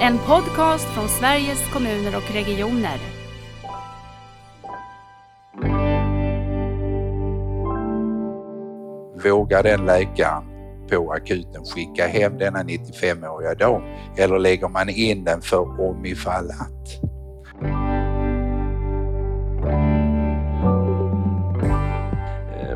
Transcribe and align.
En 0.00 0.18
podcast 0.18 0.84
från 0.84 1.08
Sveriges 1.08 1.72
kommuner 1.72 2.16
och 2.16 2.34
regioner. 2.34 2.98
Vågar 9.24 9.62
den 9.62 9.86
läkaren 9.86 10.44
på 10.90 11.12
akuten 11.12 11.64
skicka 11.64 12.06
hem 12.06 12.38
denna 12.38 12.62
95-åriga 12.62 13.54
dam 13.54 13.82
eller 14.16 14.38
lägger 14.38 14.68
man 14.68 14.88
in 14.88 15.24
den 15.24 15.40
för 15.40 15.80
om 15.88 16.04
ifall 16.04 16.50
att? 16.50 17.07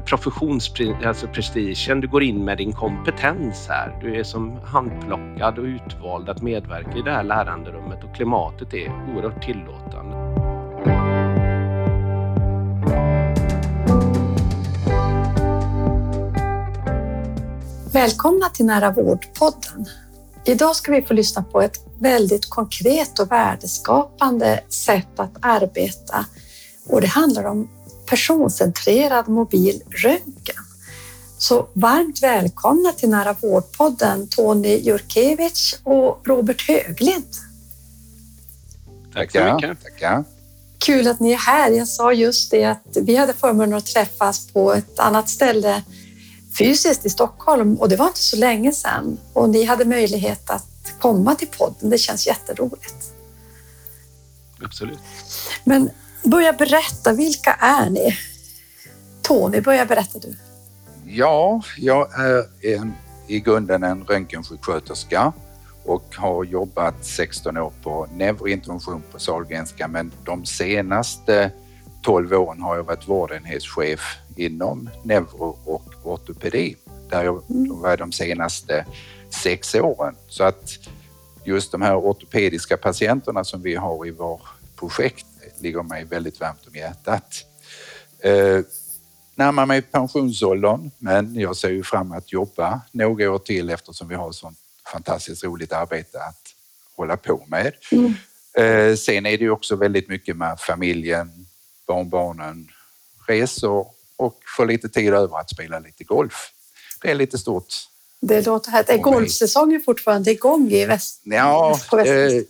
Professionsprestigen. 0.05 1.09
Alltså 1.09 1.27
du 1.95 2.09
går 2.09 2.23
in 2.23 2.45
med 2.45 2.59
din 2.59 2.73
kompetens 2.73 3.67
här. 3.69 3.99
Du 4.01 4.21
är 4.21 4.25
som 4.25 4.57
handplockad 4.65 5.59
och 5.59 5.65
utvald 5.65 6.29
att 6.29 6.43
medverka 6.43 6.99
i 6.99 7.03
det 7.03 7.11
här 7.11 7.25
läranderummet 7.25 8.05
och 8.05 8.15
klimatet 8.15 8.75
är 8.75 9.15
oerhört 9.15 9.45
tillåtande. 9.45 10.17
Välkomna 17.93 18.49
till 18.49 18.67
Nära 18.67 18.91
vårdpodden. 18.91 19.87
Idag 20.45 20.77
ska 20.77 20.93
vi 20.93 21.03
få 21.03 21.15
lyssna 21.15 21.43
på 21.43 21.63
ett 21.63 21.77
väldigt 21.99 22.51
konkret 22.51 23.19
och 23.19 23.33
värdeskapande 23.33 24.61
sätt 24.69 25.21
att 25.21 25.37
arbeta 25.41 26.27
och 26.89 27.01
det 27.01 27.07
handlar 27.07 27.45
om 27.45 27.69
personcentrerad 28.13 29.29
mobil 29.29 29.83
röntgen. 29.91 30.65
Så 31.39 31.69
varmt 31.73 32.23
välkomna 32.23 32.93
till 32.93 33.09
Nära 33.09 33.33
vårdpodden 33.33 34.29
Tony 34.29 34.77
Jurkevic 34.77 35.81
och 35.85 36.21
Robert 36.25 36.69
Höglind. 36.69 37.35
Tack 39.15 39.33
så 39.33 39.55
mycket. 39.55 39.83
Tackar. 39.83 40.25
Kul 40.79 41.09
att 41.09 41.21
ni 41.21 41.33
är 41.33 41.37
här. 41.37 41.71
Jag 41.71 41.89
sa 41.89 42.13
just 42.13 42.51
det 42.51 42.65
att 42.65 42.97
vi 43.03 43.17
hade 43.17 43.33
förmånen 43.33 43.75
att 43.75 43.87
träffas 43.87 44.53
på 44.53 44.73
ett 44.73 44.99
annat 44.99 45.29
ställe 45.29 45.83
fysiskt 46.59 47.07
i 47.07 47.11
Stockholm 47.11 47.77
och 47.77 47.89
det 47.89 47.97
var 47.97 48.07
inte 48.07 48.21
så 48.21 48.37
länge 48.37 48.73
sedan 48.73 49.19
och 49.33 49.49
ni 49.49 49.65
hade 49.65 49.85
möjlighet 49.85 50.51
att 50.51 50.93
komma 51.01 51.35
till 51.35 51.49
podden. 51.49 51.91
Det 51.91 51.99
känns 51.99 52.27
jätteroligt. 52.27 53.13
Absolut. 54.65 54.99
Men 55.65 55.91
börja 56.25 56.53
berätta, 56.53 57.13
vilka 57.13 57.53
är 57.53 57.91
ni? 57.91 58.17
Tony, 59.23 59.61
börja 59.61 59.87
berätta 59.87 60.19
du. 60.19 60.37
Ja, 61.07 61.63
jag 61.79 62.21
är 62.21 62.45
en, 62.63 62.95
i 63.27 63.41
grunden 63.41 63.83
en 63.83 64.05
röntgensjuksköterska 64.05 65.33
och 65.85 66.15
har 66.17 66.45
jobbat 66.45 66.95
16 67.01 67.57
år 67.57 67.73
på 67.83 68.07
neurointervention 68.15 69.03
på 69.13 69.19
Sahlgrenska 69.19 69.89
men 69.89 70.13
de 70.25 70.45
senaste 70.45 71.51
12 72.03 72.33
åren 72.33 72.63
har 72.63 72.77
jag 72.77 72.83
varit 72.83 73.09
vårdenhetschef 73.09 74.01
inom 74.37 74.91
neuro 75.03 75.59
och 75.65 75.93
ortopedi 76.03 76.77
där 77.11 77.25
jag 77.25 77.43
var 77.49 77.97
de 77.97 78.13
senaste 78.13 78.87
sex 79.31 79.75
åren. 79.75 80.15
Så 80.29 80.45
att 80.45 80.79
just 81.45 81.73
de 81.73 81.83
här 81.83 81.97
ortopediska 81.97 82.77
patienterna 82.77 83.45
som 83.45 83.63
vi 83.63 83.75
har 83.75 84.07
i 84.07 84.11
vår 84.11 84.41
projekt 84.77 85.27
ligger 85.61 85.83
mig 85.83 86.05
väldigt 86.05 86.41
varmt 86.41 86.67
om 86.67 86.75
hjärtat. 86.75 87.45
Eh, 88.19 88.61
närmar 89.35 89.67
mig 89.67 89.83
pensionsåldern 89.83 90.91
men 90.99 91.35
jag 91.35 91.57
ser 91.57 91.71
ju 91.71 91.83
fram 91.83 92.13
att 92.13 92.33
jobba 92.33 92.81
några 92.93 93.33
år 93.33 93.39
till 93.39 93.71
eftersom 93.71 94.09
vi 94.09 94.15
har 94.15 94.33
sånt 94.33 94.59
fantastiskt 94.93 95.45
roligt 95.45 95.73
arbete 95.73 96.19
att 96.19 96.55
hålla 96.97 97.17
på 97.17 97.45
med. 97.47 97.73
Mm. 97.93 98.15
Eh, 98.55 98.97
sen 98.97 99.27
är 99.27 99.39
det 99.39 99.45
ju 99.45 99.51
också 99.51 99.77
väldigt 99.77 100.09
mycket 100.09 100.37
med 100.37 100.61
familjen, 100.61 101.47
barnbarnen, 101.87 102.69
resor 103.27 103.87
och 104.17 104.41
få 104.57 104.65
lite 104.65 104.89
tid 104.89 105.15
över 105.15 105.39
att 105.39 105.51
spela 105.51 105.79
lite 105.79 106.05
golf. 106.05 106.53
Det 107.03 107.11
är 107.11 107.15
lite 107.15 107.39
stort. 107.39 107.75
Det 108.21 108.47
låter 108.47 108.71
här. 108.71 108.85
Är 108.89 108.99
golfsäsongen 108.99 109.83
fortfarande 109.83 110.31
igång 110.31 110.71
i 110.71 110.87
väst? 110.87 111.21
Ja, 111.25 111.79
eh, 111.93 112.43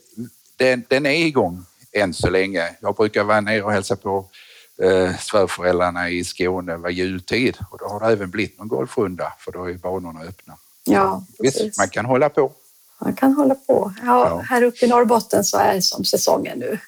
den, 0.56 0.84
den 0.88 1.06
är 1.06 1.26
igång 1.26 1.64
än 1.92 2.14
så 2.14 2.30
länge. 2.30 2.76
Jag 2.80 2.94
brukar 2.94 3.24
vara 3.24 3.40
nere 3.40 3.62
och 3.62 3.72
hälsa 3.72 3.96
på 3.96 4.26
eh, 4.82 5.16
svärföräldrarna 5.18 6.10
i 6.10 6.24
Skåne 6.24 6.76
var 6.76 6.90
jultid 6.90 7.58
och 7.70 7.78
då 7.78 7.84
har 7.84 8.00
det 8.00 8.06
även 8.06 8.30
blivit 8.30 8.58
någon 8.58 8.68
golfrunda 8.68 9.32
för 9.38 9.52
då 9.52 9.64
är 9.70 9.74
banorna 9.74 10.20
öppna. 10.22 10.56
Ja, 10.84 11.24
Visst, 11.38 11.78
man 11.78 11.88
kan 11.88 12.04
hålla 12.04 12.28
på. 12.28 12.52
Man 13.00 13.14
kan 13.14 13.32
hålla 13.34 13.54
på. 13.54 13.92
Ja, 14.04 14.28
ja. 14.28 14.38
Här 14.38 14.62
uppe 14.62 14.84
i 14.84 14.88
Norrbotten 14.88 15.44
så 15.44 15.58
är 15.58 15.74
det 15.74 15.82
som 15.82 16.04
säsongen 16.04 16.58
nu. 16.58 16.78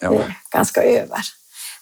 Ja. 0.00 0.24
Ganska 0.50 0.82
över. 0.82 1.18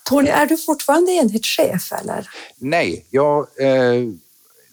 Tony, 0.05 0.28
är 0.28 0.47
du 0.47 0.56
fortfarande 0.56 1.12
enhetschef 1.12 1.93
eller? 1.93 2.28
Nej, 2.56 3.06
jag, 3.11 3.47
eh, 3.61 4.03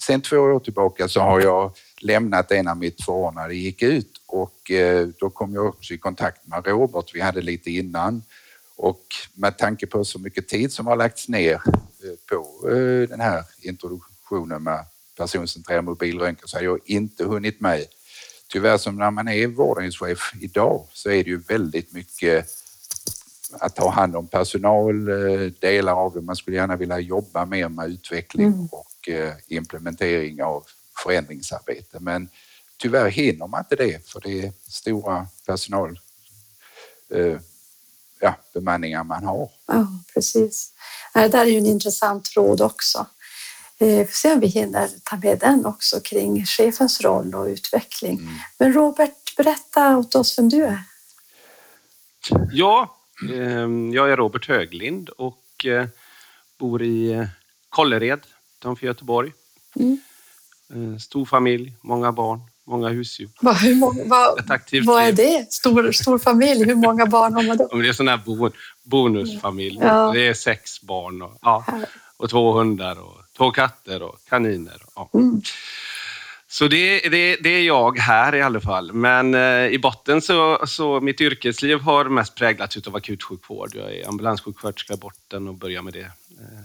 sen 0.01 0.21
två 0.21 0.37
år 0.37 0.59
tillbaka 0.59 1.07
så 1.07 1.19
har 1.19 1.41
jag 1.41 1.71
lämnat 1.97 2.51
en 2.51 2.67
av 2.67 2.77
mitt 2.77 3.05
förordnade 3.05 3.55
gick 3.55 3.81
ut 3.81 4.12
och 4.25 4.71
eh, 4.71 5.07
då 5.19 5.29
kom 5.29 5.53
jag 5.53 5.65
också 5.65 5.93
i 5.93 5.97
kontakt 5.97 6.47
med 6.47 6.67
Robert. 6.67 7.11
Vi 7.13 7.21
hade 7.21 7.41
lite 7.41 7.71
innan 7.71 8.23
och 8.75 9.05
med 9.33 9.57
tanke 9.57 9.87
på 9.87 10.05
så 10.05 10.19
mycket 10.19 10.47
tid 10.47 10.71
som 10.71 10.87
har 10.87 10.95
lagts 10.95 11.27
ner 11.27 11.53
eh, 11.53 11.59
på 12.29 12.69
eh, 12.69 13.09
den 13.09 13.19
här 13.19 13.43
introduktionen 13.61 14.63
med 14.63 14.85
personcentrerad 15.17 15.83
mobilröntgen 15.83 16.47
så 16.47 16.57
har 16.57 16.63
jag 16.63 16.79
inte 16.85 17.25
hunnit 17.25 17.61
med. 17.61 17.85
Tyvärr 18.47 18.77
som 18.77 18.97
när 18.97 19.11
man 19.11 19.27
är 19.27 19.47
vårdningschef 19.47 20.33
idag 20.41 20.87
så 20.93 21.09
är 21.09 21.23
det 21.23 21.29
ju 21.29 21.37
väldigt 21.37 21.93
mycket 21.93 22.47
att 23.59 23.75
ta 23.75 23.89
hand 23.89 24.15
om 24.15 24.27
personal, 24.27 25.05
delar 25.59 25.93
av 25.93 26.13
det. 26.13 26.21
Man 26.21 26.35
skulle 26.35 26.57
gärna 26.57 26.75
vilja 26.75 26.99
jobba 26.99 27.45
mer 27.45 27.69
med 27.69 27.89
utveckling 27.89 28.47
mm. 28.47 28.67
och 28.71 29.09
implementering 29.47 30.43
av 30.43 30.63
förändringsarbete. 31.03 31.97
Men 31.99 32.29
tyvärr 32.83 33.09
hinner 33.09 33.47
man 33.47 33.59
inte 33.59 33.75
det 33.75 34.09
för 34.09 34.21
det 34.21 34.41
är 34.41 34.53
stora 34.67 35.27
personal 35.45 35.99
eh, 37.09 37.37
ja, 38.19 38.35
bemanningar 38.53 39.03
man 39.03 39.23
har. 39.23 39.49
Ja, 39.67 39.87
precis. 40.13 40.73
Det 41.13 41.27
där 41.27 41.41
är 41.41 41.49
ju 41.49 41.57
en 41.57 41.65
intressant 41.65 42.25
tråd 42.25 42.61
också. 42.61 43.05
Vi 43.77 43.99
eh, 43.99 44.05
får 44.05 44.13
se 44.13 44.33
om 44.33 44.39
vi 44.39 44.47
hinner 44.47 44.89
ta 45.03 45.17
med 45.17 45.39
den 45.39 45.65
också 45.65 45.99
kring 45.99 46.45
chefens 46.45 47.01
roll 47.01 47.35
och 47.35 47.45
utveckling. 47.45 48.17
Mm. 48.19 48.33
Men 48.57 48.73
Robert, 48.73 49.35
berätta 49.37 49.97
åt 49.97 50.15
oss 50.15 50.39
vem 50.39 50.49
du 50.49 50.63
är. 50.63 50.83
Ja, 52.51 52.97
ehm, 53.33 53.93
jag 53.93 54.11
är 54.11 54.17
Robert 54.17 54.47
Höglind 54.47 55.09
och 55.09 55.65
eh, 55.65 55.87
bor 56.57 56.83
i 56.83 57.27
Kållered 57.69 58.21
utanför 58.59 58.85
Göteborg. 58.85 59.33
Mm. 59.75 59.99
Stor 60.99 61.25
familj, 61.25 61.73
många 61.81 62.11
barn, 62.11 62.41
många 62.65 62.89
husdjur. 62.89 63.29
Va, 63.41 63.53
hur 63.53 63.75
många, 63.75 64.03
va, 64.03 64.35
vad 64.85 65.03
är 65.03 65.11
det? 65.11 65.53
Stor, 65.53 65.91
stor 65.91 66.17
familj, 66.17 66.65
hur 66.65 66.75
många 66.75 67.05
barn 67.05 67.33
har 67.33 67.43
man 67.43 67.57
då? 67.57 67.67
Det 67.67 67.87
är 67.87 67.93
sån 67.93 68.07
här 68.07 68.17
bo, 68.25 68.49
bonusfamilj. 68.83 69.79
Ja. 69.81 70.11
Det 70.13 70.27
är 70.27 70.33
sex 70.33 70.81
barn 70.81 71.21
och, 71.21 71.37
ja, 71.41 71.65
och 72.17 72.29
två 72.29 72.51
hundar 72.53 72.99
och 72.99 73.17
två 73.37 73.51
katter 73.51 74.03
och 74.03 74.19
kaniner. 74.29 74.81
Ja. 74.95 75.09
Mm. 75.13 75.41
Så 76.47 76.67
det, 76.67 76.99
det, 76.99 77.35
det, 77.35 77.49
är 77.49 77.63
jag 77.63 77.99
här 77.99 78.35
i 78.35 78.41
alla 78.41 78.61
fall. 78.61 78.93
Men 78.93 79.33
eh, 79.33 79.67
i 79.67 79.79
botten 79.79 80.21
så, 80.21 80.59
så 80.67 81.01
mitt 81.01 81.21
yrkesliv 81.21 81.79
har 81.79 82.05
mest 82.05 82.35
präglats 82.35 82.87
av 82.87 82.95
akutsjukvård. 82.95 83.75
Jag 83.75 83.95
är 83.95 84.07
ambulanssjuksköterska 84.07 84.93
i 84.93 84.97
botten 84.97 85.47
och 85.47 85.53
börjar 85.53 85.81
med 85.81 85.93
det, 85.93 85.99
eh, 85.99 86.63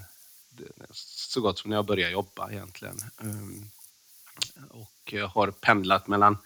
det 0.51 0.65
så 0.93 1.41
gott 1.41 1.59
som 1.59 1.71
när 1.71 1.77
jag 1.77 1.87
började 1.87 2.13
jobba 2.13 2.51
egentligen. 2.51 2.97
Um, 3.21 3.71
och 4.71 4.91
eh, 5.15 5.31
har 5.31 5.51
pendlat 5.51 6.07
mellan, 6.07 6.39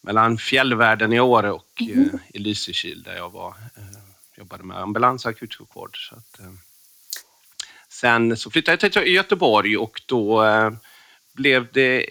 mellan 0.00 0.38
fjällvärlden 0.38 1.12
i 1.12 1.20
Åre 1.20 1.52
och 1.52 1.82
mm. 1.82 2.18
i 2.28 2.38
Lysekil 2.38 3.02
där 3.02 3.16
jag 3.16 3.30
var, 3.30 3.48
eh, 3.48 3.98
jobbade 4.36 4.64
med 4.64 4.76
ambulans 4.78 5.24
och 5.24 5.30
akutsjukvård. 5.30 6.08
Så 6.08 6.14
att, 6.14 6.40
sen 7.88 8.36
så 8.36 8.50
flyttade 8.50 8.78
jag 8.82 8.92
till 8.92 9.14
Göteborg 9.14 9.76
och 9.76 10.02
då 10.06 10.44
blev 11.32 11.72
det 11.72 12.04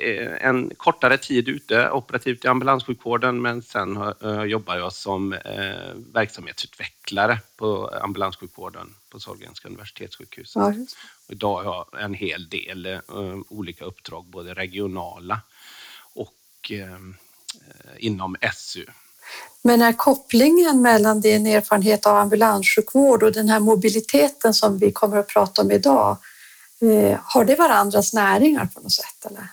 en 0.44 0.72
kortare 0.78 1.18
tid 1.18 1.50
ute 1.50 1.92
operativt 1.92 2.46
i 2.46 2.48
ambulanssjukvården 2.48 3.42
men 3.42 3.62
sen 3.62 4.14
jobbar 4.48 4.76
jag 4.76 4.94
som 4.94 5.36
verksamhetsutvecklare 6.14 7.40
på 7.58 7.88
ambulanssjukvården 8.02 8.96
på 9.10 9.20
Sahlgrenska 9.20 9.68
universitetssjukhuset. 9.68 10.56
Ja, 10.56 10.74
Idag 11.28 11.64
har 11.64 11.88
jag 11.92 12.02
en 12.02 12.14
hel 12.14 12.50
del 12.50 12.86
eh, 12.86 13.00
olika 13.50 13.86
uppdrag, 13.86 14.26
både 14.26 14.54
regionala 14.54 15.42
och 16.66 16.72
eh, 16.72 16.98
inom 17.98 18.36
SU. 18.56 18.86
Men 19.62 19.82
är 19.82 19.94
kopplingen 19.94 20.82
mellan 20.82 21.22
din 21.22 21.48
erfarenhet 21.48 22.06
av 22.06 22.16
ambulanssjukvård 22.16 23.24
och 23.24 23.32
den 23.32 23.50
här 23.50 23.60
mobiliteten 23.60 24.54
som 24.54 24.78
vi 24.78 24.92
kommer 24.92 25.18
att 25.18 25.28
prata 25.28 25.62
om 25.62 25.72
idag, 25.72 26.18
eh, 26.82 27.20
har 27.24 27.46
det 27.46 27.56
varandras 27.56 28.14
näringar 28.14 28.66
på 28.66 28.80
något 28.80 28.92
sätt? 28.92 29.26
Eller? 29.26 29.48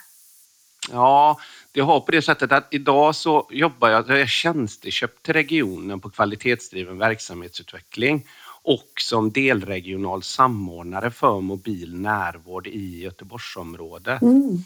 Ja, 0.91 1.39
Det 1.73 1.81
har 1.81 2.01
på 2.01 2.13
det 2.13 2.23
sättet 2.23 2.53
att 2.53 2.69
idag 2.71 3.15
så 3.15 3.49
jobbar 3.51 3.89
jag, 3.89 4.11
jag 4.11 4.21
är 4.21 4.27
tjänsteköpt 4.27 5.23
till 5.23 5.35
regionen 5.35 6.01
på 6.01 6.11
kvalitetsdriven 6.11 6.99
verksamhetsutveckling 6.99 8.27
och 8.63 8.93
som 9.01 9.31
delregional 9.31 10.23
samordnare 10.23 11.11
för 11.11 11.41
mobil 11.41 11.95
närvård 11.95 12.67
i 12.67 13.01
Göteborgsområdet. 13.01 14.23
Mm. 14.23 14.65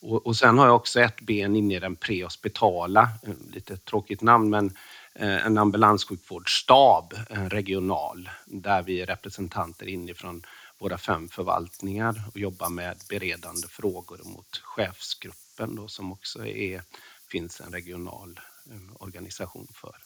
Och, 0.00 0.26
och 0.26 0.36
sen 0.36 0.58
har 0.58 0.66
jag 0.66 0.76
också 0.76 1.00
ett 1.00 1.20
ben 1.20 1.56
inne 1.56 1.76
i 1.76 1.80
den 1.80 1.96
prehospitala, 1.96 3.08
lite 3.52 3.76
tråkigt 3.76 4.20
namn, 4.22 4.50
men 4.50 4.76
eh, 5.14 5.46
en 5.46 5.58
ambulanssjukvårdsstab, 5.58 7.14
en 7.28 7.50
regional, 7.50 8.30
där 8.46 8.82
vi 8.82 9.00
är 9.00 9.06
representanter 9.06 9.86
inifrån 9.86 10.42
våra 10.78 10.98
fem 10.98 11.28
förvaltningar 11.28 12.22
och 12.34 12.40
jobbar 12.40 12.68
med 12.68 12.96
beredande 13.08 13.68
frågor 13.68 14.20
mot 14.24 14.56
chefsgruppen 14.62 15.76
då, 15.76 15.88
som 15.88 16.12
också 16.12 16.46
är, 16.46 16.82
finns 17.28 17.60
en 17.60 17.72
regional 17.72 18.40
eh, 18.70 19.02
organisation 19.02 19.68
för. 19.74 19.96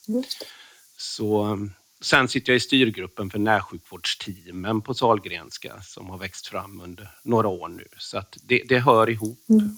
Så 0.96 1.58
Sen 2.04 2.28
sitter 2.28 2.52
jag 2.52 2.56
i 2.56 2.60
styrgruppen 2.60 3.30
för 3.30 3.38
närsjukvårdsteamen 3.38 4.80
på 4.80 4.94
Salgrenska 4.94 5.72
som 5.82 6.10
har 6.10 6.18
växt 6.18 6.46
fram 6.46 6.80
under 6.80 7.10
några 7.22 7.48
år 7.48 7.68
nu. 7.68 7.84
Så 7.98 8.18
att 8.18 8.36
det, 8.42 8.62
det 8.68 8.78
hör 8.78 9.10
ihop. 9.10 9.38
Mm. 9.48 9.76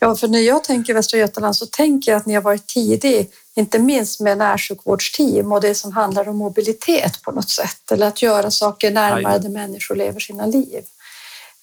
Ja, 0.00 0.16
för 0.16 0.28
när 0.28 0.38
jag 0.38 0.64
tänker 0.64 0.94
Västra 0.94 1.18
Götaland 1.18 1.56
så 1.56 1.66
tänker 1.66 2.12
jag 2.12 2.18
att 2.18 2.26
ni 2.26 2.34
har 2.34 2.42
varit 2.42 2.66
tidig, 2.66 3.30
inte 3.54 3.78
minst 3.78 4.20
med 4.20 4.38
närsjukvårdsteam 4.38 5.52
och 5.52 5.60
det 5.60 5.74
som 5.74 5.92
handlar 5.92 6.28
om 6.28 6.36
mobilitet 6.36 7.22
på 7.22 7.32
något 7.32 7.50
sätt 7.50 7.92
eller 7.92 8.08
att 8.08 8.22
göra 8.22 8.50
saker 8.50 8.90
närmare 8.90 9.34
Aj. 9.34 9.40
där 9.40 9.48
människor 9.48 9.96
lever 9.96 10.20
sina 10.20 10.46
liv. 10.46 10.84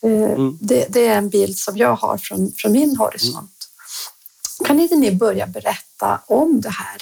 Eh, 0.03 0.11
mm. 0.11 0.57
Det, 0.61 0.85
det, 0.89 1.07
är 1.07 1.17
en 1.17 1.29
bild 1.29 1.57
som 1.57 1.77
jag 1.77 1.95
har 1.95 2.17
från, 2.17 2.51
från 2.57 2.71
min 2.71 2.97
horisont. 2.97 3.51
Mm. 4.59 4.67
Kan 4.67 4.79
inte 4.79 4.95
ni 4.95 5.11
börja 5.11 5.47
berätta 5.47 6.21
om 6.27 6.61
det 6.61 6.69
här 6.69 7.01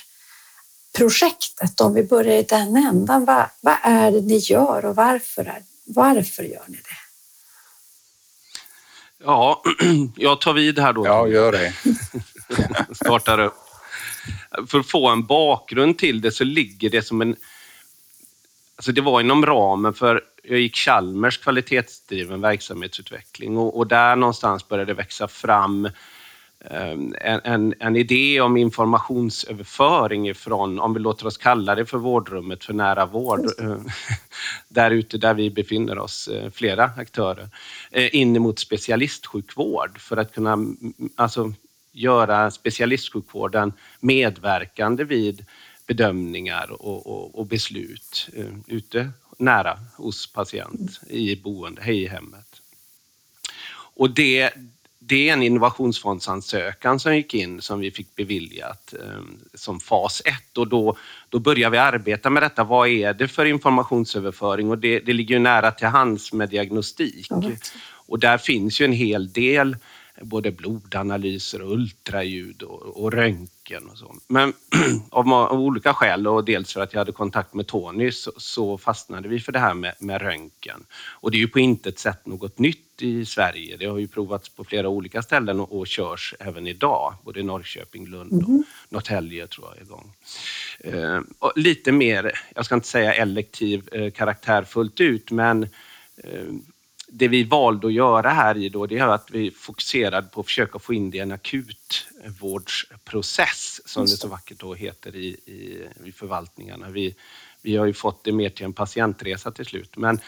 projektet, 0.97 1.81
om 1.81 1.93
vi 1.93 2.03
börjar 2.03 2.37
i 2.37 2.43
den 2.43 2.75
ändan, 2.75 3.25
vad, 3.25 3.45
vad 3.61 3.77
är 3.83 4.11
det 4.11 4.21
ni 4.21 4.37
gör 4.37 4.85
och 4.85 4.95
varför, 4.95 5.45
är, 5.45 5.63
varför 5.85 6.43
gör 6.43 6.63
ni 6.67 6.77
det? 6.77 7.03
Ja, 9.23 9.63
jag 10.15 10.41
tar 10.41 10.53
vid 10.53 10.79
här 10.79 10.93
då. 10.93 11.05
Ja, 11.05 11.27
gör 11.27 11.51
det. 11.51 11.73
Startar 12.95 13.39
upp. 13.39 13.53
För 14.67 14.79
att 14.79 14.89
få 14.89 15.09
en 15.09 15.25
bakgrund 15.25 15.97
till 15.97 16.21
det 16.21 16.31
så 16.31 16.43
ligger 16.43 16.89
det 16.89 17.01
som 17.01 17.21
en... 17.21 17.35
Alltså 18.75 18.91
det 18.91 19.01
var 19.01 19.21
inom 19.21 19.45
ramen 19.45 19.93
för, 19.93 20.21
jag 20.43 20.59
gick 20.59 20.75
Chalmers 20.75 21.37
kvalitetsdriven 21.37 22.41
verksamhetsutveckling 22.41 23.57
och, 23.57 23.77
och 23.77 23.87
där 23.87 24.15
någonstans 24.15 24.67
började 24.67 24.91
det 24.91 24.97
växa 24.97 25.27
fram 25.27 25.89
en, 26.63 27.15
en, 27.43 27.73
en, 27.79 27.95
idé 27.95 28.41
om 28.41 28.57
informationsöverföring 28.57 30.35
från, 30.35 30.79
om 30.79 30.93
vi 30.93 30.99
låter 30.99 31.27
oss 31.27 31.37
kalla 31.37 31.75
det 31.75 31.85
för 31.85 31.97
vårdrummet 31.97 32.63
för 32.63 32.73
nära 32.73 33.05
vård, 33.05 33.45
eh, 33.59 33.77
där 34.67 34.91
ute 34.91 35.17
där 35.17 35.33
vi 35.33 35.49
befinner 35.49 35.97
oss, 35.97 36.27
eh, 36.27 36.51
flera 36.51 36.83
aktörer, 36.97 37.49
eh, 37.91 38.15
in 38.15 38.41
mot 38.41 38.59
specialistsjukvård 38.59 39.99
för 39.99 40.17
att 40.17 40.33
kunna 40.33 40.57
alltså, 41.15 41.53
göra 41.91 42.51
specialistsjukvården 42.51 43.73
medverkande 43.99 45.03
vid 45.03 45.45
bedömningar 45.87 46.71
och, 46.71 47.07
och, 47.07 47.39
och 47.39 47.45
beslut 47.45 48.29
ute 48.67 49.11
nära 49.37 49.79
hos 49.97 50.33
patient 50.33 51.01
i 51.09 51.35
boende, 51.35 51.91
i 51.91 52.07
hemmet. 52.07 52.61
Och 53.95 54.09
det, 54.09 54.53
det 55.05 55.29
är 55.29 55.33
en 55.33 55.43
innovationsfondsansökan 55.43 56.99
som 56.99 57.15
gick 57.15 57.33
in 57.33 57.61
som 57.61 57.79
vi 57.79 57.91
fick 57.91 58.15
beviljat 58.15 58.93
eh, 58.93 59.21
som 59.53 59.79
fas 59.79 60.21
1 60.25 60.57
och 60.57 60.67
då, 60.67 60.97
då 61.29 61.39
börjar 61.39 61.69
vi 61.69 61.77
arbeta 61.77 62.29
med 62.29 62.43
detta. 62.43 62.63
Vad 62.63 62.87
är 62.87 63.13
det 63.13 63.27
för 63.27 63.45
informationsöverföring? 63.45 64.69
Och 64.69 64.77
det, 64.77 64.99
det 64.99 65.13
ligger 65.13 65.35
ju 65.35 65.39
nära 65.39 65.71
till 65.71 65.87
hands 65.87 66.33
med 66.33 66.49
diagnostik. 66.49 67.31
Mm. 67.31 67.55
Och 68.05 68.19
där 68.19 68.37
finns 68.37 68.81
ju 68.81 68.85
en 68.85 68.93
hel 68.93 69.31
del 69.31 69.77
både 70.21 70.51
blodanalyser 70.51 71.61
och 71.61 71.71
ultraljud 71.71 72.63
och, 72.63 73.03
och 73.03 73.11
röntgen 73.11 73.89
och 73.89 73.97
så. 73.97 74.15
Men 74.27 74.53
av, 75.09 75.33
av, 75.33 75.59
olika 75.59 75.93
skäl 75.93 76.27
och 76.27 76.45
dels 76.45 76.73
för 76.73 76.81
att 76.81 76.93
jag 76.93 76.99
hade 76.99 77.11
kontakt 77.11 77.53
med 77.53 77.67
Tony 77.67 78.11
så, 78.11 78.31
så, 78.37 78.77
fastnade 78.77 79.29
vi 79.29 79.39
för 79.39 79.51
det 79.51 79.59
här 79.59 79.73
med, 79.73 79.93
med 79.99 80.21
röntgen. 80.21 80.85
Och 80.93 81.31
det 81.31 81.37
är 81.37 81.39
ju 81.39 81.47
på 81.47 81.59
intet 81.59 81.99
sätt 81.99 82.25
något 82.25 82.59
nytt 82.59 82.92
i 83.01 83.25
Sverige. 83.25 83.77
Det 83.77 83.85
har 83.85 83.97
ju 83.97 84.07
provats 84.07 84.49
på 84.49 84.63
flera 84.63 84.89
olika 84.89 85.21
ställen 85.21 85.59
och, 85.59 85.79
och 85.79 85.87
körs 85.87 86.35
även 86.39 86.67
idag. 86.67 87.13
Både 87.23 87.39
i 87.39 87.43
Norrköping, 87.43 88.07
Lund 88.07 88.43
och 88.43 88.49
mm. 88.49 88.63
Norrtälje 88.89 89.47
tror 89.47 89.67
jag 89.67 89.77
är 89.77 89.81
igång. 89.81 90.13
Eh, 90.79 91.21
lite 91.55 91.91
mer, 91.91 92.39
jag 92.55 92.65
ska 92.65 92.75
inte 92.75 92.87
säga 92.87 93.13
elektiv 93.13 93.89
eh, 93.91 94.11
karaktär 94.11 94.63
fullt 94.63 95.01
ut, 95.01 95.31
men 95.31 95.63
eh, 96.17 96.45
det 97.07 97.27
vi 97.27 97.43
valde 97.43 97.87
att 97.87 97.93
göra 97.93 98.29
här 98.29 98.57
i 98.57 98.69
då, 98.69 98.85
det 98.85 98.97
är 98.97 99.07
att 99.07 99.31
vi 99.31 99.51
fokuserade 99.51 100.27
på 100.27 100.39
att 100.39 100.45
försöka 100.45 100.79
få 100.79 100.93
in 100.93 101.11
det 101.11 101.17
i 101.17 101.21
en 101.21 101.31
akutvårdsprocess, 101.31 103.81
som 103.85 104.05
det 104.05 104.09
så 104.09 104.27
vackert 104.27 104.59
då 104.59 104.73
heter 104.73 105.15
i, 105.15 105.27
i, 105.27 105.87
i 106.05 106.11
förvaltningarna. 106.11 106.89
Vi, 106.89 107.15
vi 107.63 107.77
har 107.77 107.85
ju 107.85 107.93
fått 107.93 108.23
det 108.23 108.31
mer 108.31 108.49
till 108.49 108.65
en 108.65 108.73
patientresa 108.73 109.51
till 109.51 109.65
slut. 109.65 109.97
Men, 109.97 110.19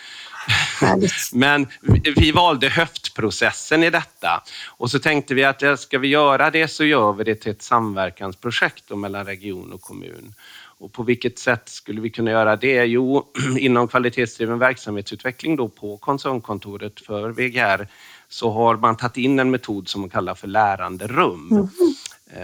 men 1.34 1.68
vi 2.16 2.32
valde 2.32 2.70
höftprocessen 2.70 3.84
i 3.84 3.90
detta 3.90 4.44
och 4.68 4.92
så 4.92 5.00
tänkte 5.00 5.34
vi 5.34 5.44
att 5.44 5.80
ska 5.80 6.00
vi 6.00 6.08
göra 6.08 6.52
det 6.52 6.68
så 6.68 6.84
gör 6.84 7.14
vi 7.14 7.24
det 7.24 7.36
till 7.36 7.52
ett 7.52 7.62
samverkansprojekt 7.62 8.90
mellan 8.90 9.26
region 9.26 9.74
och 9.74 9.82
kommun. 9.82 10.34
Och 10.78 10.94
på 10.94 11.04
vilket 11.04 11.40
sätt 11.40 11.70
skulle 11.70 12.02
vi 12.02 12.10
kunna 12.10 12.32
göra 12.32 12.56
det? 12.56 12.86
Jo, 12.86 13.24
inom 13.58 13.88
kvalitetsdriven 13.88 14.60
verksamhetsutveckling 14.60 15.56
då 15.56 15.68
på 15.68 15.98
koncernkontoret 15.98 17.00
för 17.00 17.30
VGR 17.30 17.88
så 18.30 18.52
har 18.52 18.76
man 18.76 18.98
tagit 18.98 19.18
in 19.18 19.40
en 19.40 19.52
metod 19.52 19.90
som 19.90 20.02
man 20.02 20.10
kallar 20.10 20.36
för 20.36 20.48
lärande 20.48 21.08
rum. 21.08 21.48
Mm. 21.52 21.68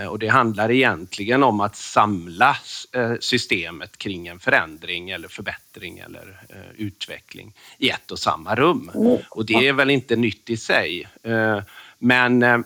Och 0.09 0.19
det 0.19 0.27
handlar 0.27 0.71
egentligen 0.71 1.43
om 1.43 1.59
att 1.59 1.75
samla 1.75 2.57
eh, 2.93 3.13
systemet 3.19 3.97
kring 3.97 4.27
en 4.27 4.39
förändring 4.39 5.09
eller 5.09 5.27
förbättring 5.27 5.99
eller 5.99 6.41
eh, 6.49 6.71
utveckling 6.77 7.53
i 7.77 7.89
ett 7.89 8.11
och 8.11 8.19
samma 8.19 8.55
rum. 8.55 8.91
Mm. 8.95 9.17
Och 9.29 9.45
det 9.45 9.67
är 9.67 9.73
väl 9.73 9.89
inte 9.89 10.15
nytt 10.15 10.49
i 10.49 10.57
sig. 10.57 11.07
Men 11.97 12.63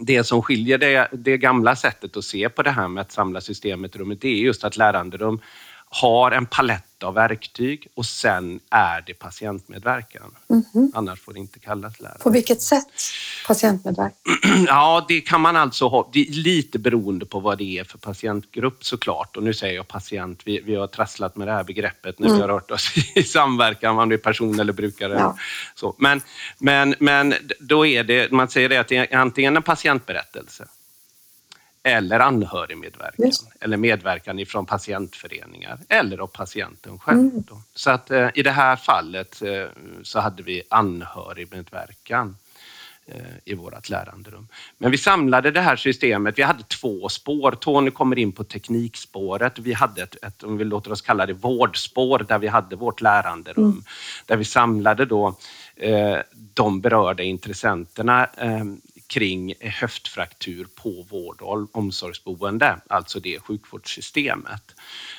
det 0.00 0.24
som 0.24 0.42
skiljer 0.42 0.78
det, 0.78 1.08
det, 1.12 1.38
gamla 1.38 1.76
sättet 1.76 2.16
att 2.16 2.24
se 2.24 2.48
på 2.48 2.62
det 2.62 2.70
här 2.70 2.88
med 2.88 3.00
att 3.00 3.12
samla 3.12 3.40
systemet 3.40 3.96
i 3.96 3.98
rummet, 3.98 4.20
det 4.20 4.28
är 4.28 4.36
just 4.36 4.64
att 4.64 4.76
läranderum 4.76 5.40
har 5.88 6.30
en 6.30 6.46
palett 6.46 6.87
av 7.02 7.14
verktyg 7.14 7.88
och 7.94 8.06
sen 8.06 8.60
är 8.70 9.02
det 9.06 9.14
patientmedverkan. 9.14 10.34
Mm 10.50 10.62
-hmm. 10.72 10.90
Annars 10.94 11.20
får 11.20 11.32
det 11.32 11.38
inte 11.38 11.58
kallas 11.58 12.00
lärande. 12.00 12.22
På 12.22 12.30
vilket 12.30 12.62
sätt 12.62 12.86
patientmedverkan? 13.46 14.14
Ja, 14.66 15.04
det 15.08 15.20
kan 15.20 15.40
man 15.40 15.56
alltså 15.56 15.88
ha. 15.88 16.10
Det 16.12 16.20
är 16.20 16.32
lite 16.32 16.78
beroende 16.78 17.26
på 17.26 17.40
vad 17.40 17.58
det 17.58 17.78
är 17.78 17.84
för 17.84 17.98
patientgrupp 17.98 18.84
såklart. 18.84 19.36
Och 19.36 19.42
nu 19.42 19.54
säger 19.54 19.74
jag 19.74 19.88
patient. 19.88 20.42
Vi, 20.44 20.60
vi 20.60 20.74
har 20.74 20.86
trasslat 20.86 21.36
med 21.36 21.48
det 21.48 21.52
här 21.52 21.64
begreppet 21.64 22.18
när 22.18 22.26
mm. 22.26 22.36
vi 22.36 22.42
har 22.42 22.48
rört 22.48 22.70
oss 22.70 22.94
i 23.14 23.22
samverkan, 23.22 23.98
om 23.98 24.08
det 24.08 24.14
är 24.14 24.18
person 24.18 24.60
eller 24.60 24.72
brukare. 24.72 25.12
Ja. 25.12 25.36
Så. 25.74 25.94
Men, 25.98 26.20
men, 26.58 26.94
men 26.98 27.34
då 27.60 27.86
är 27.86 28.04
det, 28.04 28.32
man 28.32 28.48
säger 28.48 28.68
det 28.68 28.76
att 28.76 28.88
det 28.88 28.96
är 28.96 29.16
antingen 29.16 29.56
en 29.56 29.62
patientberättelse 29.62 30.68
eller 31.88 32.20
anhörigmedverkan 32.20 33.32
eller 33.60 33.76
medverkan 33.76 34.38
ifrån 34.38 34.66
patientföreningar 34.66 35.78
eller 35.88 36.18
av 36.18 36.26
patienten 36.26 36.98
själv. 36.98 37.18
Mm. 37.18 37.44
Så 37.74 37.90
att 37.90 38.10
eh, 38.10 38.28
i 38.34 38.42
det 38.42 38.50
här 38.50 38.76
fallet 38.76 39.42
eh, 39.42 39.66
så 40.02 40.20
hade 40.20 40.42
vi 40.42 40.62
anhörigmedverkan 40.70 42.36
eh, 43.06 43.14
i 43.44 43.54
vårt 43.54 43.88
läranderum. 43.88 44.48
Men 44.78 44.90
vi 44.90 44.98
samlade 44.98 45.50
det 45.50 45.60
här 45.60 45.76
systemet. 45.76 46.38
Vi 46.38 46.42
hade 46.42 46.62
två 46.62 47.08
spår. 47.08 47.52
Tony 47.52 47.90
kommer 47.90 48.18
in 48.18 48.32
på 48.32 48.44
teknikspåret. 48.44 49.58
Vi 49.58 49.72
hade 49.72 50.02
ett, 50.02 50.24
ett 50.24 50.42
om 50.42 50.58
vi 50.58 50.64
låter 50.64 50.92
oss 50.92 51.02
kalla 51.02 51.26
det 51.26 51.32
vårdspår, 51.32 52.18
där 52.28 52.38
vi 52.38 52.46
hade 52.46 52.76
vårt 52.76 53.00
läranderum. 53.00 53.64
Mm. 53.64 53.82
Där 54.26 54.36
vi 54.36 54.44
samlade 54.44 55.04
då 55.04 55.36
eh, 55.76 56.18
de 56.54 56.80
berörda 56.80 57.22
intressenterna 57.22 58.28
eh, 58.36 58.64
kring 59.08 59.54
höftfraktur 59.60 60.66
på 60.74 61.06
vård 61.10 61.42
och 61.42 61.76
omsorgsboende, 61.76 62.80
alltså 62.88 63.20
det 63.20 63.40
sjukvårdssystemet. 63.40 64.74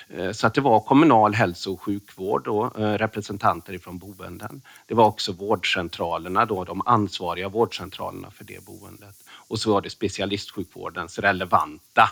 Eh, 0.10 0.31
så 0.31 0.48
att 0.48 0.53
det 0.53 0.62
var 0.62 0.79
kommunal 0.79 1.34
hälso 1.34 1.74
och 1.74 1.81
sjukvård 1.81 2.48
och 2.48 2.79
eh, 2.79 2.98
representanter 2.98 3.74
ifrån 3.74 3.98
boenden. 3.98 4.62
Det 4.88 4.93
var 4.93 5.05
också 5.05 5.31
vårdcentralerna, 5.31 6.46
då, 6.46 6.63
de 6.63 6.81
ansvariga 6.86 7.50
vårdcentralerna 7.50 8.31
för 8.31 8.43
det 8.43 8.65
boendet. 8.65 9.15
Och 9.29 9.60
så 9.60 9.74
var 9.74 9.81
det 9.81 9.89
specialistsjukvårdens 9.89 11.19
relevanta 11.19 12.10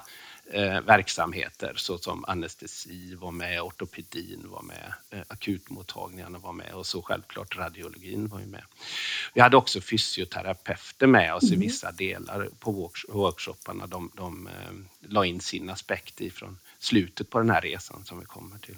eh, 0.52 0.82
verksamheter 0.82 1.74
såsom 1.76 2.26
anestesi 2.28 3.16
var 3.16 3.32
med, 3.32 3.62
ortopedin 3.62 4.46
var 4.50 4.62
med, 4.62 4.94
eh, 5.10 5.20
akutmottagningarna 5.28 6.40
var 6.40 6.54
med 6.54 6.74
och 6.74 6.86
så 6.86 7.02
självklart 7.02 7.58
radiologin 7.58 8.28
var 8.28 8.40
ju 8.40 8.46
med. 8.46 8.64
Vi 9.34 9.42
hade 9.42 9.58
också 9.58 9.82
fysioterapeuter 9.82 11.08
med 11.08 11.34
oss 11.34 11.44
mm. 11.44 11.54
i 11.54 11.66
vissa 11.66 11.92
delar 11.92 12.50
på 12.60 12.92
workshopparna. 13.08 13.88
De, 13.88 14.12
de 14.16 14.48
eh, 14.48 15.10
la 15.10 15.26
in 15.26 15.40
sin 15.40 15.70
aspekt 15.70 16.22
ifrån 16.22 16.60
slutet 16.80 17.30
på 17.30 17.40
den 17.40 17.50
här 17.50 17.62
resan 17.62 18.06
som 18.06 18.20
vi 18.20 18.26
kommer 18.26 18.58
till. 18.58 18.78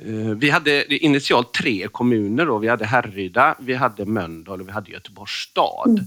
Eh, 0.00 0.34
vi 0.36 0.50
hade 0.50 0.94
initialt 0.94 1.52
tre 1.52 1.88
kommuner. 1.88 2.46
Då. 2.46 2.58
Vi 2.58 2.68
hade 2.68 2.86
Härryda, 2.86 3.56
vi 3.60 3.74
hade 3.74 4.06
Mölndal 4.06 4.60
och 4.60 4.68
vi 4.68 4.72
hade 4.72 4.90
Göteborgs 4.90 5.30
stad. 5.30 5.88
Mm. 5.88 6.04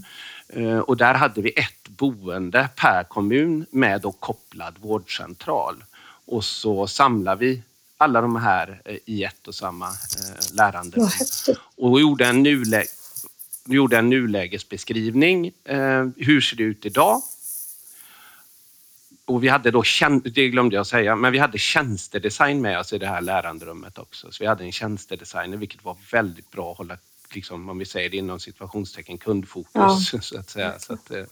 Eh, 0.52 0.78
och 0.78 0.96
där 0.96 1.14
hade 1.14 1.42
vi 1.42 1.50
ett 1.50 1.88
boende 1.88 2.68
per 2.76 3.04
kommun 3.04 3.66
med 3.70 4.00
då 4.00 4.12
kopplad 4.12 4.74
vårdcentral. 4.80 5.84
Och 6.26 6.44
så 6.44 6.86
samlar 6.86 7.36
vi 7.36 7.62
alla 7.96 8.20
de 8.20 8.36
här 8.36 8.82
eh, 8.84 8.96
i 9.04 9.24
ett 9.24 9.48
och 9.48 9.54
samma 9.54 9.86
eh, 9.88 10.54
lärande. 10.54 11.10
Och 11.76 12.00
gjorde 12.00 12.26
en, 12.26 12.42
nulä 12.42 12.84
gjorde 13.66 13.98
en 13.98 14.10
nulägesbeskrivning. 14.10 15.52
Hur 16.16 16.40
ser 16.40 16.56
det 16.56 16.62
ut 16.62 16.86
idag? 16.86 17.22
Och 19.24 19.44
vi 19.44 19.48
hade 19.48 19.70
då, 19.70 19.82
det 20.24 20.48
glömde 20.48 20.76
jag 20.76 20.86
säga, 20.86 21.16
men 21.16 21.32
vi 21.32 21.38
hade 21.38 21.58
tjänstedesign 21.58 22.60
med 22.60 22.78
oss 22.78 22.92
i 22.92 22.98
det 22.98 23.06
här 23.06 23.20
läranderummet 23.20 23.98
också. 23.98 24.32
Så 24.32 24.44
vi 24.44 24.46
hade 24.46 24.64
en 24.64 24.72
tjänstedesigner, 24.72 25.56
vilket 25.56 25.84
var 25.84 25.96
väldigt 26.12 26.50
bra 26.50 26.72
att 26.72 26.78
hålla 26.78 26.96
liksom, 27.34 27.68
om 27.68 27.78
vi 27.78 27.84
säger 27.84 28.10
det 28.10 28.16
inom 28.16 28.40
situationstecken, 28.40 29.18
kundfokus 29.18 29.72
ja. 29.74 29.98
så 30.22 30.38
att 30.38 30.50
säga. 30.50 30.78
Så 30.78 30.92
att 30.92 31.10
eh, 31.10 31.24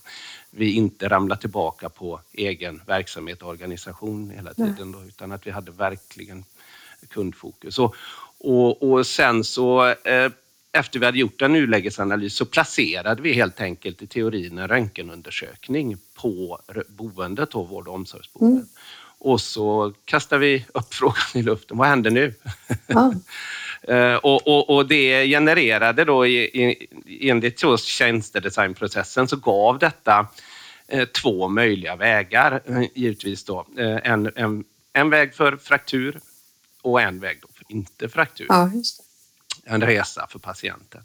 vi 0.50 0.72
inte 0.72 1.08
ramlar 1.08 1.36
tillbaka 1.36 1.88
på 1.88 2.20
egen 2.32 2.82
verksamhet 2.86 3.42
och 3.42 3.48
organisation 3.48 4.30
hela 4.30 4.54
tiden, 4.54 4.92
då, 4.92 5.02
utan 5.02 5.32
att 5.32 5.46
vi 5.46 5.50
hade 5.50 5.70
verkligen 5.70 6.44
kundfokus. 7.08 7.78
Och, 7.78 7.94
och, 8.38 8.82
och 8.82 9.06
sen 9.06 9.44
så 9.44 9.86
eh, 9.86 10.32
efter 10.72 10.98
vi 10.98 11.06
hade 11.06 11.18
gjort 11.18 11.42
en 11.42 11.52
nulägesanalys 11.52 12.34
så 12.34 12.44
placerade 12.44 13.22
vi 13.22 13.32
helt 13.32 13.60
enkelt 13.60 14.02
i 14.02 14.06
teorin 14.06 14.58
en 14.58 14.68
röntgenundersökning 14.68 15.96
på 16.14 16.60
boendet, 16.88 17.50
då, 17.50 17.62
vård 17.62 17.88
och 17.88 17.94
omsorgsboendet. 17.94 18.56
Mm. 18.56 18.68
Och 19.18 19.40
så 19.40 19.92
kastar 20.04 20.38
vi 20.38 20.66
upp 20.74 20.94
frågan 20.94 21.26
i 21.34 21.42
luften. 21.42 21.76
Vad 21.76 21.88
händer 21.88 22.10
nu? 22.10 22.34
Ja. 22.86 23.14
Eh, 23.82 24.14
och, 24.14 24.48
och, 24.48 24.70
och, 24.70 24.88
det 24.88 25.26
genererade 25.26 26.04
då 26.04 26.26
i, 26.26 26.38
i, 26.38 26.86
enligt 27.30 27.64
tjänstedesignprocessen 27.78 29.28
så 29.28 29.36
gav 29.36 29.78
detta 29.78 30.26
eh, 30.88 31.04
två 31.04 31.48
möjliga 31.48 31.96
vägar 31.96 32.62
eh, 32.66 32.82
givetvis 32.94 33.44
då. 33.44 33.66
En, 34.02 34.32
en, 34.36 34.64
en 34.92 35.10
väg 35.10 35.34
för 35.34 35.56
fraktur 35.56 36.20
och 36.82 37.00
en 37.00 37.20
väg 37.20 37.38
då 37.42 37.48
för 37.54 37.64
inte 37.68 38.08
fraktur. 38.08 38.46
Ja, 38.48 38.70
en 39.70 39.82
resa 39.82 40.26
för 40.30 40.38
patienten. 40.38 41.02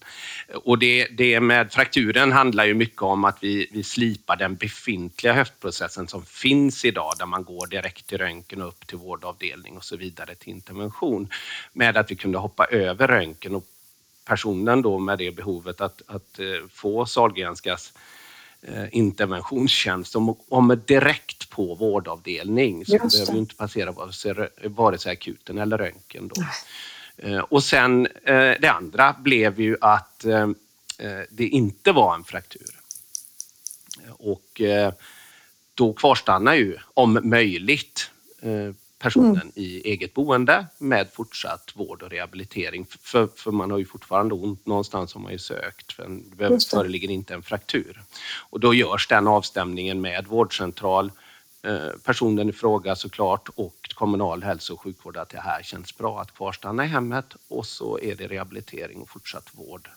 Och 0.53 0.79
det, 0.79 1.07
det 1.07 1.39
med 1.39 1.73
frakturen 1.73 2.31
handlar 2.31 2.65
ju 2.65 2.73
mycket 2.73 3.01
om 3.01 3.25
att 3.25 3.37
vi, 3.41 3.69
vi 3.71 3.83
slipar 3.83 4.35
den 4.35 4.55
befintliga 4.55 5.33
höftprocessen 5.33 6.07
som 6.07 6.25
finns 6.25 6.85
idag 6.85 7.13
där 7.19 7.25
man 7.25 7.43
går 7.43 7.67
direkt 7.67 8.07
till 8.07 8.17
röntgen 8.17 8.61
och 8.61 8.67
upp 8.67 8.87
till 8.87 8.97
vårdavdelning 8.97 9.77
och 9.77 9.83
så 9.83 9.97
vidare 9.97 10.35
till 10.35 10.49
intervention. 10.49 11.29
Med 11.73 11.97
att 11.97 12.11
vi 12.11 12.15
kunde 12.15 12.37
hoppa 12.37 12.65
över 12.65 13.07
röntgen 13.07 13.55
och 13.55 13.65
personen 14.25 14.81
då 14.81 14.99
med 14.99 15.17
det 15.17 15.31
behovet 15.31 15.81
att, 15.81 16.01
att 16.07 16.39
eh, 16.39 16.67
få 16.71 17.05
Sahlgrenskas 17.05 17.93
eh, 18.61 18.85
interventionstjänst 18.91 20.11
som 20.11 20.35
kommer 20.49 20.75
direkt 20.75 21.49
på 21.49 21.75
vårdavdelning. 21.75 22.85
Så 22.85 22.91
behöver 22.97 23.37
inte 23.37 23.55
passera 23.55 23.93
vare 24.63 24.97
sig 24.97 25.11
akuten 25.11 25.57
eller 25.57 25.77
röntgen. 25.77 26.27
Då. 26.27 26.41
Eh, 27.17 27.39
och 27.39 27.63
sen 27.63 28.05
eh, 28.05 28.53
det 28.61 28.67
andra 28.67 29.15
blev 29.19 29.59
ju 29.59 29.77
att 29.81 30.25
eh, 30.25 30.49
det 31.29 31.47
inte 31.47 31.91
var 31.91 32.15
en 32.15 32.23
fraktur. 32.23 32.69
Och 34.09 34.61
då 35.73 35.93
kvarstannar 35.93 36.53
ju 36.53 36.77
om 36.93 37.19
möjligt 37.23 38.11
personen 38.99 39.35
mm. 39.35 39.51
i 39.55 39.81
eget 39.87 40.13
boende 40.13 40.65
med 40.77 41.07
fortsatt 41.13 41.71
vård 41.73 42.03
och 42.03 42.09
rehabilitering. 42.09 42.85
För, 43.01 43.29
för 43.35 43.51
man 43.51 43.71
har 43.71 43.77
ju 43.77 43.85
fortfarande 43.85 44.35
ont 44.35 44.65
någonstans 44.65 45.13
har 45.13 45.21
man 45.21 45.31
ju 45.31 45.37
sökt, 45.37 45.93
för 45.93 46.21
det 46.35 46.65
föreligger 46.69 47.11
inte 47.11 47.33
en 47.33 47.43
fraktur. 47.43 48.03
Och 48.49 48.59
då 48.59 48.73
görs 48.73 49.07
den 49.07 49.27
avstämningen 49.27 50.01
med 50.01 50.27
vårdcentral, 50.27 51.11
personen 52.03 52.49
i 52.49 52.53
fråga 52.53 52.95
såklart 52.95 53.49
och 53.55 53.84
kommunal 53.95 54.43
hälso 54.43 54.73
och 54.73 54.81
sjukvård 54.81 55.17
att 55.17 55.29
det 55.29 55.39
här 55.39 55.63
känns 55.63 55.97
bra 55.97 56.21
att 56.21 56.35
kvarstanna 56.35 56.85
i 56.85 56.87
hemmet 56.87 57.25
och 57.47 57.65
så 57.65 57.99
är 57.99 58.15
det 58.15 58.27
rehabilitering 58.27 59.01
och 59.01 59.09
fortsatt 59.09 59.49
vård 59.51 59.89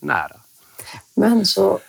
nära. 0.00 0.36
Men 1.14 1.46
så, 1.46 1.80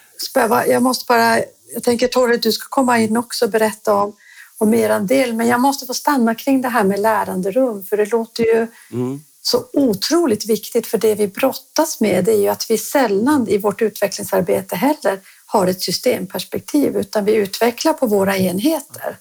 jag 0.67 0.83
måste 0.83 1.05
bara, 1.07 1.39
jag 1.73 1.83
tänker 1.83 2.07
Torre, 2.07 2.37
du 2.37 2.51
ska 2.51 2.67
komma 2.69 2.99
in 2.99 3.17
också 3.17 3.45
och 3.45 3.51
berätta 3.51 3.93
om, 3.93 4.15
om 4.57 4.73
er 4.73 4.99
del, 4.99 5.33
men 5.33 5.47
jag 5.47 5.61
måste 5.61 5.85
få 5.85 5.93
stanna 5.93 6.35
kring 6.35 6.61
det 6.61 6.69
här 6.69 6.83
med 6.83 6.99
läranderum, 6.99 7.83
för 7.83 7.97
det 7.97 8.05
låter 8.05 8.43
ju 8.43 8.67
mm. 8.91 9.23
så 9.41 9.65
otroligt 9.73 10.45
viktigt, 10.45 10.87
för 10.87 10.97
det 10.97 11.15
vi 11.15 11.27
brottas 11.27 11.99
med 11.99 12.27
är 12.27 12.37
ju 12.37 12.47
att 12.47 12.69
vi 12.69 12.77
sällan 12.77 13.47
i 13.47 13.57
vårt 13.57 13.81
utvecklingsarbete 13.81 14.75
heller 14.75 15.19
har 15.45 15.67
ett 15.67 15.81
systemperspektiv, 15.81 16.97
utan 16.97 17.25
vi 17.25 17.35
utvecklar 17.35 17.93
på 17.93 18.07
våra 18.07 18.37
enheter. 18.37 19.17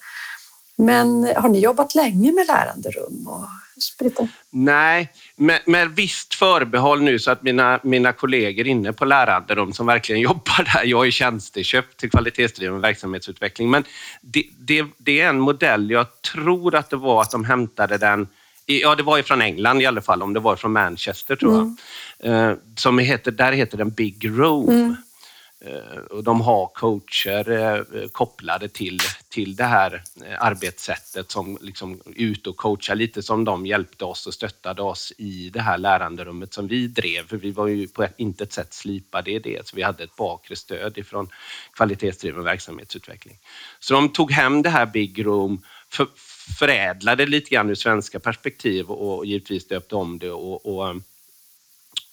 Men 0.77 1.25
har 1.37 1.49
ni 1.49 1.61
jobbat 1.61 1.95
länge 1.95 2.33
med 2.33 2.47
läranderum? 2.47 3.27
Och 3.27 3.49
sprita? 3.83 4.29
Nej, 4.51 5.13
med, 5.37 5.61
med 5.67 5.91
visst 5.91 6.35
förbehåll 6.35 7.03
nu 7.03 7.19
så 7.19 7.31
att 7.31 7.43
mina, 7.43 7.81
mina 7.83 8.13
kollegor 8.13 8.67
inne 8.67 8.93
på 8.93 9.05
läranderum 9.05 9.73
som 9.73 9.87
verkligen 9.87 10.21
jobbar 10.31 10.75
där, 10.75 10.85
jag 10.85 11.07
är 11.07 11.11
tjänsteköpt 11.11 11.97
till 11.97 12.11
kvalitetsdriven 12.11 12.81
verksamhetsutveckling, 12.81 13.71
men 13.71 13.85
det, 14.21 14.45
det, 14.59 14.87
det, 14.99 15.21
är 15.21 15.29
en 15.29 15.41
modell, 15.41 15.91
jag 15.91 16.07
tror 16.23 16.75
att 16.75 16.91
det 16.91 16.97
var 16.97 17.23
att 17.23 17.31
de 17.31 17.45
hämtade 17.45 17.99
den 17.99 18.29
Ja, 18.67 18.95
det 18.95 19.03
var 19.03 19.23
från 19.23 19.43
England 19.43 19.83
i 19.83 19.87
alla 19.87 20.03
fall, 20.03 20.23
om 20.23 20.33
det 20.33 20.41
var 20.41 20.57
från 20.57 20.73
Manchester 20.73 21.37
tror 21.37 21.55
jag. 21.55 21.77
Mm. 22.33 22.51
Eh, 22.51 22.57
som 22.77 22.99
heter, 22.99 23.31
där 23.31 23.53
heter 23.53 23.79
den 23.79 23.91
Big 23.91 24.29
Room. 24.29 24.69
Mm. 24.69 24.97
Eh, 25.67 25.99
och 26.11 26.25
de 26.25 26.41
har 26.41 26.67
coacher 26.67 27.51
eh, 27.51 28.09
kopplade 28.13 28.69
till, 28.69 28.99
till 29.35 29.57
det 29.57 29.65
här 29.65 30.03
eh, 30.25 30.37
arbetssättet 30.39 31.31
som 31.31 31.59
liksom 31.61 32.01
ut 32.17 32.47
och 32.47 32.57
coachar 32.57 32.95
lite 32.95 33.23
som 33.23 33.45
de 33.45 33.67
hjälpte 33.67 34.05
oss 34.05 34.27
och 34.27 34.35
stöttade 34.35 34.83
oss 34.83 35.13
i 35.19 35.51
det 35.51 35.61
här 35.61 35.79
läranderummet 35.79 36.55
som 36.55 36.69
vi 36.69 36.87
drev. 36.87 37.29
För 37.29 37.37
vi 37.37 37.51
var 37.51 37.67
ju 37.67 37.89
på 37.89 38.07
intet 38.17 38.53
sätt 38.53 38.75
slipade 38.75 39.31
i 39.31 39.39
det, 39.39 39.67
så 39.69 39.77
vi 39.77 39.83
hade 39.83 40.05
ett 40.05 40.17
bakre 40.17 40.57
stöd 40.57 40.99
ifrån 40.99 41.29
kvalitetsdriven 41.73 42.45
verksamhetsutveckling. 42.45 43.39
Så 43.79 43.95
de 43.95 44.09
tog 44.09 44.33
hem 44.33 44.63
det 44.63 44.71
här 44.71 44.87
Big 44.87 45.27
Room, 45.27 45.63
för, 45.89 46.09
förädlade 46.59 47.27
lite 47.27 47.51
grann 47.51 47.71
ur 47.71 47.75
svenska 47.75 48.21
perspektiv 48.21 48.91
och 48.91 49.27
givetvis 49.27 49.69
döpte 49.69 49.97
om 49.97 50.19
det 50.19 50.31
och, 50.31 50.67
och, 50.67 50.97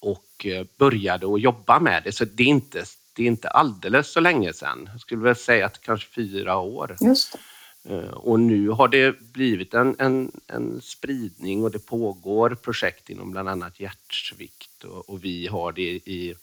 och 0.00 0.46
eh, 0.46 0.66
började 0.78 1.34
att 1.34 1.40
jobba 1.40 1.80
med 1.80 2.02
det. 2.04 2.12
Så 2.12 2.24
det 2.24 2.42
är 2.42 2.46
inte 2.46 2.84
det 3.12 3.22
är 3.22 3.26
inte 3.26 3.48
alldeles 3.48 4.12
så 4.12 4.20
länge 4.20 4.52
sedan. 4.52 4.88
Jag 4.92 5.00
skulle 5.00 5.22
väl 5.22 5.36
säga 5.36 5.66
att 5.66 5.80
kanske 5.80 6.08
fyra 6.14 6.58
år. 6.58 6.96
Just 7.00 7.32
det. 7.32 7.38
Eh, 7.84 8.10
och 8.10 8.40
nu 8.40 8.68
har 8.68 8.88
det 8.88 9.20
blivit 9.20 9.74
en, 9.74 9.96
en, 9.98 10.32
en, 10.46 10.80
spridning 10.80 11.64
och 11.64 11.70
det 11.70 11.86
pågår 11.86 12.50
projekt 12.50 13.10
inom 13.10 13.30
bland 13.30 13.48
annat 13.48 13.80
hjärtsvikt 13.80 14.84
och, 14.84 15.08
och 15.08 15.24
vi 15.24 15.46
har 15.46 15.72
det 15.72 15.82
i, 15.82 16.34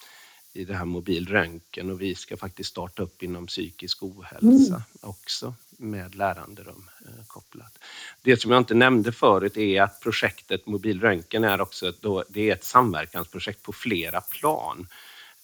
i 0.54 0.66
det 0.66 0.74
här 0.74 0.86
mobilröntgen 0.86 1.90
och 1.90 2.02
vi 2.02 2.16
ska 2.16 2.38
faktiskt 2.38 2.70
starta 2.70 3.04
upp 3.04 3.24
inom 3.24 3.48
psykisk 3.48 4.04
ohälsa 4.04 4.76
mm. 4.76 4.82
också 5.02 5.54
med 5.70 6.16
läranderum 6.16 6.90
eh, 7.06 7.26
kopplat. 7.28 7.78
Det 8.22 8.38
som 8.38 8.52
jag 8.52 8.62
inte 8.62 8.74
nämnde 8.74 9.12
förut 9.12 9.58
är 9.58 9.82
att 9.82 10.00
projektet 10.00 10.66
mobilröntgen 10.66 11.44
är 11.44 11.62
också 11.62 11.94
då, 12.02 12.24
det 12.30 12.50
är 12.50 12.54
ett 12.54 12.64
samverkansprojekt 12.64 13.64
på 13.64 13.74
flera 13.74 14.22
plan. 14.22 14.88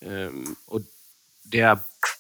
Um, 0.02 0.56
och 0.66 0.82
det 1.46 1.60
är 1.60 1.78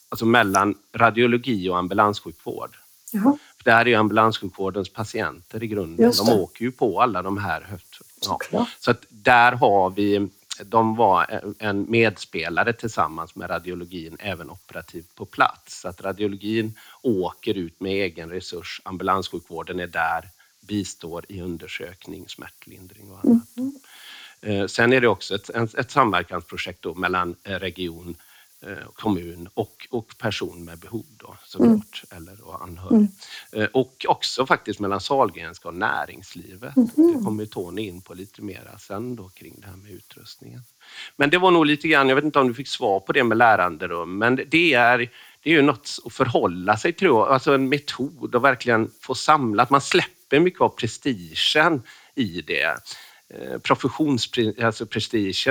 alltså 0.09 0.25
mellan 0.25 0.75
radiologi 0.93 1.69
och 1.69 1.77
ambulanssjukvård. 1.77 2.77
Jaha. 3.11 3.37
Det 3.63 3.71
här 3.71 3.85
är 3.85 3.89
ju 3.89 3.95
ambulanssjukvårdens 3.95 4.93
patienter 4.93 5.63
i 5.63 5.67
grunden. 5.67 6.11
De 6.17 6.29
åker 6.29 6.65
ju 6.65 6.71
på 6.71 7.01
alla 7.01 7.21
de 7.21 7.37
här 7.37 7.61
höft... 7.61 8.01
Ja. 8.51 8.67
Så 8.79 8.91
att 8.91 9.05
där 9.09 9.51
har 9.51 9.89
vi, 9.89 10.29
de 10.63 10.95
var 10.95 11.41
en 11.59 11.85
medspelare 11.91 12.73
tillsammans 12.73 13.35
med 13.35 13.49
radiologin 13.49 14.17
även 14.19 14.49
operativt 14.49 15.15
på 15.15 15.25
plats. 15.25 15.81
Så 15.81 15.87
att 15.87 16.01
radiologin 16.01 16.77
åker 17.01 17.53
ut 17.53 17.79
med 17.79 17.91
egen 17.91 18.29
resurs, 18.29 18.81
ambulanssjukvården 18.85 19.79
är 19.79 19.87
där, 19.87 20.29
bistår 20.67 21.25
i 21.29 21.41
undersökning, 21.41 22.29
smärtlindring 22.29 23.11
och 23.11 23.19
annat. 23.23 23.47
Mm. 23.57 24.67
Sen 24.67 24.93
är 24.93 25.01
det 25.01 25.07
också 25.07 25.35
ett, 25.35 25.75
ett 25.75 25.91
samverkansprojekt 25.91 26.85
mellan 26.95 27.35
region 27.43 28.09
eh, 28.09 28.15
kommun 28.93 29.49
och, 29.53 29.87
och 29.91 30.17
person 30.17 30.65
med 30.65 30.79
behov 30.79 31.05
då, 31.17 31.37
såklart, 31.45 32.03
mm. 32.11 32.23
eller 32.23 32.47
och 32.47 32.63
anhörig. 32.63 32.95
Mm. 32.95 33.07
Eh, 33.51 33.65
och 33.65 34.05
också 34.07 34.45
faktiskt 34.45 34.79
mellan 34.79 35.01
Sahlgrenska 35.01 35.67
och 35.67 35.73
näringslivet. 35.73 36.75
Mm. 36.75 37.17
Det 37.17 37.23
kommer 37.23 37.45
Tony 37.45 37.81
in 37.81 38.01
på 38.01 38.13
lite 38.13 38.41
mera 38.41 38.77
sen 38.77 39.15
då 39.15 39.29
kring 39.29 39.59
det 39.59 39.67
här 39.67 39.75
med 39.75 39.91
utrustningen. 39.91 40.61
Men 41.15 41.29
det 41.29 41.37
var 41.37 41.51
nog 41.51 41.65
lite 41.65 41.87
grann, 41.87 42.09
jag 42.09 42.15
vet 42.15 42.25
inte 42.25 42.39
om 42.39 42.47
du 42.47 42.53
fick 42.53 42.67
svar 42.67 42.99
på 42.99 43.11
det 43.11 43.23
med 43.23 43.37
läranderum, 43.37 44.17
men 44.17 44.35
det 44.35 44.73
är, 44.73 44.97
det 45.43 45.49
är 45.49 45.53
ju 45.53 45.61
något 45.61 45.99
att 46.05 46.13
förhålla 46.13 46.77
sig 46.77 46.93
till, 46.93 47.07
alltså 47.07 47.53
en 47.53 47.69
metod 47.69 48.35
att 48.35 48.41
verkligen 48.41 48.91
få 49.01 49.15
samla, 49.15 49.63
att 49.63 49.69
man 49.69 49.81
släpper 49.81 50.39
mycket 50.39 50.61
av 50.61 50.69
prestigen 50.69 51.83
i 52.15 52.41
det. 52.41 52.75
Eh, 53.29 53.57
professionsprestigen, 53.59 54.65
alltså 54.65 54.85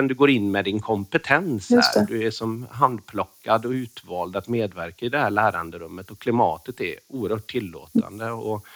du 0.08 0.14
går 0.14 0.30
in 0.30 0.50
med 0.50 0.64
din 0.64 0.80
kompetens 0.80 1.70
här. 1.70 2.06
Du 2.06 2.26
är 2.26 2.30
som 2.30 2.66
handplockad 2.70 3.66
och 3.66 3.70
utvald 3.70 4.36
att 4.36 4.48
medverka 4.48 5.06
i 5.06 5.08
det 5.08 5.18
här 5.18 5.30
läranderummet 5.30 6.10
och 6.10 6.18
klimatet 6.18 6.80
är 6.80 6.96
oerhört 7.08 7.50
tillåtande 7.50 8.30
och 8.30 8.66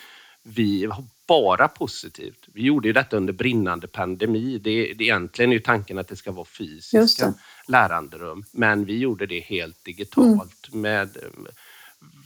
vi 0.43 0.87
har 0.87 1.05
bara 1.27 1.69
positivt. 1.69 2.49
Vi 2.53 2.63
gjorde 2.63 2.89
ju 2.89 2.93
detta 2.93 3.17
under 3.17 3.33
brinnande 3.33 3.87
pandemi. 3.87 4.59
Det, 4.59 4.95
det 4.95 5.05
egentligen 5.05 5.51
är 5.51 5.57
ju 5.57 5.63
tanken 5.63 5.99
att 5.99 6.09
det 6.09 6.17
ska 6.17 6.33
vara 6.33 6.45
fysiska 6.45 7.35
läranderum, 7.69 8.45
men 8.53 8.85
vi 8.85 8.99
gjorde 8.99 9.27
det 9.27 9.41
helt 9.41 9.85
digitalt 9.85 10.69
mm. 10.69 10.81
med 10.81 11.17
eh, 11.17 11.53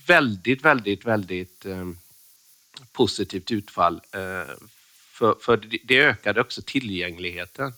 väldigt, 0.06 0.64
väldigt, 0.64 1.04
väldigt 1.04 1.66
eh, 1.66 1.88
positivt 2.92 3.50
utfall 3.50 4.00
eh, 4.12 4.54
för, 5.12 5.36
för 5.40 5.60
det 5.84 5.98
ökade 5.98 6.40
också 6.40 6.62
tillgängligheten 6.62 7.72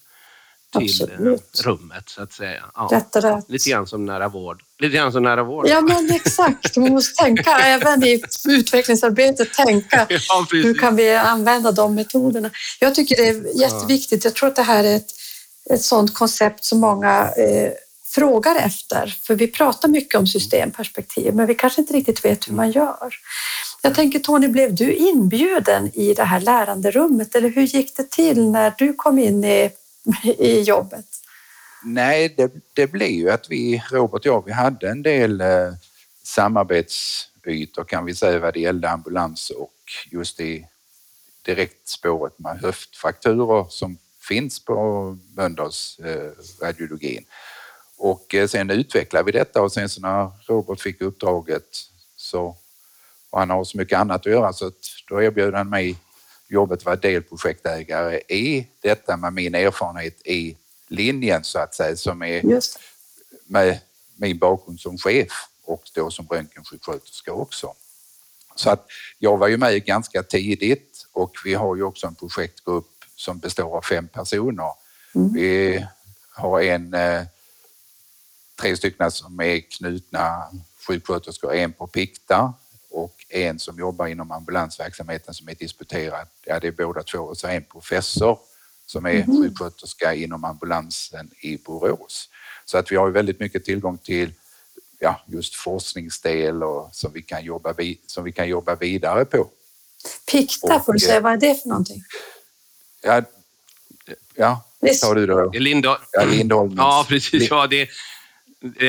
till 0.78 1.02
eh, 1.02 1.08
Absolut. 1.08 1.62
rummet 1.64 2.08
så 2.08 2.22
att 2.22 2.32
säga. 2.32 2.64
Ja. 2.74 2.88
Rätt 2.92 3.24
rätt. 3.24 3.44
Lite 3.48 3.70
grann 3.70 3.86
som 3.86 4.06
nära 4.06 4.28
vård. 4.28 4.62
Lite 4.78 4.96
grann 4.96 5.12
som 5.12 5.22
nära 5.22 5.42
vård. 5.42 5.68
Ja 5.68 5.80
men 5.80 6.10
exakt, 6.10 6.76
man 6.76 6.92
måste 6.92 7.24
tänka 7.24 7.50
även 7.50 8.04
i 8.04 8.22
utvecklingsarbetet, 8.48 9.52
tänka 9.52 10.06
ja, 10.28 10.46
hur 10.50 10.74
kan 10.74 10.96
vi 10.96 11.14
använda 11.14 11.72
de 11.72 11.94
metoderna. 11.94 12.50
Jag 12.80 12.94
tycker 12.94 13.16
det 13.16 13.28
är 13.28 13.60
jätteviktigt. 13.60 14.24
Jag 14.24 14.34
tror 14.34 14.48
att 14.48 14.56
det 14.56 14.62
här 14.62 14.84
är 14.84 14.96
ett, 14.96 15.10
ett 15.70 15.82
sådant 15.82 16.14
koncept 16.14 16.64
som 16.64 16.80
många 16.80 17.30
eh, 17.36 17.72
frågar 18.14 18.56
efter. 18.56 19.18
För 19.22 19.34
vi 19.34 19.46
pratar 19.46 19.88
mycket 19.88 20.18
om 20.18 20.26
systemperspektiv, 20.26 21.34
men 21.34 21.46
vi 21.46 21.54
kanske 21.54 21.80
inte 21.80 21.94
riktigt 21.94 22.24
vet 22.24 22.48
hur 22.48 22.54
man 22.54 22.70
gör. 22.70 23.14
Jag 23.84 23.94
tänker 23.94 24.18
Tony, 24.18 24.48
blev 24.48 24.74
du 24.74 24.94
inbjuden 24.94 25.90
i 25.94 26.14
det 26.14 26.24
här 26.24 26.40
läranderummet 26.40 27.34
eller 27.34 27.48
hur 27.48 27.62
gick 27.62 27.96
det 27.96 28.10
till 28.10 28.50
när 28.50 28.74
du 28.78 28.94
kom 28.94 29.18
in 29.18 29.44
i, 29.44 29.70
i 30.38 30.60
jobbet? 30.60 31.06
Nej, 31.84 32.34
det, 32.36 32.52
det 32.72 32.86
blev 32.86 33.10
ju 33.10 33.30
att 33.30 33.50
vi, 33.50 33.82
Robert 33.90 34.20
och 34.20 34.26
jag, 34.26 34.44
vi 34.46 34.52
hade 34.52 34.90
en 34.90 35.02
del 35.02 35.40
eh, 35.40 35.72
samarbetsytor 36.22 37.84
kan 37.84 38.04
vi 38.04 38.14
säga 38.14 38.38
vad 38.38 38.54
det 38.54 38.60
gällde 38.60 38.90
ambulans 38.90 39.50
och 39.50 39.74
just 40.10 40.40
i 40.40 40.66
direktspåret 41.42 42.38
med 42.38 42.60
höftfrakturer 42.60 43.66
som 43.68 43.98
finns 44.28 44.64
på 44.64 45.18
Mölndals 45.36 45.98
eh, 45.98 46.30
radiologin. 46.62 47.24
Och 47.98 48.34
eh, 48.34 48.46
sen 48.46 48.70
utvecklade 48.70 49.24
vi 49.24 49.32
detta 49.32 49.62
och 49.62 49.72
sen 49.72 49.88
så 49.88 50.00
när 50.00 50.30
Robert 50.48 50.80
fick 50.80 51.00
uppdraget 51.00 51.68
så 52.16 52.56
och 53.34 53.40
han 53.40 53.50
har 53.50 53.64
så 53.64 53.78
mycket 53.78 53.98
annat 53.98 54.20
att 54.20 54.32
göra 54.32 54.52
så 54.52 54.66
att 54.66 54.74
då 55.08 55.22
erbjöd 55.22 55.54
han 55.54 55.68
mig 55.68 55.96
jobbet 56.48 56.78
att 56.78 56.84
vara 56.84 56.96
delprojektägare 56.96 58.18
i 58.28 58.66
detta 58.80 59.16
med 59.16 59.32
min 59.32 59.54
erfarenhet 59.54 60.26
i 60.26 60.56
linjen 60.88 61.44
så 61.44 61.58
att 61.58 61.74
säga 61.74 61.96
som 61.96 62.22
är 62.22 62.42
med 63.46 63.80
min 64.16 64.38
bakgrund 64.38 64.80
som 64.80 64.98
chef 64.98 65.32
och 65.64 65.82
då 65.94 66.10
som 66.10 66.26
röntgensjuksköterska 66.30 67.32
också. 67.32 67.74
Så 68.54 68.70
att 68.70 68.86
jag 69.18 69.36
var 69.36 69.48
ju 69.48 69.56
med 69.56 69.84
ganska 69.84 70.22
tidigt 70.22 71.06
och 71.12 71.32
vi 71.44 71.54
har 71.54 71.76
ju 71.76 71.82
också 71.82 72.06
en 72.06 72.14
projektgrupp 72.14 72.90
som 73.16 73.38
består 73.38 73.76
av 73.76 73.82
fem 73.82 74.08
personer. 74.08 74.72
Mm. 75.14 75.32
Vi 75.32 75.86
har 76.30 76.60
en, 76.60 76.94
eh, 76.94 77.22
tre 78.60 78.76
stycken 78.76 79.10
som 79.10 79.40
är 79.40 79.60
knutna 79.60 80.42
sjuksköterskor, 80.86 81.54
en 81.54 81.72
på 81.72 81.86
Pikta 81.86 82.54
och 82.94 83.26
en 83.28 83.58
som 83.58 83.78
jobbar 83.78 84.06
inom 84.06 84.30
ambulansverksamheten 84.30 85.34
som 85.34 85.48
är 85.48 85.54
disputerad. 85.54 86.26
Ja, 86.44 86.60
det 86.60 86.66
är 86.66 86.72
båda 86.72 87.02
två 87.02 87.18
och 87.18 87.38
så 87.38 87.46
en 87.46 87.64
professor 87.64 88.38
som 88.86 89.06
är 89.06 89.10
mm. 89.10 89.36
sjuksköterska 89.36 90.14
inom 90.14 90.44
ambulansen 90.44 91.30
i 91.40 91.56
Borås. 91.56 92.28
Så 92.64 92.78
att 92.78 92.92
vi 92.92 92.96
har 92.96 93.10
väldigt 93.10 93.40
mycket 93.40 93.64
tillgång 93.64 93.98
till 93.98 94.32
ja, 94.98 95.20
just 95.26 95.54
forskningsdel 95.54 96.62
och 96.62 96.88
som 96.92 97.12
vi 97.12 97.22
kan 97.22 97.44
jobba, 97.44 97.74
som 98.06 98.24
vi 98.24 98.32
kan 98.32 98.48
jobba 98.48 98.74
vidare 98.74 99.24
på. 99.24 99.50
Pikta 100.30 100.80
får 100.80 100.92
du 100.92 100.98
säga, 100.98 101.20
vad 101.20 101.32
är 101.32 101.36
det 101.36 101.62
för 101.62 101.68
någonting? 101.68 102.02
Ja, 103.02 103.22
ja 104.34 104.64
tar 105.00 105.14
du 105.14 105.26
då. 105.26 105.50
Lindholm. 105.50 106.00
Ja, 106.12 106.24
Lindholm. 106.24 106.74
Ja, 106.76 107.06
precis. 107.08 107.50
Ja, 107.50 107.66
det, 107.66 107.88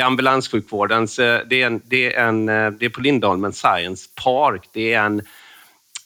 ambulanssjukvårdens, 0.03 1.19
eh, 1.19 1.41
det 1.47 1.61
är, 1.61 1.67
en, 1.67 1.81
det 1.85 2.13
är, 2.13 2.27
en, 2.27 2.49
eh, 2.49 2.71
det 2.71 2.85
är 2.85 2.89
på 2.89 3.01
Lindholmen 3.01 3.53
Science 3.53 4.09
Park. 4.23 4.69
Det 4.73 4.93
är 4.93 5.05
en, 5.05 5.21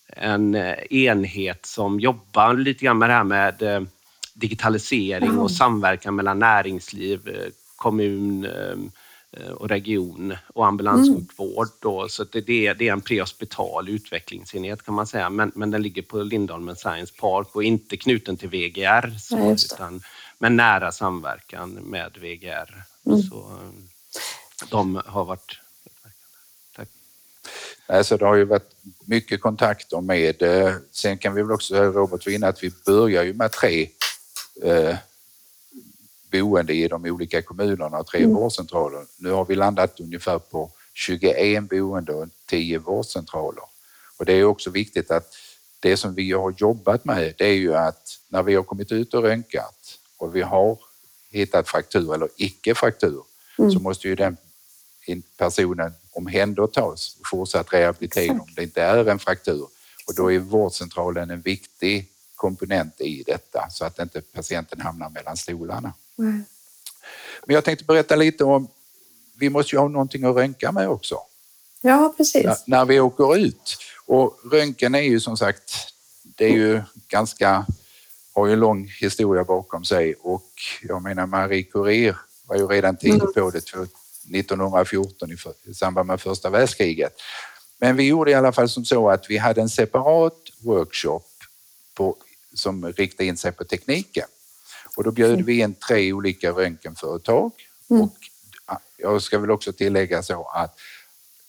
en 0.07 0.55
eh, 0.55 0.73
enhet 0.89 1.65
som 1.65 1.99
jobbar 1.99 2.53
lite 2.53 2.85
grann 2.85 2.97
med 2.97 3.09
det 3.09 3.13
här 3.13 3.23
med 3.23 3.87
digitalisering 4.33 5.37
och 5.37 5.51
samverkan 5.51 6.15
mellan 6.15 6.39
näringsliv, 6.39 7.19
kommun 7.75 8.47
och 9.55 9.69
region 9.69 10.35
och 10.53 10.67
ambulanssjukvård. 10.67 11.67
Då. 11.81 12.07
Så 12.09 12.23
det, 12.23 12.41
det, 12.41 12.67
är, 12.67 12.73
det 12.73 12.87
är 12.87 12.91
en 12.91 13.01
prehospital 13.01 13.89
utvecklingsenhet 13.89 14.85
kan 14.85 14.93
man 14.95 15.07
säga, 15.07 15.29
men, 15.29 15.51
men 15.55 15.71
den 15.71 15.81
ligger 15.81 16.01
på 16.01 16.23
Lindholmen 16.23 16.75
Science 16.75 17.13
Park 17.19 17.47
och 17.55 17.63
inte 17.63 17.97
knuten 17.97 18.37
till 18.37 18.49
VGR, 18.49 19.17
så, 19.19 19.37
ja, 19.37 19.51
utan 19.51 20.01
med 20.37 20.51
nära 20.51 20.91
samverkan 20.91 21.69
med 21.69 22.17
VGR. 22.21 22.88
Mm. 23.05 23.21
Så 23.21 23.35
eh, 23.35 24.69
de 24.69 25.01
har 25.05 25.25
varit 25.25 25.59
Tack. 26.75 26.89
Alltså 27.87 28.17
det 28.17 28.25
har 28.25 28.35
ju 28.35 28.45
varit 28.45 28.75
mycket 29.05 29.41
kontakter 29.41 30.01
med, 30.01 30.41
eh, 30.41 30.73
sen 30.91 31.17
kan 31.17 31.33
vi 31.33 31.41
väl 31.41 31.51
också, 31.51 31.75
Robert 31.75 32.25
var 32.25 32.33
inne 32.33 32.47
att 32.47 32.63
vi 32.63 32.71
börjar 32.85 33.23
ju 33.23 33.33
med 33.33 33.51
tre 33.51 33.89
eh, 34.63 34.95
boende 36.31 36.73
i 36.73 36.87
de 36.87 37.05
olika 37.05 37.41
kommunerna 37.41 37.97
och 37.97 38.07
tre 38.07 38.23
mm. 38.23 38.35
vårdcentraler. 38.35 39.05
Nu 39.17 39.31
har 39.31 39.45
vi 39.45 39.55
landat 39.55 39.99
ungefär 39.99 40.39
på 40.39 40.71
21 40.93 41.69
boende 41.69 42.13
och 42.13 42.27
10 42.45 42.77
vårdcentraler. 42.77 43.63
Och 44.17 44.25
det 44.25 44.33
är 44.33 44.43
också 44.43 44.69
viktigt 44.69 45.11
att 45.11 45.35
det 45.79 45.97
som 45.97 46.15
vi 46.15 46.31
har 46.31 46.53
jobbat 46.57 47.05
med 47.05 47.33
det 47.37 47.45
är 47.45 47.53
ju 47.53 47.75
att 47.75 48.19
när 48.27 48.43
vi 48.43 48.55
har 48.55 48.63
kommit 48.63 48.91
ut 48.91 49.13
och 49.13 49.23
röntgat 49.23 49.99
och 50.17 50.35
vi 50.35 50.41
har 50.41 50.79
hittat 51.31 51.69
fraktur 51.69 52.13
eller 52.13 52.29
icke-fraktur 52.37 53.23
mm. 53.59 53.71
så 53.71 53.79
måste 53.79 54.07
ju 54.07 54.15
den 54.15 54.37
personen 55.37 55.93
omhändertas 56.11 57.17
och 57.19 57.27
fortsatt 57.27 57.73
rehabilitering 57.73 58.39
om 58.39 58.47
det 58.55 58.63
inte 58.63 58.81
är 58.81 59.05
en 59.09 59.19
fraktur. 59.19 59.67
Och 60.07 60.15
då 60.15 60.31
är 60.31 60.39
vårdcentralen 60.39 61.29
en 61.29 61.41
viktig 61.41 62.07
komponent 62.35 63.01
i 63.01 63.23
detta 63.23 63.67
så 63.69 63.85
att 63.85 63.99
inte 63.99 64.21
patienten 64.21 64.81
hamnar 64.81 65.09
mellan 65.09 65.37
stolarna. 65.37 65.93
Mm. 66.19 66.43
Men 67.45 67.53
jag 67.53 67.65
tänkte 67.65 67.85
berätta 67.85 68.15
lite 68.15 68.43
om, 68.43 68.67
vi 69.35 69.49
måste 69.49 69.75
ju 69.75 69.79
ha 69.79 69.87
någonting 69.87 70.23
att 70.23 70.35
röntga 70.35 70.71
med 70.71 70.89
också. 70.89 71.19
Ja, 71.81 72.13
precis. 72.17 72.45
När, 72.45 72.57
när 72.65 72.85
vi 72.85 72.99
åker 72.99 73.37
ut. 73.37 73.77
Och 74.05 74.39
röntgen 74.51 74.95
är 74.95 75.01
ju 75.01 75.19
som 75.19 75.37
sagt, 75.37 75.73
det 76.23 76.45
är 76.45 76.53
ju 76.53 76.81
ganska 77.07 77.65
har 78.33 78.47
ju 78.47 78.53
en 78.53 78.59
lång 78.59 78.91
historia 78.99 79.43
bakom 79.43 79.85
sig 79.85 80.15
och 80.21 80.51
jag 80.81 81.01
menar 81.01 81.25
Marie 81.25 81.63
Curie 81.63 82.15
var 82.47 82.55
ju 82.55 82.67
redan 82.67 82.97
tidigt 82.97 83.21
mm. 83.21 83.33
på 83.33 83.49
det 83.49 83.57
1914 83.57 85.29
i 85.63 85.73
samband 85.73 86.07
med 86.07 86.21
första 86.21 86.49
världskriget. 86.49 87.13
Men 87.77 87.95
vi 87.95 88.07
gjorde 88.07 88.31
i 88.31 88.33
alla 88.33 88.51
fall 88.51 88.69
som 88.69 88.85
så 88.85 89.09
att 89.09 89.29
vi 89.29 89.37
hade 89.37 89.61
en 89.61 89.69
separat 89.69 90.33
workshop 90.59 91.23
på, 91.93 92.15
som 92.53 92.85
riktade 92.85 93.27
in 93.29 93.37
sig 93.37 93.51
på 93.51 93.63
tekniken. 93.63 94.27
Och 94.97 95.03
då 95.03 95.11
bjöd 95.11 95.41
vi 95.41 95.59
in 95.59 95.73
tre 95.73 96.13
olika 96.13 96.51
röntgenföretag 96.51 97.51
mm. 97.89 98.01
och 98.01 98.15
jag 98.97 99.21
ska 99.21 99.39
väl 99.39 99.51
också 99.51 99.73
tillägga 99.73 100.23
så 100.23 100.43
att 100.53 100.79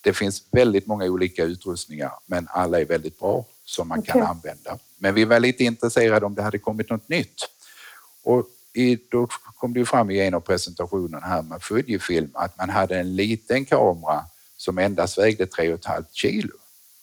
det 0.00 0.12
finns 0.12 0.44
väldigt 0.50 0.86
många 0.86 1.04
olika 1.04 1.44
utrustningar 1.44 2.12
men 2.26 2.48
alla 2.50 2.80
är 2.80 2.84
väldigt 2.84 3.18
bra 3.18 3.44
som 3.64 3.88
man 3.88 3.98
okay. 3.98 4.12
kan 4.12 4.22
använda. 4.22 4.78
Men 5.02 5.14
vi 5.14 5.24
var 5.24 5.40
lite 5.40 5.64
intresserade 5.64 6.26
om 6.26 6.34
det 6.34 6.42
hade 6.42 6.58
kommit 6.58 6.90
något 6.90 7.08
nytt. 7.08 7.48
Och 8.22 8.46
i, 8.72 8.98
då 9.10 9.28
kom 9.56 9.72
det 9.72 9.78
ju 9.78 9.86
fram 9.86 10.10
i 10.10 10.20
en 10.20 10.34
av 10.34 10.40
presentationerna 10.40 11.26
här 11.26 11.42
med 11.42 11.62
Fujifilm 11.62 12.30
att 12.34 12.58
man 12.58 12.70
hade 12.70 12.98
en 12.98 13.16
liten 13.16 13.64
kamera 13.64 14.24
som 14.56 14.78
endast 14.78 15.18
vägde 15.18 15.44
3,5 15.44 16.04
kilo. 16.12 16.52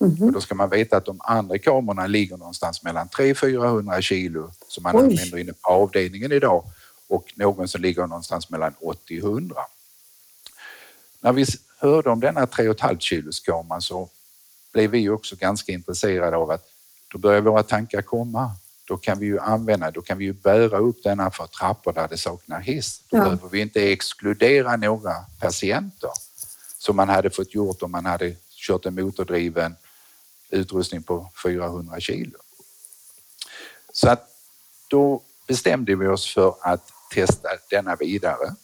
Mm 0.02 0.24
Och 0.24 0.34
då 0.34 0.42
ska 0.42 0.56
man 0.56 0.70
veta 0.70 0.98
att 0.98 1.06
de 1.06 1.22
andra 1.24 1.58
kamerorna 1.58 2.08
ligger 2.08 2.38
någonstans 2.38 2.84
mellan 2.84 3.08
300-400 3.08 4.02
kilo 4.02 4.52
som 4.68 4.84
man 4.84 4.96
Oj. 4.96 5.02
använder 5.02 5.38
inne 5.38 5.54
på 5.54 5.70
avdelningen 5.70 6.32
idag 6.32 6.64
och 7.08 7.34
någon 7.36 7.68
som 7.68 7.82
ligger 7.82 8.08
någonstans 8.08 8.50
mellan 8.50 8.74
80 8.82 9.18
100. 9.18 9.56
när 11.22 11.34
vi 11.34 11.46
hörde 11.80 12.10
om 12.10 12.20
denna 12.20 12.46
3,5 12.46 13.00
kilos 13.00 13.40
kameran 13.40 13.82
så 13.82 14.10
blev 14.74 14.92
vi 14.92 15.10
också 15.10 15.36
ganska 15.36 15.72
intresserade 15.72 16.38
av 16.38 16.52
att 16.52 16.77
då 17.18 17.22
börjar 17.22 17.42
våra 17.42 17.64
tankar 17.64 18.02
komma. 18.02 18.52
Då 18.86 18.98
kan 18.98 19.20
vi 19.20 19.26
ju 19.26 19.40
använda, 19.40 19.92
då 19.92 20.02
kan 20.02 20.18
vi 20.18 20.26
ju 20.26 20.34
bära 20.34 20.78
upp 20.78 21.04
denna 21.04 21.32
för 21.32 21.48
trappor 21.48 21.94
där 21.94 22.08
det 22.08 22.18
saknar 22.18 22.60
hiss. 22.60 23.02
Då 23.10 23.18
ja. 23.18 23.24
behöver 23.24 23.50
vi 23.50 23.60
inte 23.62 23.92
exkludera 23.92 24.76
några 24.76 25.14
patienter 25.40 26.12
som 26.78 26.96
man 26.96 27.10
hade 27.10 27.30
fått 27.30 27.54
gjort 27.54 27.84
om 27.84 27.92
man 27.92 28.06
hade 28.06 28.36
kört 28.50 28.86
en 28.86 28.96
motordriven 28.96 29.76
utrustning 30.50 31.04
på 31.04 31.32
400 31.44 32.00
kilo. 32.00 32.38
Så 33.94 34.10
att 34.10 34.30
då 34.88 35.22
bestämde 35.48 35.96
vi 35.96 36.08
oss 36.08 36.34
för 36.34 36.56
att 36.62 36.92
testa 37.14 37.50
denna 37.70 37.96
vidare 37.96 38.56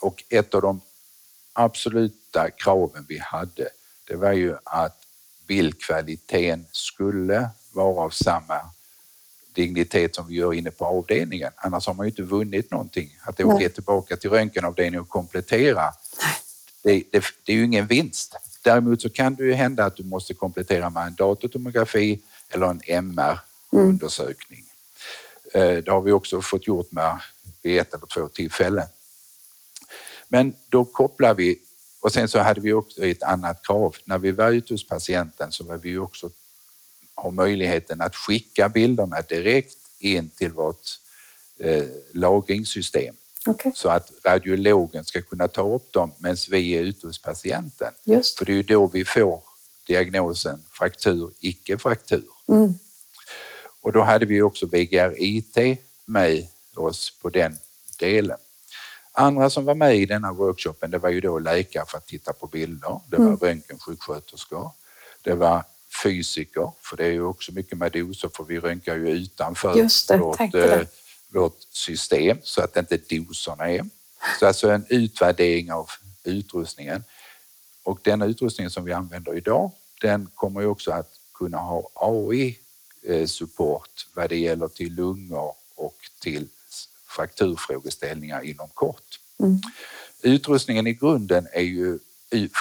och 0.00 0.24
ett 0.28 0.54
av 0.54 0.62
de 0.62 0.80
absoluta 1.52 2.50
kraven 2.50 3.04
vi 3.08 3.18
hade 3.18 3.68
det 4.04 4.16
var 4.16 4.32
ju 4.32 4.56
att 4.64 5.06
bildkvaliteten 5.46 6.66
skulle 6.72 7.50
vara 7.76 8.04
av 8.04 8.10
samma 8.10 8.60
dignitet 9.52 10.14
som 10.14 10.28
vi 10.28 10.34
gör 10.34 10.54
inne 10.54 10.70
på 10.70 10.84
avdelningen. 10.84 11.52
Annars 11.56 11.86
har 11.86 11.94
man 11.94 12.06
ju 12.06 12.10
inte 12.10 12.22
vunnit 12.22 12.70
någonting. 12.70 13.18
Att 13.22 13.40
åka 13.40 13.68
tillbaka 13.68 14.16
till 14.16 14.30
röntgenavdelningen 14.30 15.00
och 15.00 15.08
komplettera, 15.08 15.94
det, 16.82 17.02
det, 17.12 17.24
det, 17.44 17.52
är 17.52 17.56
ju 17.56 17.64
ingen 17.64 17.86
vinst. 17.86 18.36
Däremot 18.62 19.02
så 19.02 19.10
kan 19.10 19.34
det 19.34 19.44
ju 19.44 19.52
hända 19.52 19.84
att 19.84 19.96
du 19.96 20.04
måste 20.04 20.34
komplettera 20.34 20.90
med 20.90 21.06
en 21.06 21.14
datortomografi 21.14 22.20
eller 22.48 22.66
en 22.66 22.80
MR-undersökning. 22.86 24.64
Mm. 25.54 25.82
Det 25.84 25.90
har 25.90 26.00
vi 26.00 26.12
också 26.12 26.42
fått 26.42 26.66
gjort 26.66 26.92
med 26.92 27.20
vid 27.62 27.80
ett 27.80 27.94
eller 27.94 28.06
två 28.06 28.28
tillfällen. 28.28 28.86
Men 30.28 30.54
då 30.68 30.84
kopplar 30.84 31.34
vi 31.34 31.58
och 32.00 32.12
sen 32.12 32.28
så 32.28 32.38
hade 32.38 32.60
vi 32.60 32.72
också 32.72 33.04
ett 33.04 33.22
annat 33.22 33.66
krav. 33.66 33.96
När 34.04 34.18
vi 34.18 34.32
var 34.32 34.50
ute 34.50 34.74
hos 34.74 34.88
patienten 34.88 35.52
så 35.52 35.64
var 35.64 35.76
vi 35.76 35.98
också 35.98 36.30
ha 37.16 37.30
möjligheten 37.30 38.00
att 38.00 38.16
skicka 38.16 38.68
bilderna 38.68 39.20
direkt 39.20 39.78
in 39.98 40.30
till 40.30 40.52
vårt 40.52 40.86
eh, 41.58 41.84
lagringssystem. 42.12 43.14
Okay. 43.46 43.72
Så 43.74 43.88
att 43.88 44.12
radiologen 44.24 45.04
ska 45.04 45.22
kunna 45.22 45.48
ta 45.48 45.74
upp 45.74 45.92
dem 45.92 46.12
medan 46.18 46.36
vi 46.50 46.72
är 46.72 46.82
ute 46.82 47.06
hos 47.06 47.22
patienten. 47.22 47.92
Just. 48.04 48.38
För 48.38 48.44
det 48.44 48.52
är 48.52 48.56
ju 48.56 48.62
då 48.62 48.86
vi 48.86 49.04
får 49.04 49.42
diagnosen 49.86 50.62
fraktur, 50.70 51.30
icke-fraktur. 51.40 52.24
Mm. 52.48 52.74
Och 53.80 53.92
då 53.92 54.02
hade 54.02 54.26
vi 54.26 54.42
också 54.42 54.66
VGR-IT 54.66 55.78
med 56.04 56.46
oss 56.74 57.18
på 57.22 57.30
den 57.30 57.56
delen. 57.98 58.38
Andra 59.12 59.50
som 59.50 59.64
var 59.64 59.74
med 59.74 59.96
i 59.96 60.06
denna 60.06 60.32
workshopen 60.32 60.90
det 60.90 60.98
var 60.98 61.10
ju 61.10 61.20
då 61.20 61.38
läkare 61.38 61.84
för 61.88 61.98
att 61.98 62.06
titta 62.06 62.32
på 62.32 62.46
bilder. 62.46 63.00
Det 63.10 63.16
var 63.16 63.26
mm. 63.26 63.36
röntgensjuksköterskor. 63.36 64.70
Det 65.22 65.34
var 65.34 65.64
fysiker, 66.02 66.72
för 66.80 66.96
det 66.96 67.04
är 67.04 67.12
ju 67.12 67.22
också 67.22 67.52
mycket 67.52 67.78
med 67.78 67.92
doser 67.92 68.30
för 68.34 68.44
vi 68.44 68.60
röntgar 68.60 68.96
ju 68.96 69.08
utanför 69.08 69.74
det, 69.74 70.16
vårt, 70.16 70.54
eh, 70.54 70.86
vårt 71.28 71.62
system 71.70 72.38
så 72.42 72.62
att 72.62 72.76
inte 72.76 72.96
doserna 73.08 73.70
är. 73.70 73.86
Så 74.40 74.46
alltså 74.46 74.70
en 74.70 74.86
utvärdering 74.88 75.72
av 75.72 75.88
utrustningen. 76.24 77.04
Och 77.82 78.00
den 78.02 78.22
utrustningen 78.22 78.70
som 78.70 78.84
vi 78.84 78.92
använder 78.92 79.36
idag, 79.36 79.72
den 80.00 80.30
kommer 80.34 80.60
ju 80.60 80.66
också 80.66 80.90
att 80.90 81.10
kunna 81.34 81.58
ha 81.58 81.90
AI-support 81.94 83.88
eh, 83.88 84.14
vad 84.14 84.28
det 84.28 84.38
gäller 84.38 84.68
till 84.68 84.94
lungor 84.94 85.54
och 85.74 85.96
till 86.20 86.48
frakturfrågeställningar 87.08 88.42
inom 88.42 88.68
kort. 88.74 89.20
Mm. 89.38 89.60
Utrustningen 90.22 90.86
i 90.86 90.92
grunden 90.92 91.48
är 91.52 91.62
ju 91.62 91.98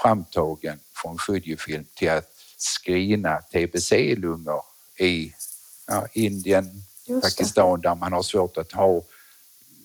framtagen 0.02 0.80
från 0.93 1.17
Fujifilm 1.17 1.86
till 1.93 2.10
att 2.10 2.35
screena 2.58 3.41
TBC-lungor 3.41 4.62
i 5.00 5.34
ja, 5.88 6.08
Indien, 6.13 6.84
Pakistan 7.22 7.82
där 7.82 7.96
man 7.96 8.13
har 8.13 8.24
svårt 8.24 8.58
att 8.58 8.72
ha 8.72 9.02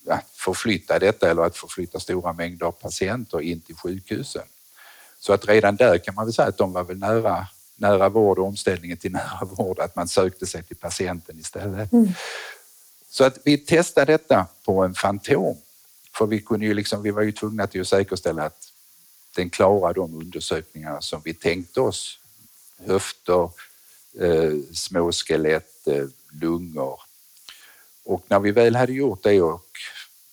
att 0.06 0.30
förflytta 0.32 0.98
detta 0.98 1.30
eller 1.30 1.42
att 1.42 1.56
förflytta 1.56 2.00
stora 2.00 2.32
mängder 2.32 2.66
av 2.66 2.72
patienter 2.72 3.40
in 3.40 3.60
till 3.60 3.76
sjukhusen. 3.76 4.42
Så 5.18 5.32
att 5.32 5.48
redan 5.48 5.76
där 5.76 5.98
kan 5.98 6.14
man 6.14 6.26
väl 6.26 6.34
säga 6.34 6.48
att 6.48 6.58
de 6.58 6.72
var 6.72 6.84
väl 6.84 6.98
nära, 6.98 7.46
nära 7.76 8.08
vård 8.08 8.38
och 8.38 8.46
omställningen 8.46 8.96
till 8.96 9.12
nära 9.20 9.44
vård, 9.44 9.78
att 9.78 9.96
man 9.96 10.08
sökte 10.08 10.46
sig 10.46 10.62
till 10.62 10.76
patienten 10.76 11.38
istället. 11.38 11.92
Mm. 11.92 12.08
Så 13.10 13.24
att 13.24 13.38
vi 13.44 13.58
testade 13.58 14.12
detta 14.12 14.46
på 14.64 14.84
en 14.84 14.94
Fantom. 14.94 15.56
För 16.14 16.26
vi, 16.26 16.40
kunde 16.40 16.66
ju 16.66 16.74
liksom, 16.74 17.02
vi 17.02 17.10
var 17.10 17.22
ju 17.22 17.32
tvungna 17.32 17.66
till 17.66 17.80
att 17.80 17.88
säkerställa 17.88 18.42
att 18.42 18.72
den 19.36 19.50
klarar 19.50 19.94
de 19.94 20.14
undersökningar 20.14 21.00
som 21.00 21.22
vi 21.24 21.34
tänkte 21.34 21.80
oss. 21.80 22.19
Höfter, 22.86 23.50
eh, 24.20 24.52
småskelett, 24.74 25.86
eh, 25.86 26.06
lungor. 26.40 27.00
Och 28.04 28.24
när 28.28 28.40
vi 28.40 28.50
väl 28.50 28.76
hade 28.76 28.92
gjort 28.92 29.22
det 29.22 29.42
och 29.42 29.66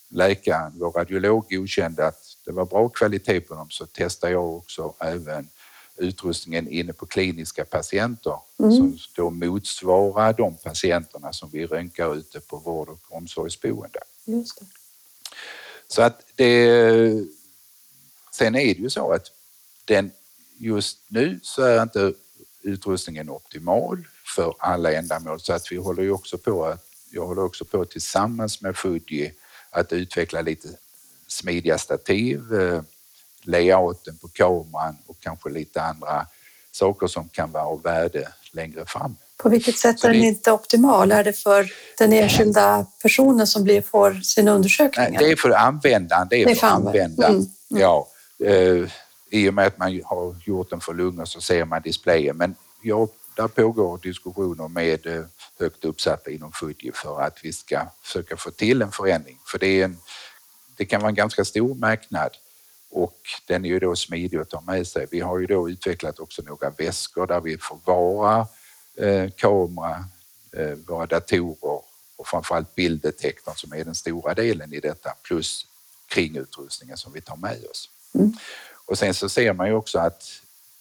läkaren, 0.10 0.74
vår 0.80 0.92
radiolog, 0.92 1.46
godkände 1.50 2.08
att 2.08 2.38
det 2.46 2.52
var 2.52 2.66
bra 2.66 2.90
kvalitet 2.90 3.40
på 3.40 3.56
dem 3.56 3.70
så 3.70 3.86
testade 3.86 4.34
jag 4.34 4.54
också 4.54 4.94
även 5.00 5.50
utrustningen 5.98 6.68
inne 6.68 6.94
på 6.94 7.06
kliniska 7.06 7.66
patienter 7.66 8.40
mm. 8.60 8.72
som 8.72 8.98
då 9.16 9.30
motsvarar 9.30 10.34
de 10.34 10.58
patienterna 10.58 11.34
som 11.34 11.50
vi 11.50 11.66
röntgar 11.66 12.16
ute 12.16 12.40
på 12.40 12.58
vård 12.58 12.90
och 12.90 13.00
omsorgsboende. 13.10 14.00
Just 14.26 14.60
det. 14.60 14.66
Så 15.88 16.02
att 16.02 16.26
det... 16.36 17.28
Sen 18.32 18.56
är 18.56 18.76
det 18.76 18.82
ju 18.82 18.90
så 18.90 19.12
att 19.12 19.32
den, 19.86 20.12
just 20.58 20.98
nu 21.08 21.40
så 21.44 21.62
är 21.62 21.84
inte 21.84 22.14
utrustningen 22.68 23.30
optimal 23.30 24.04
för 24.36 24.54
alla 24.60 24.92
ändamål 24.92 25.40
så 25.40 25.54
att 25.54 25.72
vi 25.72 25.76
håller 25.78 26.04
ju 26.04 26.12
också 26.12 26.38
på 26.38 26.66
att 26.66 26.84
jag 27.12 27.28
håller 27.28 27.44
också 27.44 27.66
på 27.66 27.86
tillsammans 27.86 28.62
med 28.62 28.78
Fuji 28.78 29.34
att 29.70 29.94
utveckla 29.94 30.42
lite 30.42 30.68
smidiga 31.28 31.78
stativ, 31.78 32.54
eh, 32.54 32.82
layouten 33.44 34.18
på 34.18 34.28
kameran 34.28 34.98
och 35.08 35.20
kanske 35.20 35.50
lite 35.50 35.82
andra 35.82 36.26
saker 36.72 37.08
som 37.08 37.30
kan 37.30 37.52
vara 37.52 37.64
av 37.64 37.82
värde 37.82 38.28
längre 38.52 38.86
fram. 38.86 39.16
På 39.38 39.50
vilket 39.50 39.78
sätt 39.78 40.04
är 40.04 40.10
den 40.10 40.24
inte 40.24 40.52
optimal? 40.52 41.12
Är 41.12 41.24
det 41.24 41.34
för 41.34 41.72
den 41.98 42.14
enskilda 42.14 42.86
personen 43.02 43.48
som 43.48 43.64
blir, 43.64 43.82
får 43.82 44.14
sin 44.14 44.48
undersökning? 44.48 45.06
Nej, 45.10 45.18
det 45.20 45.32
är 45.32 45.36
för 45.36 45.50
användaren. 45.50 46.28
Det 46.30 46.42
är, 46.42 46.46
det 46.46 46.52
är 46.52 46.56
för 46.56 46.68
användaren. 46.68 47.36
Mm. 47.36 47.48
Mm. 47.72 47.82
Ja, 47.82 48.08
eh, 48.46 48.90
i 49.30 49.50
och 49.50 49.54
med 49.54 49.68
att 49.68 49.78
man 49.78 50.02
har 50.06 50.36
gjort 50.46 50.70
den 50.70 50.82
för 50.82 50.94
lungor 50.94 51.26
så 51.26 51.42
ser 51.42 51.66
man 51.66 51.82
displayen. 51.82 52.38
Men 52.38 52.56
ja, 52.82 53.08
där 53.36 53.48
pågår 53.48 53.98
diskussioner 53.98 54.68
med 54.68 55.08
eh, 55.08 55.26
högt 55.60 55.86
uppsatta 55.86 56.32
inom 56.32 56.52
Fuji 56.52 56.92
för 56.94 57.22
att 57.22 57.40
vi 57.44 57.54
ska 57.54 57.88
försöka 58.02 58.38
få 58.38 58.52
till 58.52 58.82
en 58.82 58.92
förändring. 58.92 59.40
För 59.52 59.60
det, 59.60 59.82
är 59.82 59.86
en, 59.86 59.98
det 60.78 60.86
kan 60.86 61.02
vara 61.02 61.10
en 61.10 61.16
ganska 61.16 61.46
stor 61.46 61.76
marknad 61.76 62.32
och 62.90 63.20
den 63.48 63.66
är 63.66 63.70
ju 63.70 63.80
då 63.80 63.96
smidig 63.96 64.38
att 64.38 64.50
ta 64.50 64.62
med 64.62 64.88
sig. 64.88 65.08
Vi 65.12 65.20
har 65.20 65.40
ju 65.40 65.46
då 65.46 65.70
utvecklat 65.70 66.20
också 66.20 66.42
några 66.42 66.70
väskor 66.70 67.28
där 67.28 67.42
vi 67.42 67.58
förvarar 67.58 68.46
eh, 68.98 69.30
kamera, 69.36 70.06
eh, 70.52 70.78
våra 70.88 71.06
datorer 71.06 71.82
och 72.16 72.28
framförallt 72.28 72.76
bilddetektorn 72.76 73.56
som 73.56 73.74
är 73.74 73.84
den 73.84 73.96
stora 73.96 74.34
delen 74.34 74.74
i 74.74 74.80
detta 74.80 75.14
plus 75.24 75.66
kringutrustningen 76.08 76.98
som 76.98 77.14
vi 77.14 77.22
tar 77.22 77.36
med 77.36 77.66
oss. 77.72 77.90
Mm. 78.14 78.34
Och 78.88 78.98
sen 78.98 79.14
så 79.14 79.30
ser 79.30 79.54
man 79.54 79.68
ju 79.68 79.74
också 79.74 80.00
att 80.00 80.24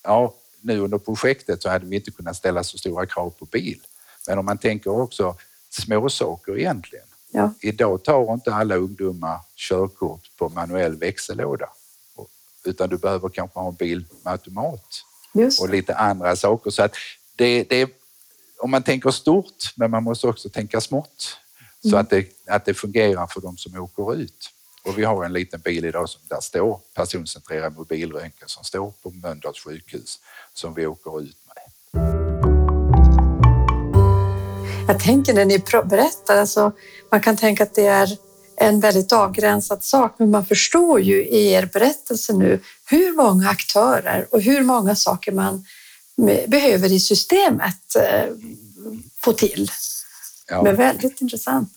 ja, 0.02 0.34
nu 0.60 0.78
under 0.78 0.98
projektet 0.98 1.62
så 1.62 1.68
hade 1.68 1.86
vi 1.86 1.96
inte 1.96 2.10
kunnat 2.10 2.36
ställa 2.36 2.64
så 2.64 2.78
stora 2.78 3.06
krav 3.06 3.30
på 3.30 3.44
bil. 3.44 3.80
Men 4.28 4.38
om 4.38 4.44
man 4.44 4.58
tänker 4.58 4.90
också 4.90 5.36
småsaker 5.70 6.58
egentligen. 6.58 7.06
Ja. 7.30 7.52
Idag 7.60 8.04
tar 8.04 8.32
inte 8.32 8.54
alla 8.54 8.76
ungdomar 8.76 9.40
körkort 9.56 10.30
på 10.36 10.48
manuell 10.48 10.96
växellåda 10.96 11.68
utan 12.66 12.88
du 12.88 12.98
behöver 12.98 13.28
kanske 13.28 13.58
ha 13.60 13.68
en 13.68 13.74
bil 13.74 14.04
med 14.24 14.32
automat 14.32 15.04
och 15.60 15.68
lite 15.68 15.94
andra 15.94 16.36
saker. 16.36 16.70
Så 16.70 16.82
att 16.82 16.94
det, 17.36 17.64
det, 17.64 17.90
om 18.58 18.70
man 18.70 18.82
tänker 18.82 19.10
stort, 19.10 19.72
men 19.76 19.90
man 19.90 20.02
måste 20.02 20.26
också 20.26 20.48
tänka 20.48 20.80
smått 20.80 21.36
så 21.82 21.88
mm. 21.88 22.00
att, 22.00 22.10
det, 22.10 22.26
att 22.46 22.64
det 22.64 22.74
fungerar 22.74 23.26
för 23.26 23.40
de 23.40 23.56
som 23.56 23.80
åker 23.80 24.14
ut. 24.14 24.50
Och 24.86 24.98
vi 24.98 25.04
har 25.04 25.24
en 25.24 25.32
liten 25.32 25.60
bil 25.60 25.84
idag 25.84 26.08
som 26.08 26.20
där 26.28 26.40
står 26.40 26.80
personcentrerad 26.94 27.76
mobilröntgen 27.76 28.48
som 28.48 28.64
står 28.64 28.92
på 29.02 29.10
Mölndals 29.10 29.60
sjukhus 29.60 30.20
som 30.54 30.74
vi 30.74 30.86
åker 30.86 31.20
ut 31.20 31.36
med. 31.46 31.56
Jag 34.88 35.00
tänker 35.00 35.34
när 35.34 35.44
ni 35.44 35.58
berättar, 35.84 36.36
alltså, 36.36 36.72
man 37.10 37.20
kan 37.20 37.36
tänka 37.36 37.62
att 37.62 37.74
det 37.74 37.86
är 37.86 38.18
en 38.56 38.80
väldigt 38.80 39.12
avgränsad 39.12 39.84
sak, 39.84 40.14
men 40.18 40.30
man 40.30 40.46
förstår 40.46 41.00
ju 41.00 41.24
i 41.24 41.52
er 41.52 41.70
berättelse 41.72 42.32
nu 42.32 42.60
hur 42.90 43.12
många 43.12 43.48
aktörer 43.48 44.26
och 44.30 44.40
hur 44.40 44.62
många 44.62 44.96
saker 44.96 45.32
man 45.32 45.64
behöver 46.46 46.92
i 46.92 47.00
systemet 47.00 47.96
eh, 47.96 48.28
få 49.20 49.32
till. 49.32 49.70
Ja. 50.48 50.62
Men 50.62 50.76
väldigt 50.76 51.20
intressant. 51.20 51.68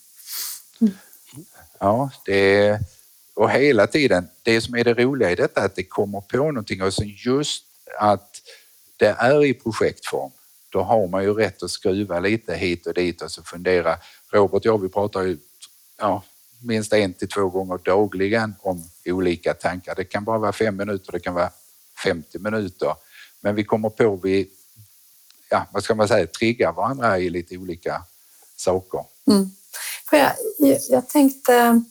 Mm. 0.81 0.93
Ja, 1.79 2.09
det 2.25 2.67
är, 2.67 2.79
och 3.39 3.51
hela 3.51 3.87
tiden, 3.87 4.29
det 4.43 4.61
som 4.61 4.75
är 4.75 4.83
det 4.83 4.93
roliga 4.93 5.31
i 5.31 5.35
detta 5.35 5.61
är 5.61 5.65
att 5.65 5.75
det 5.75 5.83
kommer 5.83 6.21
på 6.21 6.37
någonting 6.37 6.81
och 6.81 6.93
sen 6.93 7.07
just 7.25 7.65
att 7.99 8.41
det 8.97 9.15
är 9.19 9.45
i 9.45 9.53
projektform. 9.53 10.31
Då 10.69 10.81
har 10.81 11.07
man 11.07 11.23
ju 11.23 11.33
rätt 11.33 11.63
att 11.63 11.71
skruva 11.71 12.19
lite 12.19 12.55
hit 12.55 12.87
och 12.87 12.93
dit 12.93 13.21
och 13.21 13.31
så 13.31 13.43
fundera. 13.43 13.97
Robert 14.31 14.59
och 14.59 14.65
jag, 14.65 14.81
vi 14.81 14.89
pratar 14.89 15.21
ju 15.21 15.37
ja, 15.97 16.23
minst 16.61 16.93
en 16.93 17.13
till 17.13 17.27
två 17.27 17.49
gånger 17.49 17.77
dagligen 17.77 18.55
om 18.61 18.89
olika 19.05 19.53
tankar. 19.53 19.95
Det 19.95 20.03
kan 20.03 20.23
bara 20.23 20.37
vara 20.37 20.53
fem 20.53 20.77
minuter, 20.77 21.11
det 21.11 21.19
kan 21.19 21.33
vara 21.33 21.51
50 22.03 22.39
minuter. 22.39 22.95
Men 23.41 23.55
vi 23.55 23.63
kommer 23.63 23.89
på, 23.89 24.15
vi, 24.15 24.49
ja, 25.49 25.67
vad 25.71 25.83
ska 25.83 25.95
man 25.95 26.07
säga, 26.07 26.27
triggar 26.27 26.73
varandra 26.73 27.19
i 27.19 27.29
lite 27.29 27.57
olika 27.57 28.03
saker. 28.55 29.03
Mm. 29.27 29.49
Jag, 30.11 30.77
jag 30.89 31.09
tänkte, 31.09 31.81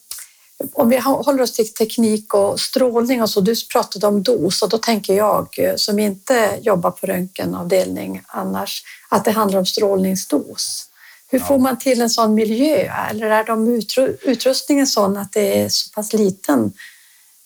om 0.73 0.89
vi 0.89 0.99
håller 0.99 1.43
oss 1.43 1.53
till 1.53 1.75
teknik 1.75 2.35
och 2.35 2.61
strålning 2.61 3.23
och 3.23 3.31
så, 3.31 3.41
du 3.41 3.55
pratade 3.73 4.07
om 4.07 4.23
dos 4.23 4.63
och 4.63 4.69
då 4.69 4.79
tänker 4.79 5.15
jag 5.15 5.49
som 5.77 5.99
inte 5.99 6.59
jobbar 6.63 6.91
på 6.91 7.07
röntgenavdelning 7.07 8.23
annars 8.27 8.83
att 9.09 9.25
det 9.25 9.31
handlar 9.31 9.59
om 9.59 9.67
strålningsdos. 9.67 10.85
Hur 11.31 11.39
får 11.39 11.59
man 11.59 11.79
till 11.79 12.01
en 12.01 12.11
sån 12.11 12.35
miljö? 12.35 12.93
Eller 13.11 13.31
är 13.31 13.45
de 13.45 13.83
utrustningen 14.23 14.87
sån 14.87 15.17
att 15.17 15.33
det 15.33 15.63
är 15.63 15.69
så 15.69 15.91
pass 15.91 16.13
liten? 16.13 16.73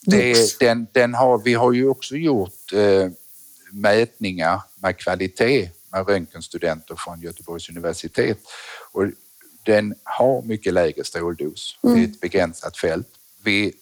Det, 0.00 0.58
den, 0.58 0.86
den 0.92 1.14
har, 1.14 1.38
vi 1.38 1.54
har 1.54 1.72
ju 1.72 1.88
också 1.88 2.16
gjort 2.16 2.72
eh, 2.72 3.10
mätningar 3.72 4.60
med 4.80 4.98
kvalitet 4.98 5.70
med 5.92 6.08
röntgenstudenter 6.08 6.94
från 6.98 7.20
Göteborgs 7.20 7.68
universitet 7.68 8.38
och 8.92 9.02
den 9.62 9.94
har 10.04 10.42
mycket 10.42 10.74
lägre 10.74 11.04
stråldos. 11.04 11.78
Mm. 11.82 11.96
Det 11.96 12.02
är 12.02 12.08
ett 12.08 12.20
begränsat 12.20 12.76
fält. 12.76 13.08
Vi, 13.44 13.72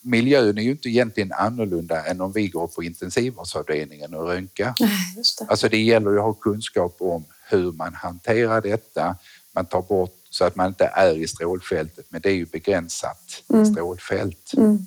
miljön 0.00 0.58
är 0.58 0.62
ju 0.62 0.70
inte 0.70 0.88
egentligen 0.88 1.32
annorlunda 1.32 2.04
än 2.04 2.20
om 2.20 2.32
vi 2.32 2.48
går 2.48 2.66
på 2.66 2.82
intensivvårdsavdelningen 2.82 4.14
och 4.14 4.26
röntgar. 4.28 4.74
det. 4.78 5.46
Alltså 5.48 5.68
det 5.68 5.82
gäller 5.82 6.16
att 6.16 6.22
ha 6.22 6.32
kunskap 6.32 6.96
om 6.98 7.24
hur 7.48 7.72
man 7.72 7.94
hanterar 7.94 8.60
detta. 8.60 9.16
Man 9.52 9.66
tar 9.66 9.82
bort 9.82 10.16
så 10.30 10.44
att 10.44 10.56
man 10.56 10.66
inte 10.66 10.84
är 10.84 11.14
i 11.14 11.28
strålfältet, 11.28 12.06
men 12.08 12.20
det 12.20 12.28
är 12.28 12.34
ju 12.34 12.46
begränsat 12.46 13.42
mm. 13.48 13.66
strålfält. 13.66 14.52
Mm. 14.56 14.86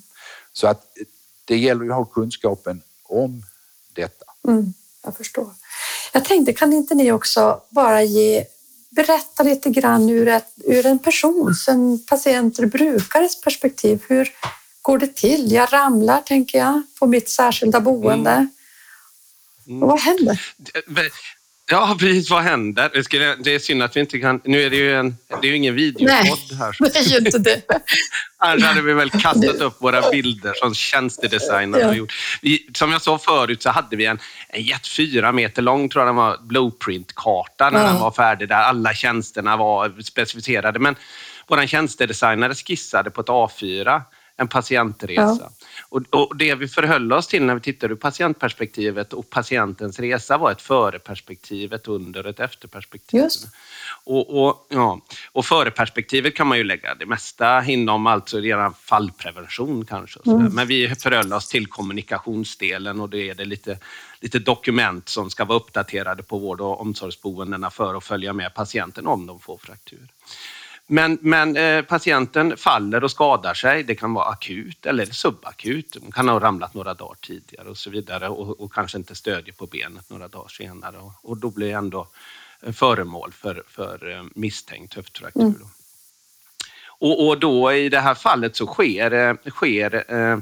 Så 0.52 0.66
att 0.66 0.86
det 1.44 1.58
gäller 1.58 1.84
att 1.84 1.94
ha 1.94 2.04
kunskapen 2.04 2.82
om 3.02 3.42
detta. 3.92 4.24
Mm, 4.48 4.74
jag 5.04 5.16
förstår. 5.16 5.50
Jag 6.12 6.24
tänkte, 6.24 6.52
kan 6.52 6.72
inte 6.72 6.94
ni 6.94 7.12
också 7.12 7.60
bara 7.70 8.02
ge 8.02 8.44
berätta 8.90 9.42
lite 9.42 9.70
grann 9.70 10.10
ur, 10.10 10.28
ett, 10.28 10.52
ur 10.64 10.86
en 10.86 10.98
persons, 10.98 11.68
en 11.68 12.04
patient 12.04 12.58
eller 12.58 12.68
brukares 12.68 13.40
perspektiv. 13.40 14.04
Hur 14.08 14.32
går 14.82 14.98
det 14.98 15.14
till? 15.16 15.52
Jag 15.52 15.72
ramlar, 15.72 16.20
tänker 16.20 16.58
jag, 16.58 16.82
på 16.98 17.06
mitt 17.06 17.28
särskilda 17.28 17.80
boende. 17.80 18.30
Mm. 18.30 18.48
Mm. 19.66 19.82
Och 19.82 19.88
vad 19.88 20.00
händer? 20.00 20.40
Ja, 21.70 21.96
precis. 21.98 22.30
Vad 22.30 22.42
händer? 22.42 22.90
Det 23.44 23.54
är 23.54 23.58
synd 23.58 23.82
att 23.82 23.96
vi 23.96 24.00
inte 24.00 24.18
kan... 24.18 24.40
Nu 24.44 24.62
är 24.62 24.70
det 24.70 24.76
ju, 24.76 24.94
en, 24.94 25.16
det 25.40 25.46
är 25.46 25.50
ju 25.50 25.56
ingen 25.56 25.74
videopodd 25.74 26.58
här. 26.58 26.76
Nej, 26.80 26.90
det 26.92 26.98
är 26.98 27.02
ju 27.02 27.16
inte 27.16 27.38
det. 27.38 27.62
Annars 28.38 28.62
hade 28.62 28.82
vi 28.82 28.92
väl 28.92 29.10
kastat 29.10 29.60
upp 29.60 29.82
våra 29.82 30.10
bilder 30.10 30.52
som 30.54 30.74
tjänstedesignare 30.74 31.82
ja. 31.82 31.94
gjort. 31.94 32.12
Som 32.74 32.92
jag 32.92 33.02
sa 33.02 33.18
förut 33.18 33.62
så 33.62 33.70
hade 33.70 33.96
vi 33.96 34.06
en, 34.06 34.18
en 34.48 34.62
jet 34.62 34.88
fyra 34.88 35.32
meter 35.32 35.62
lång, 35.62 35.88
tror 35.88 36.04
jag 36.04 36.08
den 36.08 36.16
var, 36.16 36.36
blueprint-karta 36.42 37.70
när 37.70 37.80
ja. 37.80 37.86
den 37.86 38.00
var 38.00 38.10
färdig, 38.10 38.48
där 38.48 38.56
alla 38.56 38.94
tjänsterna 38.94 39.56
var 39.56 40.02
specificerade. 40.02 40.78
Men 40.78 40.96
vår 41.46 41.66
tjänstedesignare 41.66 42.54
skissade 42.54 43.10
på 43.10 43.20
ett 43.20 43.26
A4 43.26 44.02
en 44.40 44.48
patientresa. 44.48 45.38
Ja. 45.40 45.50
Och, 45.88 46.02
och, 46.10 46.36
det 46.36 46.54
vi 46.54 46.68
förhöll 46.68 47.12
oss 47.12 47.26
till 47.26 47.42
när 47.42 47.54
vi 47.54 47.60
tittade 47.60 47.92
ur 47.92 47.96
patientperspektivet 47.96 49.12
och 49.12 49.30
patientens 49.30 50.00
resa 50.00 50.38
var 50.38 50.52
ett 50.52 50.62
föreperspektiv, 50.62 51.72
ett 51.72 51.88
under 51.88 52.26
ett 52.26 52.40
efterperspektiv. 52.40 53.20
Just. 53.20 53.48
Och, 54.04 54.44
och, 54.44 54.66
ja, 54.68 55.00
och 55.32 55.44
föreperspektivet 55.44 56.34
kan 56.34 56.46
man 56.46 56.58
ju 56.58 56.64
lägga 56.64 56.94
det 56.94 57.06
mesta 57.06 57.64
inom, 57.64 58.06
alltså 58.06 58.38
redan 58.38 58.74
fallprevention 58.74 59.84
kanske. 59.84 60.20
Mm. 60.26 60.54
Men 60.54 60.66
vi 60.66 60.94
förhöll 60.94 61.32
oss 61.32 61.48
till 61.48 61.66
kommunikationsdelen 61.66 63.00
och 63.00 63.08
då 63.08 63.18
är 63.18 63.34
det 63.34 63.44
lite, 63.44 63.78
lite 64.20 64.38
dokument 64.38 65.08
som 65.08 65.30
ska 65.30 65.44
vara 65.44 65.58
uppdaterade 65.58 66.22
på 66.22 66.38
vård 66.38 66.60
och 66.60 66.80
omsorgsboendena 66.80 67.70
för 67.70 67.94
att 67.94 68.04
följa 68.04 68.32
med 68.32 68.54
patienten 68.54 69.06
om 69.06 69.26
de 69.26 69.40
får 69.40 69.58
fraktur. 69.58 70.08
Men, 70.90 71.18
men 71.20 71.56
eh, 71.56 71.82
patienten 71.82 72.56
faller 72.56 73.04
och 73.04 73.10
skadar 73.10 73.54
sig. 73.54 73.82
Det 73.82 73.94
kan 73.94 74.14
vara 74.14 74.24
akut 74.24 74.86
eller 74.86 75.06
subakut. 75.06 75.96
Man 76.02 76.12
kan 76.12 76.28
ha 76.28 76.40
ramlat 76.40 76.74
några 76.74 76.94
dagar 76.94 77.16
tidigare 77.20 77.68
och 77.68 77.78
så 77.78 77.90
vidare 77.90 78.28
och, 78.28 78.60
och 78.60 78.72
kanske 78.72 78.98
inte 78.98 79.14
stödjer 79.14 79.54
på 79.54 79.66
benet 79.66 80.10
några 80.10 80.28
dagar 80.28 80.48
senare 80.48 80.98
och, 80.98 81.12
och 81.22 81.36
då 81.36 81.50
blir 81.50 81.74
ändå 81.74 82.08
föremål 82.72 83.32
för, 83.32 83.62
för 83.68 84.10
eh, 84.10 84.24
misstänkt 84.34 84.94
höftfraktur. 84.94 85.42
Mm. 85.42 85.68
Och, 87.00 87.28
och, 87.28 87.40
då 87.40 87.72
i 87.72 87.88
det 87.88 88.00
här 88.00 88.14
fallet 88.14 88.56
så 88.56 88.66
sker, 88.66 89.12
eh, 89.12 89.50
sker 89.50 90.04
eh, 90.08 90.18
Eh, 90.18 90.38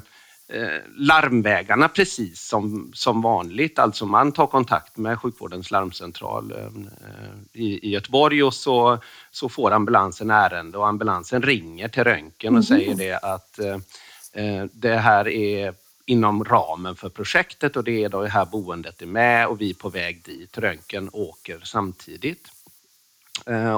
larmvägarna 0.94 1.88
precis 1.88 2.48
som, 2.48 2.92
som 2.94 3.22
vanligt. 3.22 3.78
Alltså 3.78 4.06
man 4.06 4.32
tar 4.32 4.46
kontakt 4.46 4.96
med 4.96 5.20
sjukvårdens 5.20 5.70
larmcentral 5.70 6.52
eh, 6.52 7.62
i, 7.62 7.88
i 7.88 7.90
Göteborg 7.90 8.42
och 8.42 8.54
så, 8.54 8.98
så 9.30 9.48
får 9.48 9.70
ambulansen 9.70 10.30
ärende 10.30 10.78
och 10.78 10.88
ambulansen 10.88 11.42
ringer 11.42 11.88
till 11.88 12.04
röntgen 12.04 12.56
och 12.56 12.70
mm. 12.70 12.80
säger 12.80 12.94
det 12.94 13.18
att 13.18 13.58
eh, 13.58 14.64
det 14.72 14.96
här 14.96 15.28
är 15.28 15.74
inom 16.04 16.44
ramen 16.44 16.96
för 16.96 17.08
projektet 17.08 17.76
och 17.76 17.84
det 17.84 18.04
är 18.04 18.08
då 18.08 18.22
det 18.22 18.28
här 18.28 18.46
boendet 18.46 19.02
är 19.02 19.06
med 19.06 19.46
och 19.46 19.60
vi 19.60 19.70
är 19.70 19.74
på 19.74 19.88
väg 19.88 20.24
dit. 20.24 20.58
Röntgen 20.58 21.10
åker 21.12 21.60
samtidigt. 21.64 22.48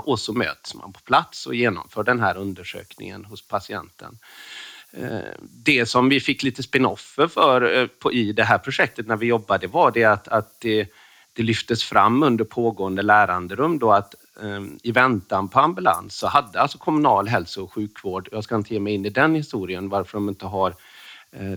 Och 0.03 0.21
så 0.21 0.33
möts 0.33 0.75
man 0.75 0.93
på 0.93 1.01
plats 1.01 1.47
och 1.47 1.55
genomför 1.55 2.03
den 2.03 2.21
här 2.21 2.37
undersökningen 2.37 3.25
hos 3.25 3.49
patienten. 3.49 4.19
Eh, 4.93 5.19
det 5.41 5.87
som 5.87 6.09
vi 6.09 6.21
fick 6.21 6.43
lite 6.43 6.63
spinoffer 6.63 7.27
för 7.27 7.77
eh, 7.77 7.87
på, 7.87 8.13
i 8.13 8.33
det 8.33 8.45
här 8.45 8.59
projektet 8.59 9.07
när 9.07 9.17
vi 9.17 9.27
jobbade 9.27 9.67
var 9.67 9.91
det 9.91 10.05
att, 10.05 10.29
att 10.29 10.61
det, 10.61 10.89
det 11.33 11.43
lyftes 11.43 11.85
fram 11.85 12.23
under 12.23 12.45
pågående 12.45 13.03
läranderum 13.03 13.79
då 13.79 13.93
att 13.93 14.15
um, 14.41 14.79
i 14.83 14.93
väntan 14.93 15.49
på 15.49 15.61
ambulans 15.61 16.15
så 16.15 16.27
hade 16.27 16.61
alltså 16.61 16.79
kommunal 16.79 17.29
hälso 17.29 17.63
och 17.63 17.73
sjukvård, 17.73 18.29
jag 18.33 18.45
ska 18.45 18.57
inte 18.57 18.75
ge 18.75 18.81
mig 18.81 18.95
in 18.95 19.07
i 19.07 19.11
den 19.11 19.35
historien 19.35 19.89
varför 19.89 20.19
de 20.19 20.29
inte 20.29 20.47
har 20.47 20.75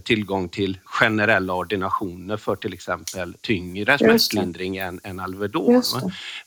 tillgång 0.04 0.50
till 0.50 0.80
generella 0.84 1.54
ordinationer 1.54 2.38
för 2.38 2.56
till 2.56 2.74
exempel 2.74 3.34
tyngre 3.42 3.98
smärtlindring 3.98 4.78
än, 4.78 5.00
än 5.04 5.20
Alvedon. 5.20 5.84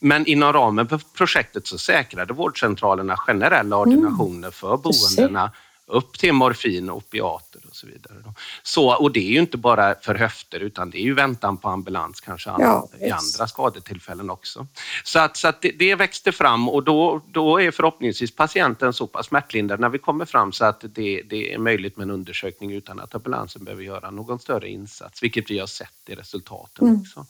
Men 0.00 0.26
inom 0.26 0.52
ramen 0.52 0.88
för 0.88 1.00
projektet 1.16 1.66
så 1.66 1.78
säkrade 1.78 2.34
vårdcentralerna 2.34 3.16
generella 3.16 3.76
ordinationer 3.76 4.38
mm. 4.38 4.52
för 4.52 4.76
boendena 4.76 5.50
upp 5.86 6.18
till 6.18 6.32
morfin 6.32 6.90
och 6.90 6.96
opiater 6.96 7.60
och 7.68 7.76
så 7.76 7.86
vidare. 7.86 8.14
Så, 8.62 8.94
och 8.94 9.12
det 9.12 9.20
är 9.20 9.30
ju 9.30 9.38
inte 9.38 9.56
bara 9.56 9.94
för 9.94 10.14
höfter 10.14 10.60
utan 10.60 10.90
det 10.90 10.98
är 10.98 11.02
ju 11.02 11.14
väntan 11.14 11.56
på 11.56 11.68
ambulans 11.68 12.20
kanske 12.20 12.50
ja, 12.50 12.88
i 13.00 13.10
andra 13.10 13.48
skadetillfällen 13.48 14.30
också. 14.30 14.66
Så 15.04 15.18
att, 15.18 15.36
så 15.36 15.48
att 15.48 15.62
det, 15.62 15.70
det, 15.70 15.94
växte 15.94 16.32
fram 16.32 16.68
och 16.68 16.84
då, 16.84 17.24
då 17.32 17.60
är 17.60 17.70
förhoppningsvis 17.70 18.36
patienten 18.36 18.92
så 18.92 19.06
pass 19.06 19.26
smärtlindrad 19.26 19.80
när 19.80 19.88
vi 19.88 19.98
kommer 19.98 20.24
fram 20.24 20.52
så 20.52 20.64
att 20.64 20.80
det, 20.80 21.22
det 21.22 21.54
är 21.54 21.58
möjligt 21.58 21.96
med 21.96 22.04
en 22.04 22.10
undersökning 22.10 22.72
utan 22.72 23.00
att 23.00 23.14
ambulansen 23.14 23.64
behöver 23.64 23.82
göra 23.82 24.10
någon 24.10 24.38
större 24.38 24.68
insats, 24.68 25.22
vilket 25.22 25.50
vi 25.50 25.58
har 25.58 25.66
sett 25.66 26.08
i 26.08 26.14
resultaten 26.14 26.86
mm. 26.88 27.00
också. 27.00 27.26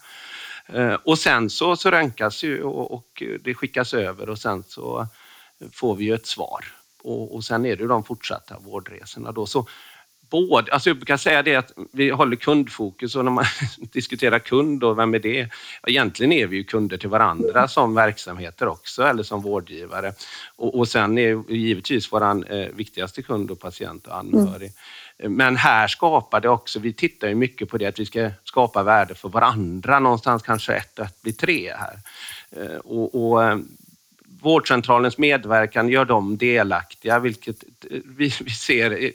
Eh, 0.67 0.95
och 0.95 1.19
sen 1.19 1.51
så, 1.51 1.77
så 1.77 1.90
röntgas 1.90 2.43
ju 2.43 2.62
och, 2.62 2.95
och 2.95 3.23
det 3.45 3.55
skickas 3.55 3.95
över 3.95 4.29
och 4.29 4.38
sen 4.38 4.64
så 4.69 5.07
får 5.73 5.97
vi 5.97 6.05
ju 6.05 6.14
ett 6.14 6.27
svar 6.27 6.64
och, 7.05 7.35
och 7.35 7.45
sen 7.45 7.67
är 7.67 7.77
det 7.77 7.87
de 7.87 8.05
fortsatta 8.05 8.59
vårdresorna. 8.59 9.33
Då. 9.33 9.47
Så 9.47 9.67
både, 10.31 10.73
alltså 10.73 10.90
jag 10.90 10.97
brukar 10.97 11.17
säga 11.17 11.43
det 11.43 11.57
att 11.57 11.73
vi 11.93 12.11
håller 12.11 12.37
kundfokus 12.37 13.17
och 13.17 13.25
när 13.25 13.33
man 13.33 13.45
diskuterar 13.93 14.38
kund 14.38 14.85
och 14.85 14.99
vem 14.99 15.14
är 15.14 15.19
det? 15.19 15.49
Egentligen 15.87 16.33
är 16.33 16.47
vi 16.47 16.57
ju 16.57 16.64
kunder 16.64 16.97
till 16.97 17.09
varandra 17.09 17.69
som 17.69 17.95
verksamheter 17.95 18.69
också 18.69 19.03
eller 19.03 19.23
som 19.23 19.43
vårdgivare. 19.43 20.12
Och, 20.57 20.79
och 20.79 20.88
sen 20.88 21.19
är 21.19 21.53
givetvis 21.53 22.12
vår 22.12 22.53
eh, 22.53 22.69
viktigaste 22.75 23.23
kund 23.23 23.51
och 23.51 23.61
patient 23.61 24.07
och 24.07 24.17
anhörig. 24.17 24.73
Mm. 25.19 25.35
Men 25.35 25.57
här 25.57 25.88
skapar 25.88 26.40
det 26.40 26.49
också, 26.49 26.81
vi 26.81 26.93
tittar 26.93 27.29
ju 27.29 27.35
mycket 27.35 27.69
på 27.69 27.79
det 27.79 27.87
att 27.87 27.99
vi 27.99 28.07
ska 28.07 28.31
skapa 28.45 28.83
värde 28.83 29.14
för 29.14 29.29
varandra, 29.29 29.99
någonstans 29.99 30.43
kanske 30.43 30.75
ett 30.75 30.99
och 30.99 31.05
ett 31.05 31.23
blir 31.23 31.33
tre 31.33 31.73
här. 31.77 31.99
Eh, 32.51 32.77
och, 32.77 33.33
och 33.33 33.45
eh, 33.45 33.59
vårdcentralens 34.45 35.19
medverkan 35.19 35.89
gör 35.89 36.05
dem 36.05 36.37
delaktiga, 36.37 37.19
vilket 37.19 37.65
vi, 37.91 38.33
vi 38.45 38.51
ser 38.51 39.13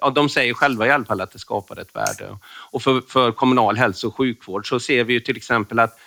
ja, 0.00 0.10
de 0.10 0.28
säger 0.28 0.54
själva 0.54 0.86
i 0.86 0.90
alla 0.90 1.04
fall 1.04 1.20
att 1.20 1.32
det 1.32 1.38
skapar 1.38 1.76
ett 1.80 1.96
värde. 1.96 2.38
Och 2.70 2.82
för, 2.82 3.00
för 3.00 3.32
kommunal 3.32 3.76
hälso 3.76 4.08
och 4.08 4.16
sjukvård 4.16 4.68
så 4.68 4.80
ser 4.80 5.04
vi 5.04 5.12
ju 5.12 5.20
till 5.20 5.36
exempel 5.36 5.78
att 5.78 5.98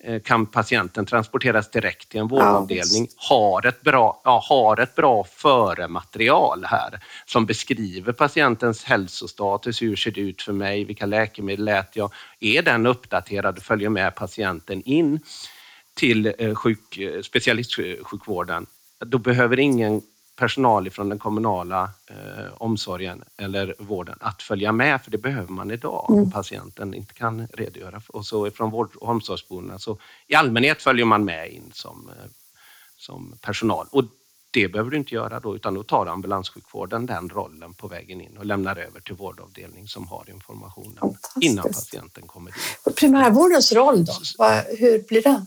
eh, 0.00 0.20
kan 0.22 0.46
patienten 0.46 1.06
transporteras 1.06 1.70
direkt 1.70 2.08
till 2.08 2.20
en 2.20 2.28
vårdavdelning, 2.28 3.08
har 3.16 3.66
ett 3.66 3.82
bra, 3.82 4.20
ja, 4.24 4.42
har 4.48 4.80
ett 4.80 4.94
bra 4.94 5.24
förematerial 5.24 6.64
här 6.64 7.00
som 7.26 7.46
beskriver 7.46 8.12
patientens 8.12 8.84
hälsostatus. 8.84 9.82
Hur 9.82 9.96
ser 9.96 10.10
det 10.10 10.20
ut 10.20 10.42
för 10.42 10.52
mig? 10.52 10.84
Vilka 10.84 11.06
läkemedel 11.06 11.68
äter 11.68 11.90
jag? 11.94 12.12
Är 12.40 12.62
den 12.62 12.86
uppdaterad 12.86 13.56
och 13.58 13.64
följer 13.64 13.88
med 13.88 14.14
patienten 14.14 14.82
in 14.82 15.20
till 16.00 16.34
eh, 16.38 16.54
sjuk, 16.54 16.98
specialistsjukvården, 17.22 18.66
då 19.04 19.18
behöver 19.18 19.60
ingen 19.60 20.02
personal 20.36 20.90
från 20.90 21.08
den 21.08 21.18
kommunala 21.18 21.90
eh, 22.06 22.52
omsorgen 22.58 23.24
eller 23.36 23.74
vården 23.78 24.18
att 24.20 24.42
följa 24.42 24.72
med, 24.72 25.02
för 25.02 25.10
det 25.10 25.18
behöver 25.18 25.52
man 25.52 25.70
idag 25.70 26.06
mm. 26.08 26.22
om 26.22 26.30
patienten 26.30 26.94
inte 26.94 27.14
kan 27.14 27.46
redogöra. 27.46 28.02
Och 28.08 28.26
så 28.26 28.50
från 28.50 28.70
vård 28.70 28.96
och 28.96 29.08
omsorgsboendena 29.08 29.78
så 29.78 29.98
i 30.26 30.34
allmänhet 30.34 30.82
följer 30.82 31.04
man 31.04 31.24
med 31.24 31.52
in 31.52 31.70
som, 31.72 32.08
eh, 32.08 32.30
som 32.96 33.34
personal. 33.40 33.86
Och 33.90 34.04
det 34.50 34.68
behöver 34.68 34.90
du 34.90 34.96
inte 34.96 35.14
göra 35.14 35.40
då, 35.40 35.56
utan 35.56 35.74
då 35.74 35.82
tar 35.82 36.06
ambulanssjukvården 36.06 37.06
den 37.06 37.28
rollen 37.28 37.74
på 37.74 37.88
vägen 37.88 38.20
in 38.20 38.36
och 38.36 38.46
lämnar 38.46 38.76
över 38.76 39.00
till 39.00 39.14
vårdavdelning 39.14 39.88
som 39.88 40.08
har 40.08 40.30
informationen 40.30 41.14
innan 41.40 41.64
patienten 41.64 42.26
kommer 42.26 42.50
dit. 42.50 42.60
Och 42.84 42.96
primärvårdens 42.96 43.72
roll 43.72 44.04
då? 44.04 44.12
Hur 44.78 45.08
blir 45.08 45.22
den? 45.22 45.46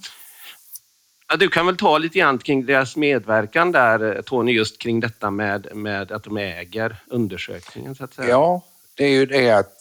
Ja, 1.33 1.37
du 1.37 1.49
kan 1.49 1.65
väl 1.65 1.77
ta 1.77 1.97
lite 1.97 2.19
grann 2.19 2.37
kring 2.37 2.65
deras 2.65 2.95
medverkan 2.95 3.71
där 3.71 4.21
Tony, 4.21 4.51
just 4.51 4.77
kring 4.77 4.99
detta 4.99 5.31
med, 5.31 5.75
med 5.75 6.11
att 6.11 6.23
de 6.23 6.37
äger 6.37 7.03
undersökningen 7.07 7.95
så 7.95 8.03
att 8.03 8.13
säga. 8.13 8.29
Ja, 8.29 8.61
det 8.95 9.05
är 9.05 9.09
ju 9.09 9.25
det 9.25 9.51
att 9.51 9.73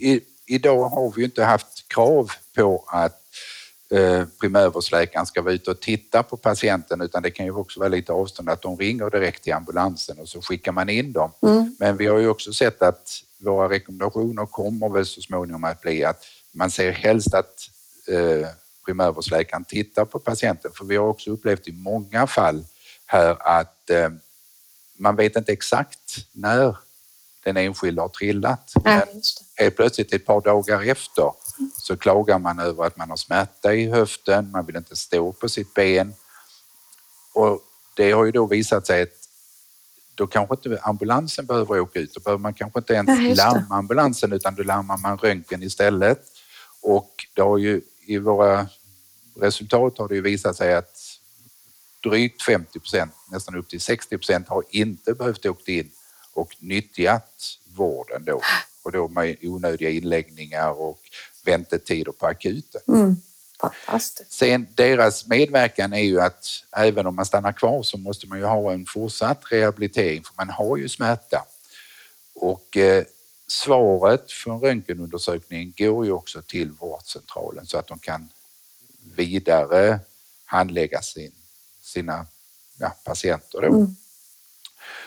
i, 0.00 0.20
idag 0.46 0.88
har 0.88 1.12
vi 1.16 1.24
inte 1.24 1.44
haft 1.44 1.88
krav 1.88 2.30
på 2.56 2.84
att 2.88 3.22
eh, 3.90 4.24
primärvårdsläkaren 4.40 5.26
ska 5.26 5.42
vara 5.42 5.54
ute 5.54 5.70
och 5.70 5.80
titta 5.80 6.22
på 6.22 6.36
patienten 6.36 7.00
utan 7.00 7.22
det 7.22 7.30
kan 7.30 7.46
ju 7.46 7.52
också 7.52 7.80
vara 7.80 7.88
lite 7.88 8.12
avstånd 8.12 8.48
att 8.48 8.62
de 8.62 8.76
ringer 8.76 9.10
direkt 9.10 9.42
till 9.42 9.52
ambulansen 9.52 10.18
och 10.18 10.28
så 10.28 10.42
skickar 10.42 10.72
man 10.72 10.88
in 10.88 11.12
dem. 11.12 11.30
Mm. 11.42 11.76
Men 11.78 11.96
vi 11.96 12.06
har 12.06 12.18
ju 12.18 12.28
också 12.28 12.52
sett 12.52 12.82
att 12.82 13.22
våra 13.38 13.68
rekommendationer 13.68 14.46
kommer 14.46 14.88
väl 14.88 15.06
så 15.06 15.20
småningom 15.20 15.64
att 15.64 15.80
bli 15.80 16.04
att 16.04 16.24
man 16.52 16.70
ser 16.70 16.92
helst 16.92 17.34
att 17.34 17.70
eh, 18.08 18.48
primärvårdsläkaren 18.86 19.64
tittar 19.64 20.04
på 20.04 20.18
patienten. 20.18 20.70
För 20.74 20.84
vi 20.84 20.96
har 20.96 21.06
också 21.06 21.30
upplevt 21.30 21.68
i 21.68 21.72
många 21.72 22.26
fall 22.26 22.64
här 23.06 23.36
att 23.40 23.90
eh, 23.90 24.08
man 24.98 25.16
vet 25.16 25.36
inte 25.36 25.52
exakt 25.52 26.26
när 26.32 26.76
den 27.44 27.56
enskilde 27.56 28.00
har 28.00 28.08
trillat. 28.08 28.72
Men 28.84 29.02
helt 29.56 29.76
plötsligt 29.76 30.12
ett 30.12 30.26
par 30.26 30.40
dagar 30.40 30.82
efter 30.82 31.32
så 31.78 31.96
klagar 31.96 32.38
man 32.38 32.58
över 32.58 32.84
att 32.84 32.96
man 32.96 33.10
har 33.10 33.16
smärta 33.16 33.74
i 33.74 33.90
höften, 33.90 34.50
man 34.50 34.66
vill 34.66 34.76
inte 34.76 34.96
stå 34.96 35.32
på 35.32 35.48
sitt 35.48 35.74
ben. 35.74 36.14
Och 37.34 37.60
det 37.96 38.12
har 38.12 38.24
ju 38.24 38.32
då 38.32 38.46
visat 38.46 38.86
sig 38.86 39.02
att 39.02 39.08
då 40.14 40.26
kanske 40.26 40.54
inte 40.54 40.80
ambulansen 40.82 41.46
behöver 41.46 41.80
åka 41.80 42.00
ut. 42.00 42.14
Då 42.14 42.20
behöver 42.20 42.42
man 42.42 42.54
kanske 42.54 42.78
inte 42.78 42.94
ens 42.94 43.38
larma 43.38 43.76
ambulansen 43.76 44.32
utan 44.32 44.54
då 44.54 44.62
larmar 44.62 44.96
man 44.96 45.18
röntgen 45.18 45.62
istället. 45.62 46.22
Och 46.82 47.10
det 47.34 47.42
har 47.42 47.58
ju 47.58 47.80
i 48.06 48.18
våra 48.18 48.66
resultat 49.36 49.98
har 49.98 50.08
det 50.08 50.14
ju 50.14 50.20
visat 50.20 50.56
sig 50.56 50.74
att 50.74 51.20
drygt 52.02 52.42
50 52.42 52.80
procent, 52.80 53.12
nästan 53.30 53.56
upp 53.56 53.68
till 53.68 53.80
60 53.80 54.18
procent 54.18 54.48
har 54.48 54.64
inte 54.70 55.14
behövt 55.14 55.46
åka 55.46 55.72
in 55.72 55.90
och 56.32 56.56
nyttjat 56.58 57.58
vården 57.76 58.24
då 58.24 58.40
och 58.82 58.92
då 58.92 59.08
med 59.08 59.36
onödiga 59.42 59.90
inläggningar 59.90 60.70
och 60.70 61.00
väntetider 61.44 62.12
på 62.12 62.26
akuten. 62.26 62.80
Mm. 62.88 63.16
Sen 64.28 64.66
deras 64.74 65.26
medverkan 65.26 65.92
är 65.92 66.02
ju 66.02 66.20
att 66.20 66.46
även 66.76 67.06
om 67.06 67.16
man 67.16 67.26
stannar 67.26 67.52
kvar 67.52 67.82
så 67.82 67.98
måste 67.98 68.26
man 68.26 68.38
ju 68.38 68.44
ha 68.44 68.72
en 68.72 68.86
fortsatt 68.86 69.42
rehabilitering 69.50 70.24
för 70.24 70.34
man 70.36 70.50
har 70.50 70.76
ju 70.76 70.88
smärta. 70.88 71.44
Och 72.34 72.76
eh, 72.76 73.04
svaret 73.46 74.32
från 74.32 74.60
röntgenundersökningen 74.60 75.74
går 75.78 76.04
ju 76.06 76.12
också 76.12 76.42
till 76.42 76.70
vårdcentralen 76.70 77.66
så 77.66 77.78
att 77.78 77.86
de 77.86 77.98
kan 77.98 78.28
vidare 79.14 80.00
handlägga 80.44 81.02
sin, 81.02 81.32
sina 81.80 82.26
ja, 82.78 82.96
patienter. 83.04 83.60
Då. 83.60 83.66
Mm. 83.66 83.96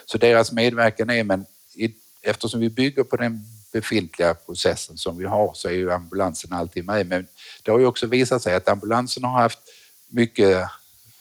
Så 0.06 0.18
deras 0.18 0.52
medverkan 0.52 1.10
är, 1.10 1.24
men 1.24 1.46
i, 1.76 1.94
eftersom 2.22 2.60
vi 2.60 2.70
bygger 2.70 3.04
på 3.04 3.18
den 3.18 3.46
befintliga 3.72 4.34
processen 4.34 4.98
som 4.98 5.18
vi 5.18 5.26
har 5.26 5.54
så 5.54 5.68
är 5.68 5.74
ju 5.74 5.92
ambulansen 5.92 6.54
alltid 6.54 6.86
med. 6.86 7.08
Men 7.08 7.28
det 7.64 7.72
har 7.72 7.80
ju 7.80 7.86
också 7.86 8.08
visat 8.08 8.42
sig 8.42 8.56
att 8.56 8.70
ambulansen 8.70 9.24
har 9.24 9.42
haft 9.42 9.60
mycket 10.08 10.70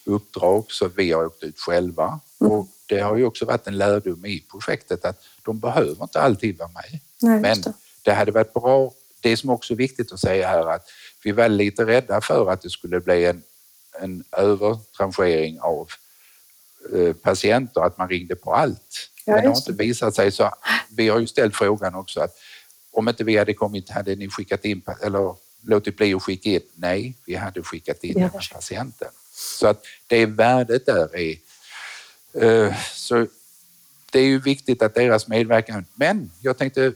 uppdrag 0.04 0.64
så 0.68 0.88
vi 0.88 1.12
har 1.12 1.26
åkt 1.26 1.42
ut 1.42 1.58
själva. 1.58 2.20
Mm. 2.40 2.52
Och 2.52 2.68
det 2.86 3.00
har 3.00 3.16
ju 3.16 3.24
också 3.24 3.44
varit 3.44 3.66
en 3.66 3.78
lärdom 3.78 4.26
i 4.26 4.44
projektet 4.50 5.04
att 5.04 5.22
de 5.42 5.60
behöver 5.60 6.02
inte 6.02 6.20
alltid 6.20 6.58
vara 6.58 6.68
med. 6.68 7.00
Nej, 7.22 7.40
Men 7.40 7.60
det. 7.60 7.72
det 8.02 8.12
hade 8.12 8.32
varit 8.32 8.52
bra. 8.52 8.92
Det 9.20 9.36
som 9.36 9.50
också 9.50 9.72
är 9.72 9.76
viktigt 9.76 10.12
att 10.12 10.20
säga 10.20 10.48
här 10.48 10.66
att 10.66 10.88
vi 11.24 11.32
var 11.32 11.48
lite 11.48 11.86
rädda 11.86 12.20
för 12.20 12.50
att 12.50 12.62
det 12.62 12.70
skulle 12.70 13.00
bli 13.00 13.24
en, 13.24 13.42
en 14.00 14.24
övertranchering 14.32 15.60
av 15.60 15.88
eh, 16.94 17.12
patienter, 17.12 17.80
att 17.80 17.98
man 17.98 18.08
ringde 18.08 18.36
på 18.36 18.54
allt. 18.54 19.10
Ja, 19.24 19.32
Men 19.32 19.42
det 19.42 19.48
har 19.48 19.56
inte 19.56 19.72
visat 19.72 20.14
sig 20.14 20.32
så. 20.32 20.54
Vi 20.96 21.08
har 21.08 21.18
ju 21.18 21.26
ställt 21.26 21.56
frågan 21.56 21.94
också 21.94 22.20
att 22.20 22.38
om 22.90 23.08
inte 23.08 23.24
vi 23.24 23.36
hade 23.36 23.54
kommit, 23.54 23.90
hade 23.90 24.16
ni 24.16 24.28
skickat 24.30 24.64
in 24.64 24.82
eller 25.02 25.34
låtit 25.62 25.96
bli 25.96 26.14
att 26.14 26.22
skicka 26.22 26.48
in? 26.50 26.60
Nej, 26.74 27.14
vi 27.24 27.34
hade 27.34 27.62
skickat 27.62 28.04
in 28.04 28.14
den 28.14 28.22
här 28.22 28.48
patienten. 28.52 29.08
Så 29.32 29.66
att 29.66 29.84
det 30.06 30.26
värdet 30.26 30.86
där 30.86 31.16
är 31.16 31.36
eh, 32.34 32.74
så 32.94 33.26
det 34.12 34.18
är 34.18 34.24
ju 34.24 34.38
viktigt 34.40 34.82
att 34.82 34.94
deras 34.94 35.28
medverkan, 35.28 35.86
men 35.94 36.30
jag 36.40 36.58
tänkte 36.58 36.92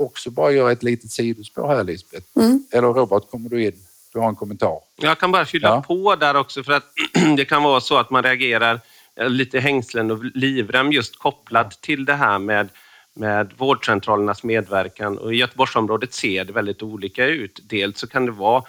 också 0.00 0.30
bara 0.30 0.52
göra 0.52 0.72
ett 0.72 0.82
litet 0.82 1.10
sidospår 1.10 1.68
här 1.68 1.84
Lisbeth. 1.84 2.26
Mm. 2.36 2.64
Eller 2.72 2.88
Robert, 2.88 3.30
kommer 3.30 3.50
du 3.50 3.64
in? 3.64 3.72
Du 4.12 4.18
har 4.18 4.28
en 4.28 4.36
kommentar? 4.36 4.78
Jag 4.96 5.18
kan 5.18 5.32
bara 5.32 5.44
fylla 5.44 5.68
ja. 5.68 5.82
på 5.82 6.16
där 6.16 6.36
också 6.36 6.62
för 6.62 6.72
att 6.72 6.84
det 7.36 7.44
kan 7.44 7.62
vara 7.62 7.80
så 7.80 7.96
att 7.96 8.10
man 8.10 8.22
reagerar 8.22 8.80
eh, 9.20 9.28
lite 9.28 9.60
hängslen 9.60 10.10
och 10.10 10.24
livrem 10.24 10.92
just 10.92 11.18
kopplat 11.18 11.82
till 11.82 12.04
det 12.04 12.14
här 12.14 12.38
med, 12.38 12.68
med 13.14 13.52
vårdcentralernas 13.56 14.42
medverkan. 14.42 15.18
Och 15.18 15.34
I 15.34 15.36
Göteborgsområdet 15.36 16.14
ser 16.14 16.44
det 16.44 16.52
väldigt 16.52 16.82
olika 16.82 17.26
ut. 17.26 17.60
Dels 17.62 17.98
så 17.98 18.06
kan 18.06 18.26
det 18.26 18.32
vara 18.32 18.62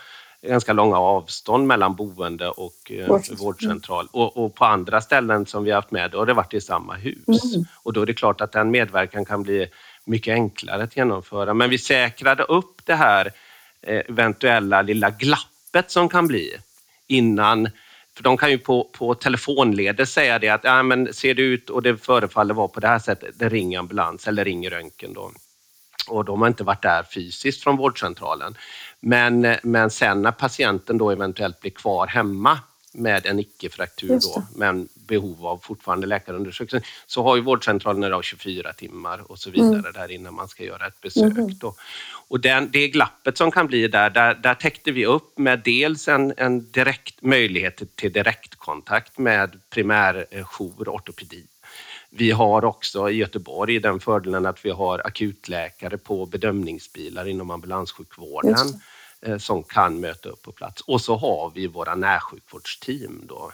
ganska 0.48 0.74
långa 0.74 0.98
avstånd 0.98 1.68
mellan 1.68 1.96
boende 1.96 2.50
och 2.50 2.92
eh, 2.92 3.38
vårdcentral. 3.40 4.08
Och, 4.12 4.38
och, 4.38 4.56
på 4.56 4.66
andra 4.66 5.02
ställen 5.02 5.46
som 5.46 5.64
vi 5.64 5.72
har 5.72 5.76
haft 5.76 5.92
med, 5.92 6.12
då 6.12 6.18
har 6.18 6.26
det 6.26 6.34
varit 6.34 6.54
i 6.54 6.62
samma 6.62 6.94
hus. 6.94 7.56
Mm. 7.56 7.66
Och 7.84 7.94
då 7.94 8.02
är 8.02 8.06
det 8.06 8.14
klart 8.14 8.42
att 8.42 8.52
den 8.52 8.72
medverkan 8.72 9.26
kan 9.26 9.44
bli 9.44 9.68
mycket 10.06 10.34
enklare 10.34 10.84
att 10.84 10.98
genomföra. 10.98 11.54
Men 11.54 11.70
vi 11.70 11.78
säkrade 11.78 12.44
upp 12.44 12.86
det 12.86 12.96
här 12.96 13.32
eh, 13.82 14.02
eventuella 14.10 14.82
lilla 14.82 15.10
glappet 15.10 15.92
som 15.92 16.10
kan 16.10 16.28
bli 16.28 16.58
innan 17.08 17.70
för 18.16 18.24
de 18.24 18.38
kan 18.38 18.52
ju 18.52 18.58
på, 18.58 18.84
på 18.84 19.16
telefonledes 19.16 20.14
säga 20.14 20.40
det 20.40 20.50
att 20.50 20.64
ja, 20.64 20.84
men 20.84 21.14
ser 21.14 21.34
det 21.34 21.42
ut 21.42 21.70
och 21.70 21.82
det 21.82 21.98
förefaller 21.98 22.54
vara 22.54 22.68
på 22.68 22.80
det 22.80 22.88
här 22.88 23.00
sättet, 23.00 23.40
det 23.40 23.50
ringer 23.50 23.80
ambulans 23.80 24.28
eller 24.28 24.46
ringer 24.46 24.70
röntgen 24.70 25.14
då. 25.14 25.32
Och 26.08 26.26
de 26.26 26.42
har 26.42 26.48
inte 26.48 26.64
varit 26.64 26.82
där 26.82 27.04
fysiskt 27.04 27.64
från 27.64 27.78
vårdcentralen. 27.78 28.58
Men, 29.00 29.46
eh, 29.46 29.58
men 29.64 29.90
sen 29.90 30.22
när 30.22 30.32
patienten 30.32 30.98
då 30.98 31.12
eventuellt 31.12 31.62
blir 31.62 31.72
kvar 31.72 32.08
hemma 32.08 32.60
med 32.94 33.26
en 33.26 33.40
icke-fraktur 33.40 34.20
då, 34.22 34.44
men 34.56 34.88
behov 34.96 35.48
av 35.48 35.58
fortfarande 35.58 36.08
läkarundersökning, 36.08 36.82
så 37.06 37.24
har 37.24 37.36
ju 37.36 37.42
vårdcentralen 37.42 38.04
idag 38.04 38.24
24 38.24 38.74
timmar 38.74 39.32
och 39.32 39.40
så 39.40 39.52
vidare 39.52 39.80
mm. 39.80 39.94
där 39.94 40.12
innan 40.12 40.34
man 40.34 40.48
ska 40.48 40.64
göra 40.64 40.88
ett 40.88 41.02
besök. 41.02 41.38
Mm. 41.38 41.58
Då. 41.58 41.76
Och 42.28 42.40
den, 42.40 42.70
det 42.72 42.88
glappet 42.88 43.38
som 43.38 43.52
kan 43.52 43.68
bli 43.68 43.88
där, 43.88 44.10
där, 44.10 44.34
där 44.36 44.54
täckte 44.54 44.92
vi 44.92 45.06
upp 45.06 45.38
med 45.38 45.62
dels 45.66 46.08
en, 46.08 46.34
en 46.38 46.72
direkt 46.72 47.22
möjlighet 47.22 47.96
till 47.96 48.14
direktkontakt 48.14 49.18
med 49.18 49.60
primärjour, 49.70 50.90
ortopedi. 50.90 51.46
Vi 52.10 52.32
har 52.32 52.66
också 52.66 53.10
i 53.10 53.16
Göteborg 53.16 53.80
den 53.80 54.00
fördelen 54.00 54.46
att 54.46 54.66
vi 54.66 54.70
har 54.70 55.02
akutläkare 55.08 55.98
på 55.98 56.26
bedömningsbilar 56.26 57.28
inom 57.28 57.52
ambulanssjukvården 57.52 58.56
Eh, 58.56 58.66
som 59.38 59.64
kan 59.64 60.00
möta 60.00 60.30
upp 60.30 60.42
på 60.42 60.52
plats. 60.52 60.82
Och 60.82 61.02
så 61.02 61.16
har 61.16 61.52
vi 61.56 61.68
våra 61.68 61.96
närsjukvårdsteam 61.96 63.24
då 63.28 63.52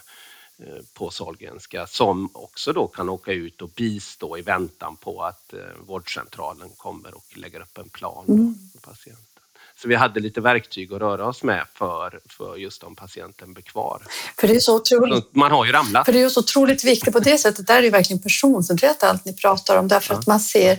eh, 0.58 0.84
på 0.94 1.10
Sahlgrenska 1.10 1.86
som 1.86 2.30
också 2.34 2.72
då 2.72 2.86
kan 2.86 3.08
åka 3.08 3.32
ut 3.32 3.62
och 3.62 3.68
bistå 3.68 4.38
i 4.38 4.42
väntan 4.42 4.96
på 4.96 5.22
att 5.22 5.52
eh, 5.52 5.60
vårdcentralen 5.86 6.70
kommer 6.76 7.14
och 7.14 7.36
lägger 7.36 7.60
upp 7.60 7.78
en 7.78 7.88
plan 7.88 8.24
mm. 8.28 8.54
för 8.72 8.80
patienten. 8.80 9.24
Så 9.82 9.88
vi 9.88 9.94
hade 9.94 10.20
lite 10.20 10.40
verktyg 10.40 10.92
att 10.92 11.00
röra 11.00 11.26
oss 11.26 11.42
med 11.42 11.66
för, 11.74 12.20
för 12.30 12.56
just 12.56 12.82
om 12.82 12.96
patienten 12.96 13.52
blir 13.52 13.64
kvar. 13.64 14.02
För 14.38 14.48
det 14.48 14.56
är 14.56 14.60
så 14.60 14.76
otroligt, 14.76 15.34
man 15.34 15.50
har 15.50 15.66
ju 15.66 15.72
ramlat. 15.72 16.04
För 16.04 16.12
det 16.12 16.22
är 16.22 16.28
så 16.28 16.40
otroligt 16.40 16.84
viktigt 16.84 17.12
på 17.12 17.20
det 17.20 17.38
sättet. 17.38 17.66
Där 17.66 17.78
är 17.78 17.82
det 17.82 17.90
verkligen 17.90 18.22
personcentrerat 18.22 19.02
allt 19.02 19.24
ni 19.24 19.36
pratar 19.36 19.76
om 19.76 19.88
därför 19.88 20.14
ja. 20.14 20.20
att 20.20 20.26
man 20.26 20.40
ser 20.40 20.78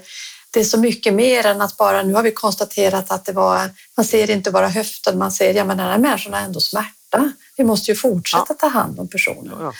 det 0.51 0.59
är 0.59 0.63
så 0.63 0.79
mycket 0.79 1.13
mer 1.13 1.45
än 1.45 1.61
att 1.61 1.77
bara 1.77 2.03
nu 2.03 2.13
har 2.13 2.23
vi 2.23 2.31
konstaterat 2.31 3.11
att 3.11 3.25
det 3.25 3.31
var, 3.31 3.69
man 3.97 4.05
ser 4.05 4.29
inte 4.29 4.51
bara 4.51 4.67
höften, 4.67 5.17
man 5.17 5.31
ser, 5.31 5.53
ja 5.53 5.65
men 5.65 5.77
den 5.77 5.87
här 5.87 5.97
människan 5.97 6.33
har 6.33 6.41
ändå 6.41 6.59
smärta. 6.59 7.31
Vi 7.57 7.63
måste 7.63 7.91
ju 7.91 7.95
fortsätta 7.95 8.45
ja. 8.49 8.55
ta 8.55 8.67
hand 8.67 8.99
om 8.99 9.07
personen. 9.07 9.53
Ja. 9.59 9.73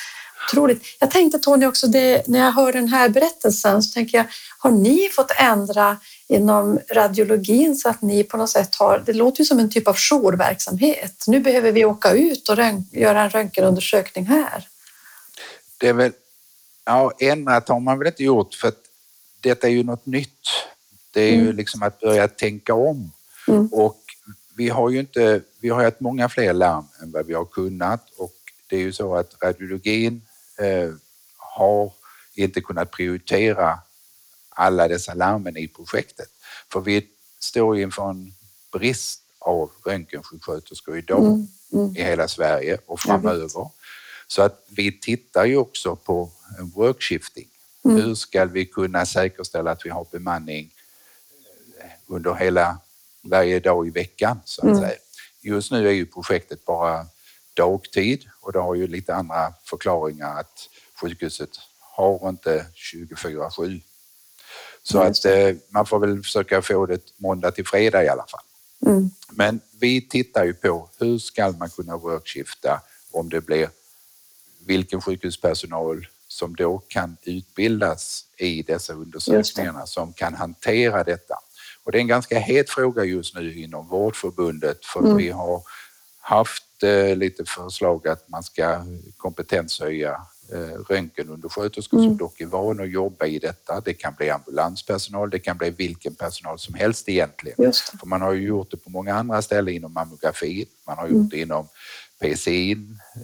Otroligt. 0.47 0.83
Jag 0.99 1.11
tänkte 1.11 1.39
Tony 1.39 1.65
också, 1.65 1.87
det, 1.87 2.27
när 2.27 2.39
jag 2.39 2.51
hör 2.51 2.73
den 2.73 2.87
här 2.87 3.09
berättelsen 3.09 3.83
så 3.83 3.93
tänker 3.93 4.17
jag, 4.17 4.25
har 4.59 4.71
ni 4.71 5.09
fått 5.09 5.31
ändra 5.37 5.97
inom 6.27 6.79
radiologin 6.91 7.75
så 7.75 7.89
att 7.89 8.01
ni 8.01 8.23
på 8.23 8.37
något 8.37 8.49
sätt 8.49 8.75
har, 8.75 9.03
det 9.05 9.13
låter 9.13 9.39
ju 9.39 9.45
som 9.45 9.59
en 9.59 9.69
typ 9.69 9.87
av 9.87 9.95
jourverksamhet. 9.97 11.23
Nu 11.27 11.39
behöver 11.39 11.71
vi 11.71 11.85
åka 11.85 12.11
ut 12.11 12.49
och 12.49 12.57
göra 12.91 13.21
en 13.21 13.29
röntgenundersökning 13.29 14.25
här. 14.25 14.67
Det 15.77 15.87
är 15.87 15.93
väl, 15.93 16.11
ja 16.85 17.11
ändrat 17.19 17.69
har 17.69 17.79
man 17.79 17.99
väl 17.99 18.07
inte 18.07 18.23
gjort 18.23 18.53
för 18.53 18.67
att 18.67 18.88
detta 19.41 19.67
är 19.67 19.71
ju 19.71 19.83
något 19.83 20.05
nytt. 20.05 20.47
Det 21.11 21.21
är 21.21 21.33
mm. 21.33 21.45
ju 21.45 21.53
liksom 21.53 21.83
att 21.83 21.99
börja 21.99 22.27
tänka 22.27 22.73
om 22.73 23.11
mm. 23.47 23.67
och 23.67 24.03
vi 24.55 24.69
har 24.69 24.89
ju 24.89 24.99
inte, 24.99 25.41
vi 25.59 25.69
har 25.69 25.83
haft 25.83 25.99
många 25.99 26.29
fler 26.29 26.53
larm 26.53 26.85
än 27.01 27.11
vad 27.11 27.25
vi 27.25 27.33
har 27.33 27.45
kunnat 27.45 28.09
och 28.17 28.33
det 28.69 28.75
är 28.75 28.79
ju 28.79 28.93
så 28.93 29.15
att 29.15 29.35
radiologin 29.43 30.21
eh, 30.57 30.93
har 31.37 31.91
inte 32.35 32.61
kunnat 32.61 32.91
prioritera 32.91 33.79
alla 34.49 34.87
dessa 34.87 35.13
larmen 35.13 35.57
i 35.57 35.67
projektet. 35.67 36.29
För 36.71 36.81
vi 36.81 37.07
står 37.39 37.79
inför 37.79 38.09
en 38.09 38.33
brist 38.71 39.21
av 39.39 39.71
röntgensjuksköterskor 39.85 40.97
idag 40.97 41.25
mm, 41.25 41.47
mm. 41.73 41.95
i 41.95 42.03
hela 42.03 42.27
Sverige 42.27 42.77
och 42.85 42.99
framöver. 42.99 43.69
Så 44.27 44.41
att 44.41 44.65
vi 44.67 44.99
tittar 44.99 45.45
ju 45.45 45.57
också 45.57 45.95
på 45.95 46.31
en 46.59 46.69
workshifting. 46.69 47.47
Mm. 47.85 47.97
Hur 47.97 48.15
ska 48.15 48.45
vi 48.45 48.65
kunna 48.65 49.05
säkerställa 49.05 49.71
att 49.71 49.85
vi 49.85 49.89
har 49.89 50.07
bemanning 50.11 50.73
eh, 51.79 51.85
under 52.07 52.33
hela, 52.33 52.77
varje 53.21 53.59
dag 53.59 53.87
i 53.87 53.89
veckan 53.89 54.39
så 54.45 54.61
att 54.61 54.67
mm. 54.67 54.79
säga. 54.79 54.97
Just 55.41 55.71
nu 55.71 55.87
är 55.87 55.91
ju 55.91 56.05
projektet 56.05 56.65
bara 56.65 57.05
dagtid 57.53 58.25
och 58.41 58.51
det 58.51 58.59
har 58.59 58.75
ju 58.75 58.87
lite 58.87 59.15
andra 59.15 59.53
förklaringar 59.63 60.39
att 60.39 60.69
sjukhuset 61.01 61.49
har 61.79 62.29
inte 62.29 62.65
24-7 62.93 63.81
så 64.83 64.99
att 64.99 65.25
eh, 65.25 65.55
man 65.69 65.85
får 65.85 65.99
väl 65.99 66.23
försöka 66.23 66.61
få 66.61 66.85
det 66.85 67.01
måndag 67.17 67.51
till 67.51 67.65
fredag 67.65 68.03
i 68.03 68.07
alla 68.07 68.25
fall. 68.27 68.43
Mm. 68.85 69.09
Men 69.31 69.61
vi 69.79 70.01
tittar 70.01 70.45
ju 70.45 70.53
på 70.53 70.89
hur 70.99 71.17
ska 71.17 71.51
man 71.51 71.69
kunna 71.69 71.97
workskifta 71.97 72.81
om 73.11 73.29
det 73.29 73.41
blir 73.41 73.69
vilken 74.65 75.01
sjukhuspersonal 75.01 76.07
som 76.39 76.55
då 76.55 76.77
kan 76.87 77.17
utbildas 77.23 78.25
i 78.37 78.61
dessa 78.61 78.93
undersökningarna 78.93 79.85
som 79.85 80.13
kan 80.13 80.33
hantera 80.35 81.03
detta. 81.03 81.35
Och 81.83 81.91
det 81.91 81.97
är 81.97 82.01
en 82.01 82.07
ganska 82.07 82.39
het 82.39 82.69
fråga 82.69 83.03
just 83.03 83.35
nu 83.35 83.59
inom 83.59 83.87
Vårdförbundet 83.87 84.85
för 84.85 84.99
mm. 84.99 85.17
vi 85.17 85.29
har 85.29 85.61
haft 86.19 86.83
eh, 86.83 87.15
lite 87.15 87.45
förslag 87.45 88.07
att 88.07 88.29
man 88.29 88.43
ska 88.43 88.85
kompetenshöja 89.17 90.21
Eh, 90.51 90.79
röntgenundersköterskor 90.89 91.97
mm. 91.97 92.09
som 92.09 92.17
dock 92.17 92.41
är 92.41 92.45
vana 92.45 92.83
att 92.83 92.91
jobba 92.91 93.25
i 93.25 93.39
detta. 93.39 93.81
Det 93.81 93.93
kan 93.93 94.13
bli 94.17 94.29
ambulanspersonal, 94.29 95.29
det 95.29 95.39
kan 95.39 95.57
bli 95.57 95.69
vilken 95.69 96.15
personal 96.15 96.59
som 96.59 96.73
helst 96.73 97.09
egentligen. 97.09 97.73
För 97.99 98.07
man 98.07 98.21
har 98.21 98.33
ju 98.33 98.47
gjort 98.47 98.71
det 98.71 98.77
på 98.77 98.89
många 98.89 99.15
andra 99.15 99.41
ställen 99.41 99.73
inom 99.73 99.93
mammografi, 99.93 100.65
man 100.87 100.97
har 100.97 101.07
gjort 101.07 101.15
mm. 101.15 101.29
det 101.29 101.39
inom 101.39 101.67
PCI, 102.19 102.71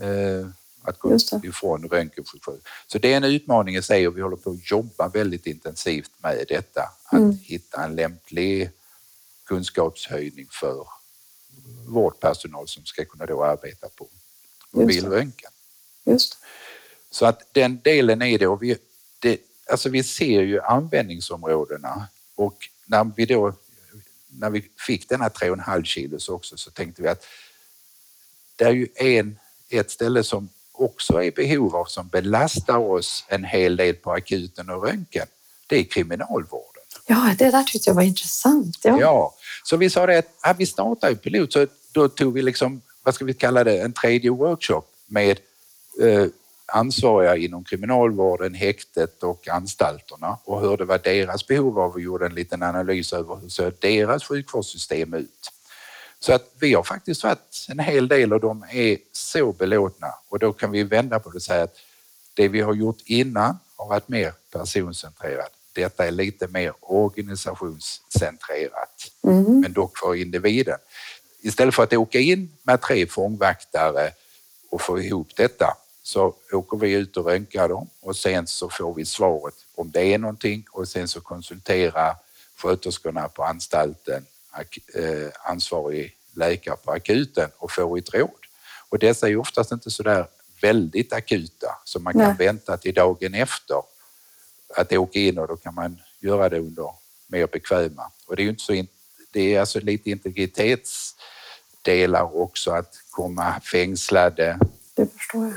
eh, 0.02 0.48
att 0.88 1.00
gå 1.00 1.18
ifrån 1.44 1.90
röntgensjukvård. 1.90 2.60
Så 2.88 2.98
det 2.98 3.14
är 3.14 3.18
en 3.18 3.24
utmaning 3.24 3.76
i 3.76 3.82
sig 3.82 4.08
och 4.08 4.18
vi 4.18 4.22
håller 4.22 4.38
på 4.38 4.50
att 4.50 4.72
jobba 4.72 5.08
väldigt 5.08 5.48
intensivt 5.48 6.12
med 6.18 6.46
detta. 6.48 6.82
Att 7.06 7.20
mm. 7.20 7.38
hitta 7.44 7.84
en 7.84 7.96
lämplig 7.96 8.70
kunskapshöjning 9.46 10.48
för 10.52 10.88
vårdpersonal 11.88 12.68
som 12.68 12.86
ska 12.86 13.06
kunna 13.06 13.26
då 13.26 13.44
arbeta 13.44 13.90
på 13.96 14.08
mobilröntgen. 14.72 15.52
Just. 16.06 16.38
Så 17.10 17.26
att 17.26 17.42
den 17.52 17.80
delen 17.84 18.22
är 18.22 18.40
det 18.40 18.48
och 18.48 18.64
vi, 18.64 18.78
det, 19.20 19.40
alltså 19.70 19.90
vi 19.90 20.04
ser 20.04 20.42
ju 20.42 20.62
användningsområdena 20.62 22.08
och 22.36 22.70
när 22.86 23.12
vi 23.16 23.26
då 23.26 23.54
när 24.40 24.50
vi 24.50 24.70
fick 24.88 25.10
denna 25.10 25.30
3,5 25.30 25.84
kilos 25.84 26.30
också 26.30 26.58
så 26.58 26.72
tänkte 26.72 27.02
vi 27.02 27.08
att 27.08 27.26
det 28.56 28.64
är 28.64 28.72
ju 28.72 28.88
en, 28.96 29.40
ett 29.70 29.92
ställe 29.92 30.24
som 30.24 30.50
också 30.78 31.24
är 31.24 31.32
behov 31.32 31.76
av 31.76 31.86
som 31.86 32.08
belastar 32.08 32.78
oss 32.78 33.26
en 33.28 33.44
hel 33.44 33.76
del 33.76 33.96
på 33.96 34.12
akuten 34.12 34.70
och 34.70 34.84
röntgen. 34.84 35.28
Det 35.68 35.76
är 35.80 35.84
kriminalvården. 35.84 36.84
Ja, 37.08 37.36
det 37.38 37.52
där 37.52 37.64
tyckte 37.64 37.90
jag 37.90 37.96
var 37.96 38.04
intressant. 38.04 38.78
Ja, 38.84 39.00
ja 39.00 39.36
så 39.64 39.78
vi 39.78 39.90
sa 39.90 40.06
det 40.06 40.18
att 40.18 40.30
ja, 40.44 40.56
vi 40.58 40.66
startar 40.66 41.10
ju 41.10 41.16
pilot 41.16 41.54
så 41.54 41.68
då 41.92 42.08
tog 42.08 42.34
vi 42.34 42.42
liksom, 42.42 42.82
vad 43.04 43.16
ska 43.16 43.26
vi 43.26 43.34
kalla 43.34 43.64
det, 43.64 43.82
en 43.82 43.94
tredje 43.94 44.32
workshop 44.32 44.84
med 45.08 45.40
eh, 46.02 46.28
ansvariga 46.66 47.36
inom 47.36 47.64
kriminalvården, 47.64 48.54
häktet 48.54 49.24
och 49.24 49.48
anstalterna 49.48 50.38
och 50.44 50.62
hörde 50.62 50.86
vad 50.86 51.04
deras 51.04 51.48
behov 51.48 51.74
var 51.74 51.88
och 51.88 52.02
gjorde 52.02 52.26
en 52.26 52.36
liten 52.36 52.64
analys 52.64 53.14
över 53.14 53.36
hur 53.36 53.50
ser 53.50 53.74
deras 53.80 54.24
sjukvårdssystem 54.24 55.14
ut. 55.14 55.52
Så 56.20 56.34
att 56.34 56.52
vi 56.60 56.74
har 56.74 56.84
faktiskt 56.84 57.24
varit 57.24 57.66
en 57.70 57.80
hel 57.80 58.08
del 58.08 58.34
och 58.34 58.40
de 58.40 58.66
är 58.72 58.98
så 59.12 59.52
belåtna 59.52 60.08
och 60.30 60.40
då 60.40 60.54
kan 60.54 60.72
vi 60.72 60.84
vända 60.84 61.20
på 61.20 61.30
det 61.30 61.36
och 61.36 61.42
säga 61.42 61.64
att 61.64 61.76
det 62.34 62.48
vi 62.48 62.62
har 62.62 62.74
gjort 62.74 62.98
innan 63.06 63.58
har 63.76 63.88
varit 63.88 64.08
mer 64.08 64.34
personcentrerat. 64.52 65.52
Detta 65.74 66.08
är 66.08 66.12
lite 66.12 66.48
mer 66.48 66.74
organisationscentrerat, 66.82 69.12
mm. 69.24 69.60
men 69.60 69.74
dock 69.74 69.98
för 69.98 70.16
individen. 70.16 70.78
Istället 71.40 71.76
för 71.76 71.84
att 71.84 71.94
åka 71.94 72.20
in 72.20 72.58
med 72.64 72.82
tre 72.82 73.08
fångvaktare 73.08 74.12
och 74.70 74.82
få 74.82 75.02
ihop 75.02 75.36
detta 75.36 75.78
så 76.04 76.34
åker 76.52 76.78
vi 76.78 76.92
ut 76.92 77.18
och 77.18 77.26
röntgar 77.26 77.70
dem 77.70 77.90
och 78.02 78.16
sen 78.16 78.48
så 78.48 78.70
får 78.70 78.94
vi 78.94 79.06
svaret 79.06 79.56
om 79.76 79.92
det 79.92 80.14
är 80.14 80.18
någonting 80.18 80.66
och 80.72 80.88
sen 80.88 81.08
så 81.08 81.22
konsulterar 81.22 82.16
sköterskorna 82.58 83.30
på 83.30 83.44
anstalten 83.44 84.26
ansvarig 85.44 86.16
läkare 86.36 86.76
på 86.76 86.92
akuten 86.92 87.50
och 87.58 87.72
får 87.72 87.98
ett 87.98 88.14
råd. 88.14 88.30
Och 88.90 89.00
dessa 89.00 89.30
är 89.30 89.38
oftast 89.38 89.72
inte 89.72 89.92
så 89.92 90.04
där 90.04 90.28
väldigt 90.62 91.14
akuta 91.14 91.68
så 91.84 92.00
man 92.00 92.14
kan 92.14 92.22
Nej. 92.22 92.36
vänta 92.38 92.78
till 92.78 92.94
dagen 92.94 93.34
efter 93.34 93.82
att 94.76 94.94
åka 94.94 95.20
in 95.20 95.38
och 95.38 95.48
då 95.48 95.56
kan 95.56 95.76
man 95.76 96.02
göra 96.20 96.50
det 96.50 96.60
under 96.60 96.90
mer 97.28 97.48
bekväma. 97.48 98.12
Och 98.28 98.36
det 98.36 98.44
är 98.44 98.50
inte 98.50 98.64
så, 98.64 98.86
det 99.32 99.56
är 99.56 99.60
alltså 99.60 99.80
lite 99.80 100.10
integritetsdelar 100.10 102.36
också 102.36 102.72
att 102.72 102.96
komma 103.10 103.62
fängslade. 103.72 104.60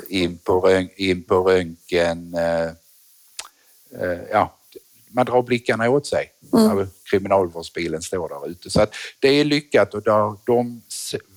In 0.09 0.39
på, 0.39 0.61
rönt, 0.61 0.93
in 0.97 1.25
på 1.25 1.41
röntgen. 1.41 2.35
Eh, 2.35 2.69
eh, 4.03 4.21
ja, 4.31 4.58
man 5.11 5.27
drar 5.27 5.43
blickarna 5.43 5.91
åt 5.91 6.07
sig 6.07 6.33
mm. 6.53 6.67
när 6.67 6.89
kriminalvårdsbilen 7.11 8.03
står 8.03 8.29
där 8.29 8.51
ute. 8.51 8.71
Så 8.71 8.87
det 9.21 9.29
är 9.29 9.45
lyckat 9.45 9.95
och 9.95 10.03
där, 10.03 10.37
de 10.47 10.83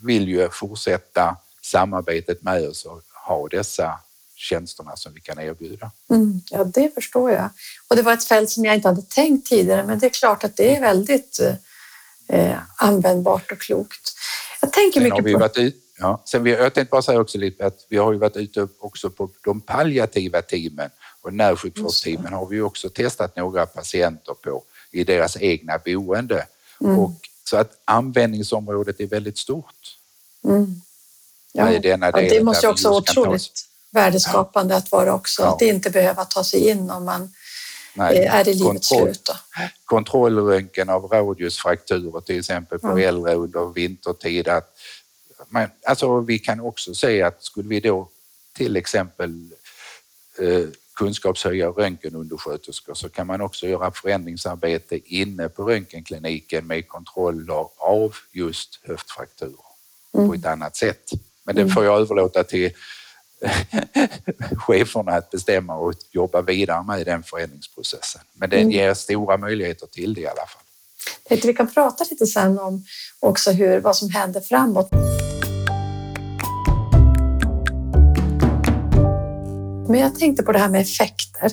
vill 0.01 0.27
ju 0.27 0.49
fortsätta 0.49 1.37
samarbetet 1.61 2.43
med 2.43 2.69
oss 2.69 2.85
och 2.85 3.01
ha 3.27 3.47
dessa 3.47 3.99
tjänsterna 4.35 4.95
som 4.95 5.13
vi 5.13 5.21
kan 5.21 5.39
erbjuda. 5.39 5.91
Mm, 6.09 6.41
ja, 6.49 6.63
det 6.63 6.93
förstår 6.93 7.31
jag. 7.31 7.49
Och 7.87 7.95
det 7.95 8.01
var 8.01 8.13
ett 8.13 8.23
fält 8.23 8.49
som 8.49 8.65
jag 8.65 8.75
inte 8.75 8.87
hade 8.87 9.01
tänkt 9.01 9.47
tidigare, 9.47 9.83
men 9.83 9.99
det 9.99 10.05
är 10.05 10.09
klart 10.09 10.43
att 10.43 10.57
det 10.57 10.75
är 10.75 10.81
väldigt 10.81 11.39
eh, 12.27 12.57
användbart 12.77 13.51
och 13.51 13.59
klokt. 13.59 14.13
Jag 14.61 14.73
tänker 14.73 14.99
Sen 14.99 15.03
mycket 15.03 15.17
har 15.17 15.23
vi 15.23 15.33
på... 15.33 15.39
Varit 15.39 15.57
ut, 15.57 15.81
Ja. 16.01 16.21
Sen 16.25 16.43
vi, 16.43 16.51
jag 16.51 16.73
tänkte 16.73 16.91
bara 16.91 17.01
säga 17.01 17.19
också 17.19 17.37
lite 17.37 17.65
att 17.65 17.85
vi 17.89 17.97
har 17.97 18.13
ju 18.13 18.19
varit 18.19 18.37
ute 18.37 18.67
också 18.79 19.09
på 19.09 19.29
de 19.43 19.61
palliativa 19.61 20.41
teamen 20.41 20.89
och 21.21 21.33
närsjukvårdsteamen 21.33 22.33
har 22.33 22.45
vi 22.45 22.61
också 22.61 22.89
testat 22.89 23.35
några 23.35 23.65
patienter 23.65 24.33
på 24.33 24.63
i 24.91 25.03
deras 25.03 25.37
egna 25.37 25.77
boende. 25.77 26.45
Mm. 26.81 26.99
Och, 26.99 27.11
så 27.43 27.57
att 27.57 27.71
användningsområdet 27.85 28.99
är 28.99 29.07
väldigt 29.07 29.37
stort. 29.37 29.97
Mm. 30.43 30.81
Ja. 31.53 31.71
ja. 31.71 32.11
det 32.11 32.43
måste 32.43 32.67
också 32.67 32.89
vara 32.89 32.97
otroligt 32.97 33.65
värdeskapande 33.91 34.73
ja. 34.73 34.77
att 34.77 34.91
vara 34.91 35.13
också, 35.13 35.41
ja. 35.41 35.55
att 35.55 35.61
inte 35.61 35.89
behöva 35.89 36.25
ta 36.25 36.43
sig 36.43 36.69
in 36.69 36.89
om 36.89 37.05
man 37.05 37.33
Nej. 37.93 38.17
Eh, 38.17 38.35
är 38.35 38.47
i 38.47 38.53
livets 38.53 38.87
slut. 38.87 39.29
Kontrollröntgen 39.85 40.89
av 40.89 41.05
radiusfrakturer 41.05 42.21
till 42.21 42.39
exempel 42.39 42.79
på 42.79 42.97
äldre 42.97 43.35
under 43.35 43.73
vintertid. 43.73 44.47
Att 44.47 44.77
men, 45.49 45.69
alltså, 45.85 46.19
vi 46.19 46.39
kan 46.39 46.59
också 46.59 46.93
se 46.93 47.21
att 47.21 47.43
skulle 47.43 47.69
vi 47.69 47.79
då 47.79 48.09
till 48.53 48.75
exempel 48.75 49.49
eh, 50.39 50.67
kunskapshöja 51.01 51.67
röntgenundersköterskor 51.67 52.93
så 52.93 53.09
kan 53.09 53.27
man 53.27 53.41
också 53.41 53.67
göra 53.67 53.91
förändringsarbete 53.91 54.99
inne 55.15 55.49
på 55.49 55.63
röntgenkliniken 55.63 56.67
med 56.67 56.87
kontroller 56.87 57.65
av 57.77 58.15
just 58.31 58.79
höftfrakturer 58.83 59.65
mm. 60.17 60.27
på 60.27 60.33
ett 60.33 60.45
annat 60.45 60.75
sätt. 60.75 61.11
Men 61.43 61.55
det 61.55 61.61
mm. 61.61 61.73
får 61.73 61.85
jag 61.85 62.01
överlåta 62.01 62.43
till 62.43 62.71
cheferna 64.57 65.11
att 65.11 65.31
bestämma 65.31 65.75
och 65.75 65.93
jobba 66.11 66.41
vidare 66.41 66.83
med 66.83 67.05
den 67.05 67.23
förändringsprocessen. 67.23 68.21
Men 68.33 68.49
den 68.49 68.59
mm. 68.59 68.71
ger 68.71 68.93
stora 68.93 69.37
möjligheter 69.37 69.87
till 69.87 70.13
det 70.13 70.21
i 70.21 70.27
alla 70.27 70.45
fall. 70.47 71.39
vi 71.43 71.53
kan 71.53 71.73
prata 71.73 72.05
lite 72.09 72.25
sen 72.25 72.59
om 72.59 72.85
också 73.19 73.51
hur, 73.51 73.79
vad 73.79 73.95
som 73.95 74.09
händer 74.09 74.41
framåt. 74.41 74.89
Men 79.91 79.99
jag 79.99 80.19
tänkte 80.19 80.43
på 80.43 80.51
det 80.51 80.59
här 80.59 80.69
med 80.69 80.81
effekter. 80.81 81.49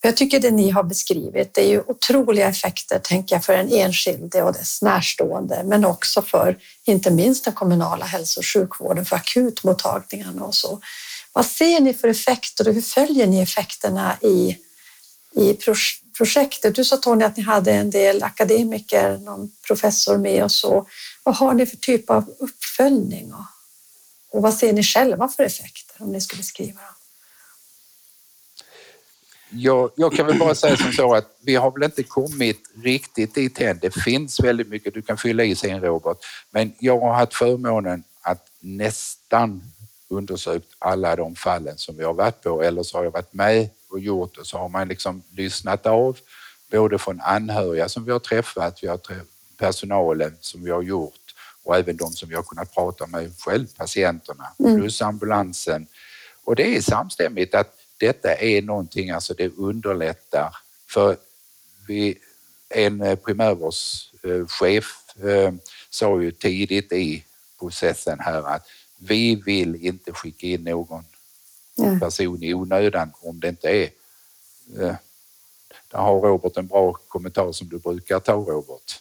För 0.00 0.08
jag 0.08 0.16
tycker 0.16 0.40
det 0.40 0.50
ni 0.50 0.70
har 0.70 0.82
beskrivit, 0.82 1.54
det 1.54 1.60
är 1.60 1.68
ju 1.68 1.82
otroliga 1.86 2.48
effekter, 2.48 2.98
tänker 2.98 3.36
jag, 3.36 3.44
för 3.44 3.56
den 3.56 3.72
enskilde 3.72 4.42
och 4.42 4.52
dess 4.52 4.82
närstående, 4.82 5.62
men 5.64 5.84
också 5.84 6.22
för 6.22 6.58
inte 6.84 7.10
minst 7.10 7.44
den 7.44 7.54
kommunala 7.54 8.04
hälso 8.04 8.40
och 8.40 8.46
sjukvården, 8.46 9.04
för 9.04 9.16
akutmottagningarna 9.16 10.44
och 10.44 10.54
så. 10.54 10.80
Vad 11.32 11.46
ser 11.46 11.80
ni 11.80 11.94
för 11.94 12.08
effekter 12.08 12.68
och 12.68 12.74
hur 12.74 12.82
följer 12.82 13.26
ni 13.26 13.40
effekterna 13.40 14.16
i, 14.22 14.56
i 15.34 15.58
projektet? 16.16 16.74
Du 16.74 16.84
sa 16.84 16.96
Tony 16.96 17.24
att 17.24 17.36
ni 17.36 17.42
hade 17.42 17.72
en 17.72 17.90
del 17.90 18.22
akademiker, 18.22 19.18
någon 19.18 19.52
professor 19.66 20.18
med 20.18 20.44
och 20.44 20.52
så. 20.52 20.86
Vad 21.22 21.36
har 21.36 21.54
ni 21.54 21.66
för 21.66 21.76
typ 21.76 22.10
av 22.10 22.34
uppföljning 22.38 23.34
och, 23.34 23.46
och 24.30 24.42
vad 24.42 24.54
ser 24.54 24.72
ni 24.72 24.82
själva 24.82 25.28
för 25.28 25.42
effekter 25.42 26.02
om 26.02 26.12
ni 26.12 26.20
skulle 26.20 26.42
skriva? 26.42 26.80
dem? 26.80 27.01
Jag, 29.54 29.90
jag, 29.96 30.12
kan 30.12 30.26
väl 30.26 30.38
bara 30.38 30.54
säga 30.54 30.76
som 30.76 30.92
så 30.92 31.14
att 31.14 31.26
vi 31.40 31.54
har 31.54 31.70
väl 31.70 31.82
inte 31.82 32.02
kommit 32.02 32.60
riktigt 32.82 33.34
dit 33.34 33.60
än. 33.60 33.78
Det 33.82 33.90
finns 33.90 34.40
väldigt 34.40 34.68
mycket 34.68 34.94
du 34.94 35.02
kan 35.02 35.16
fylla 35.16 35.44
i 35.44 35.54
sen 35.54 35.80
Robert, 35.80 36.16
men 36.50 36.72
jag 36.78 37.00
har 37.00 37.14
haft 37.14 37.34
förmånen 37.34 38.04
att 38.22 38.46
nästan 38.60 39.62
undersökt 40.08 40.66
alla 40.78 41.16
de 41.16 41.36
fallen 41.36 41.78
som 41.78 41.96
vi 41.96 42.04
har 42.04 42.14
varit 42.14 42.42
på 42.42 42.62
eller 42.62 42.82
så 42.82 42.98
har 42.98 43.04
jag 43.04 43.10
varit 43.10 43.32
med 43.32 43.68
och 43.90 44.00
gjort 44.00 44.36
och 44.36 44.46
så 44.46 44.58
har 44.58 44.68
man 44.68 44.88
liksom 44.88 45.22
lyssnat 45.36 45.86
av 45.86 46.18
både 46.70 46.98
från 46.98 47.20
anhöriga 47.20 47.88
som 47.88 48.04
vi 48.04 48.12
har 48.12 48.18
träffat, 48.18 48.78
vi 48.82 48.88
har 48.88 48.96
träffat 48.96 49.26
personalen 49.58 50.36
som 50.40 50.64
vi 50.64 50.70
har 50.70 50.82
gjort 50.82 51.34
och 51.62 51.76
även 51.76 51.96
de 51.96 52.12
som 52.12 52.28
vi 52.28 52.34
har 52.34 52.42
kunnat 52.42 52.74
prata 52.74 53.06
med 53.06 53.32
själv, 53.38 53.66
patienterna, 53.76 54.46
mm. 54.58 54.80
plus 54.80 55.02
ambulansen. 55.02 55.86
Och 56.44 56.56
det 56.56 56.76
är 56.76 56.80
samstämmigt 56.80 57.54
att 57.54 57.81
detta 58.06 58.34
är 58.34 58.62
någonting, 58.62 59.10
alltså 59.10 59.34
det 59.34 59.48
underlättar 59.56 60.56
för 60.88 61.16
vi, 61.88 62.18
en 62.68 63.16
primärvårdschef 63.16 64.86
eh, 65.24 65.52
sa 65.90 66.22
ju 66.22 66.30
tidigt 66.30 66.92
i 66.92 67.24
processen 67.58 68.20
här 68.20 68.42
att 68.42 68.66
vi 68.98 69.34
vill 69.34 69.86
inte 69.86 70.12
skicka 70.12 70.46
in 70.46 70.64
någon 70.64 71.04
ja. 71.74 71.98
person 72.00 72.42
i 72.42 72.54
onödan 72.54 73.12
om 73.20 73.40
det 73.40 73.48
inte 73.48 73.68
är... 73.68 73.90
Eh, 74.78 74.94
där 75.90 75.98
har 75.98 76.20
Robert 76.20 76.56
en 76.56 76.66
bra 76.66 76.92
kommentar 76.92 77.52
som 77.52 77.68
du 77.68 77.78
brukar 77.78 78.20
ta 78.20 78.32
Robert. 78.32 79.00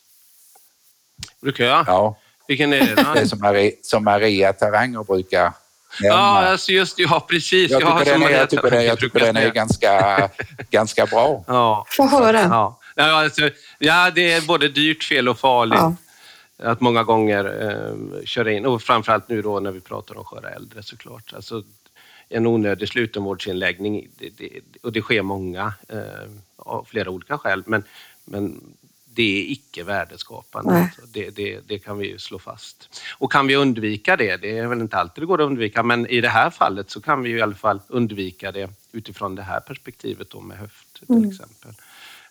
Brukar 1.42 1.66
jag? 1.66 1.84
Ja. 1.88 2.18
Vilken 2.48 2.74
är 2.74 2.80
det 2.80 2.96
då? 2.96 3.14
Det 3.14 3.20
är 3.20 3.26
som 3.26 3.40
Maria, 3.40 3.72
som 3.82 4.04
Maria 4.04 4.54
Taranger 4.54 5.04
brukar. 5.04 5.54
Ja, 6.00 6.48
alltså 6.48 6.72
just 6.72 7.00
ja, 7.00 7.26
precis. 7.30 7.72
Jag 7.72 7.82
tycker, 7.82 8.14
den 8.14 8.24
är, 8.24 8.30
jag 8.30 8.50
tycker, 8.50 8.72
den, 8.72 8.86
jag 8.86 9.00
tycker 9.00 9.20
den 9.20 9.38
är 9.38 9.50
ganska, 9.50 10.30
ganska 10.70 11.06
bra. 11.06 11.44
Ja. 11.48 11.86
Få 11.90 12.08
höra. 12.08 12.42
Ja. 12.42 12.80
Ja, 12.96 13.24
alltså, 13.24 13.50
ja, 13.80 14.12
det 14.16 14.32
är 14.32 14.42
både 14.42 14.68
dyrt, 14.68 15.04
fel 15.04 15.30
och 15.30 15.40
farligt. 15.40 15.80
Ja 15.80 15.96
att 16.64 16.82
många 16.82 17.04
gånger 17.04 17.70
eh, 17.70 18.24
köra 18.26 18.52
in, 18.52 18.66
och 18.66 18.82
framförallt 18.82 19.30
nu 19.30 19.42
då 19.42 19.60
när 19.60 19.72
vi 19.72 19.82
pratar 19.82 20.18
om 20.18 20.26
sköra 20.26 20.50
äldre 20.50 20.84
såklart. 20.84 21.34
Alltså, 21.34 21.64
en 22.30 22.48
onödig 22.48 22.90
slutenvårdsinläggning, 22.90 24.08
det, 24.18 24.30
det, 24.38 24.50
och 24.84 24.92
det 24.92 25.02
sker 25.02 25.22
många 25.22 25.74
eh, 25.88 26.30
av 26.58 26.86
flera 26.90 27.10
olika 27.10 27.38
skäl, 27.38 27.64
men, 27.66 27.84
men 28.26 28.62
det 29.14 29.24
är 29.24 29.52
icke 29.52 29.84
värdeskapande. 29.84 30.92
Det, 31.14 31.30
det, 31.30 31.60
det, 31.68 31.80
kan 31.80 31.98
vi 31.98 32.20
slå 32.20 32.40
fast. 32.40 33.02
Och 33.18 33.32
kan 33.32 33.48
vi 33.48 33.56
undvika 33.56 34.18
det, 34.18 34.38
det 34.38 34.58
är 34.58 34.68
väl 34.68 34.82
inte 34.82 34.98
alltid 34.98 35.22
det 35.22 35.26
går 35.26 35.42
att 35.42 35.46
undvika, 35.46 35.84
men 35.84 36.08
i 36.08 36.22
det 36.22 36.30
här 36.30 36.50
fallet 36.50 36.92
så 36.92 37.02
kan 37.02 37.24
vi 37.24 37.30
i 37.30 37.42
alla 37.42 37.56
fall 37.56 37.80
undvika 37.88 38.52
det 38.52 38.70
utifrån 38.92 39.36
det 39.36 39.42
här 39.42 39.60
perspektivet 39.60 40.30
då 40.30 40.42
med 40.42 40.58
höft 40.58 40.94
till 40.94 41.16
mm. 41.16 41.30
exempel. 41.30 41.72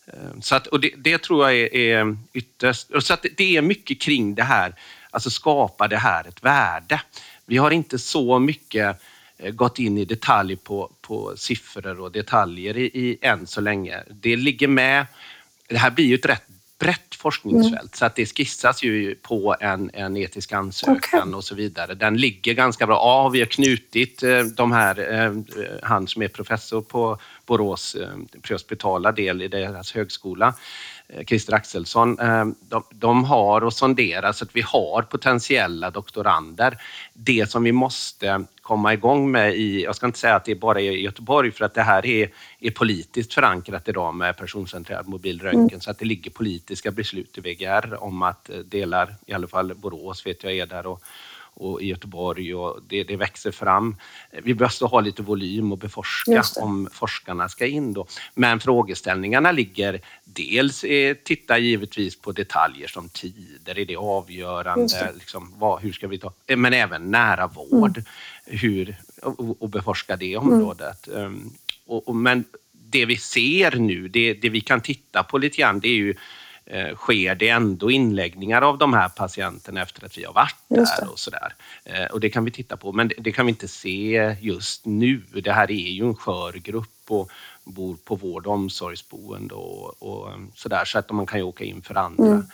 Ehm, 0.06 0.42
så 0.42 0.54
att, 0.54 0.66
och 0.66 0.80
det, 0.80 0.92
det, 0.96 1.18
tror 1.22 1.50
jag 1.50 1.58
är, 1.58 1.74
är 1.74 2.16
ytterst... 2.32 2.90
Så 3.00 3.14
att 3.14 3.26
det 3.36 3.56
är 3.56 3.62
mycket 3.62 4.00
kring 4.00 4.34
det 4.34 4.42
här, 4.42 4.74
alltså 5.10 5.30
skapa 5.30 5.88
det 5.88 5.96
här 5.96 6.28
ett 6.28 6.44
värde. 6.44 7.00
Vi 7.46 7.56
har 7.56 7.70
inte 7.70 7.98
så 7.98 8.38
mycket 8.38 9.02
eh, 9.38 9.50
gått 9.50 9.78
in 9.78 9.98
i 9.98 10.04
detalj 10.04 10.56
på, 10.56 10.92
på 11.00 11.32
siffror 11.36 12.00
och 12.00 12.12
detaljer 12.12 12.76
i, 12.76 12.84
i 12.84 13.18
än 13.22 13.46
så 13.46 13.60
länge. 13.60 14.02
Det 14.10 14.36
ligger 14.36 14.68
med. 14.68 15.06
Det 15.68 15.78
här 15.78 15.90
blir 15.90 16.04
ju 16.04 16.14
ett 16.14 16.26
rätt 16.26 16.46
brett 16.80 17.14
forskningsfält 17.14 17.80
mm. 17.80 17.88
så 17.92 18.04
att 18.04 18.16
det 18.16 18.26
skissas 18.26 18.82
ju 18.82 19.14
på 19.14 19.56
en, 19.60 19.90
en 19.94 20.16
etisk 20.16 20.52
ansökan 20.52 20.96
okay. 21.22 21.32
och 21.32 21.44
så 21.44 21.54
vidare. 21.54 21.94
Den 21.94 22.16
ligger 22.16 22.54
ganska 22.54 22.86
bra. 22.86 22.94
Ja, 22.94 23.28
vi 23.28 23.38
har 23.38 23.46
knutit 23.46 24.22
eh, 24.22 24.42
de 24.42 24.72
här, 24.72 25.12
eh, 25.12 25.32
han 25.82 26.06
som 26.06 26.22
är 26.22 26.28
professor 26.28 26.82
på 26.82 27.18
Borås 27.46 27.94
eh, 27.94 28.08
prehospitala 28.42 29.12
del 29.12 29.42
i 29.42 29.48
deras 29.48 29.92
högskola, 29.92 30.54
Christer 31.26 31.54
Axelsson, 31.54 32.16
de, 32.60 32.84
de 32.90 33.24
har 33.24 33.64
och 33.64 33.72
sonderar 33.72 34.32
så 34.32 34.44
att 34.44 34.56
vi 34.56 34.60
har 34.60 35.02
potentiella 35.02 35.90
doktorander. 35.90 36.78
Det 37.14 37.50
som 37.50 37.62
vi 37.62 37.72
måste 37.72 38.44
komma 38.62 38.92
igång 38.92 39.30
med 39.30 39.54
i, 39.54 39.84
jag 39.84 39.96
ska 39.96 40.06
inte 40.06 40.18
säga 40.18 40.36
att 40.36 40.44
det 40.44 40.52
är 40.52 40.56
bara 40.56 40.80
i 40.80 41.02
Göteborg 41.02 41.50
för 41.50 41.64
att 41.64 41.74
det 41.74 41.82
här 41.82 42.06
är, 42.06 42.30
är 42.60 42.70
politiskt 42.70 43.34
förankrat 43.34 43.88
idag 43.88 44.14
med 44.14 44.36
personcentrerad 44.36 45.08
mobilröntgen 45.08 45.68
mm. 45.68 45.80
så 45.80 45.90
att 45.90 45.98
det 45.98 46.04
ligger 46.04 46.30
politiska 46.30 46.90
beslut 46.90 47.38
i 47.38 47.40
VGR 47.40 48.02
om 48.02 48.22
att 48.22 48.50
eh, 48.50 48.56
delar, 48.56 49.14
i 49.26 49.32
alla 49.32 49.46
fall 49.46 49.74
Borås 49.74 50.26
vet 50.26 50.44
jag 50.44 50.52
är 50.52 50.66
där 50.66 50.86
och, 50.86 51.02
och 51.60 51.82
i 51.82 51.86
Göteborg 51.86 52.54
och 52.54 52.80
det, 52.88 53.04
det, 53.04 53.16
växer 53.16 53.50
fram. 53.50 53.96
Vi 54.42 54.54
måste 54.54 54.84
ha 54.84 55.00
lite 55.00 55.22
volym 55.22 55.72
och 55.72 55.78
beforska 55.78 56.42
om 56.56 56.88
forskarna 56.92 57.48
ska 57.48 57.66
in 57.66 57.92
då. 57.92 58.06
Men 58.34 58.60
frågeställningarna 58.60 59.52
ligger 59.52 60.00
dels 60.24 60.84
eh, 60.84 61.16
titta 61.24 61.58
givetvis 61.58 62.20
på 62.20 62.32
detaljer 62.32 62.88
som 62.88 63.08
tider, 63.08 63.78
är 63.78 63.84
det 63.84 63.96
avgörande? 63.96 64.86
Det. 64.86 65.12
Liksom, 65.14 65.54
vad, 65.58 65.82
hur 65.82 65.92
ska 65.92 66.08
vi 66.08 66.18
ta? 66.18 66.32
Men 66.56 66.72
även 66.72 67.10
nära 67.10 67.46
vård, 67.46 67.98
mm. 67.98 68.04
hur, 68.44 68.96
och, 69.22 69.62
och, 69.62 69.68
beforska 69.68 70.16
det 70.16 70.36
området. 70.36 71.08
Mm. 71.08 71.24
Um, 71.24 71.52
och, 71.86 72.08
och, 72.08 72.16
men 72.16 72.44
det 72.72 73.04
vi 73.04 73.16
ser 73.16 73.76
nu, 73.76 74.08
det, 74.08 74.34
det 74.34 74.48
vi 74.48 74.60
kan 74.60 74.80
titta 74.80 75.22
på 75.22 75.38
lite 75.38 75.56
grann, 75.56 75.80
det 75.80 75.88
är 75.88 75.96
ju 75.96 76.14
eh, 76.70 76.96
sker 76.96 77.34
det 77.34 77.48
ändå 77.48 77.90
inläggningar 77.90 78.62
av 78.62 78.78
de 78.78 78.92
här 78.94 79.08
patienterna 79.08 79.82
efter 79.82 80.06
att 80.06 80.18
vi 80.18 80.24
har 80.24 80.32
varit 80.32 80.56
där 80.68 81.10
och 81.12 81.18
sådär. 81.18 81.54
Eh, 81.84 82.04
och 82.04 82.20
det 82.20 82.30
kan 82.30 82.44
vi 82.44 82.50
titta 82.50 82.76
på, 82.76 82.92
men 82.92 83.08
det, 83.08 83.14
det, 83.18 83.32
kan 83.32 83.46
vi 83.46 83.50
inte 83.50 83.68
se 83.68 84.36
just 84.40 84.86
nu. 84.86 85.22
Det 85.44 85.52
här 85.52 85.70
är 85.70 85.90
ju 85.90 86.04
en 86.04 86.14
skör 86.14 86.52
grupp 86.52 87.04
och 87.08 87.30
bor 87.64 87.96
på 88.04 88.16
vård 88.16 88.46
och 88.46 88.54
omsorgsboende 88.54 89.54
och, 89.54 90.02
och 90.02 90.28
sådär, 90.54 90.84
så 90.84 90.98
att 90.98 91.10
man 91.10 91.26
kan 91.26 91.38
ju 91.38 91.44
åka 91.44 91.64
in 91.64 91.82
för 91.82 91.94
andra 91.94 92.26
mm. 92.26 92.46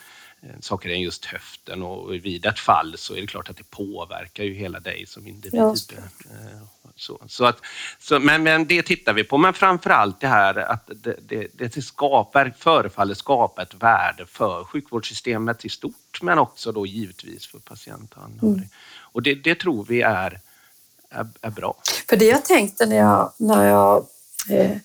Eh, 0.43 0.61
saker 0.61 0.91
än 0.91 1.01
just 1.01 1.25
höften 1.25 1.83
och 1.83 2.15
vid 2.15 2.47
ett 2.47 2.59
fall 2.59 2.95
så 2.99 3.15
är 3.15 3.21
det 3.21 3.27
klart 3.27 3.51
att 3.51 3.57
det 3.57 3.71
påverkar 3.71 4.45
ju 4.45 4.55
hela 4.55 4.81
dig 4.81 5.07
som 5.07 5.27
individ. 5.27 5.61
Eh, 5.61 6.63
så, 6.97 7.21
så 7.27 7.45
att, 7.45 7.61
så, 7.99 8.19
men, 8.19 8.43
men 8.43 8.67
det 8.67 8.83
tittar 8.83 9.13
vi 9.13 9.25
på, 9.25 9.39
men 9.39 9.55
framför 9.55 9.91
allt 9.91 10.21
det 10.21 10.27
här 10.27 10.55
att 10.57 10.91
det, 11.03 11.17
det, 11.29 11.49
det 11.53 11.83
skapar, 11.83 12.55
förefaller 12.59 13.15
skapa 13.15 13.63
ett 13.63 13.75
värde 13.75 14.27
för 14.27 14.65
sjukvårdssystemet 14.65 15.65
i 15.65 15.69
stort, 15.69 16.23
men 16.23 16.39
också 16.39 16.73
då 16.73 16.87
givetvis 16.87 17.47
för 17.47 17.59
patient 17.59 18.13
och 18.17 18.23
anhörig. 18.23 18.57
Mm. 18.57 18.69
Och 18.99 19.23
det, 19.23 19.35
det, 19.35 19.55
tror 19.55 19.85
vi 19.85 20.03
är, 20.03 20.41
är, 21.11 21.29
är, 21.41 21.51
bra. 21.51 21.77
För 22.09 22.17
det 22.17 22.27
jag 22.27 22.45
tänkte 22.45 22.87
när 22.87 22.97
jag, 22.97 23.33
när 23.37 23.69
jag 23.69 24.07
eh, 24.49 24.77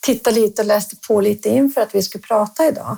tittade 0.00 0.40
lite 0.40 0.62
och 0.62 0.68
läste 0.68 0.96
på 0.96 1.20
lite 1.20 1.48
inför 1.48 1.80
att 1.80 1.94
vi 1.94 2.02
skulle 2.02 2.22
prata 2.22 2.68
idag, 2.68 2.96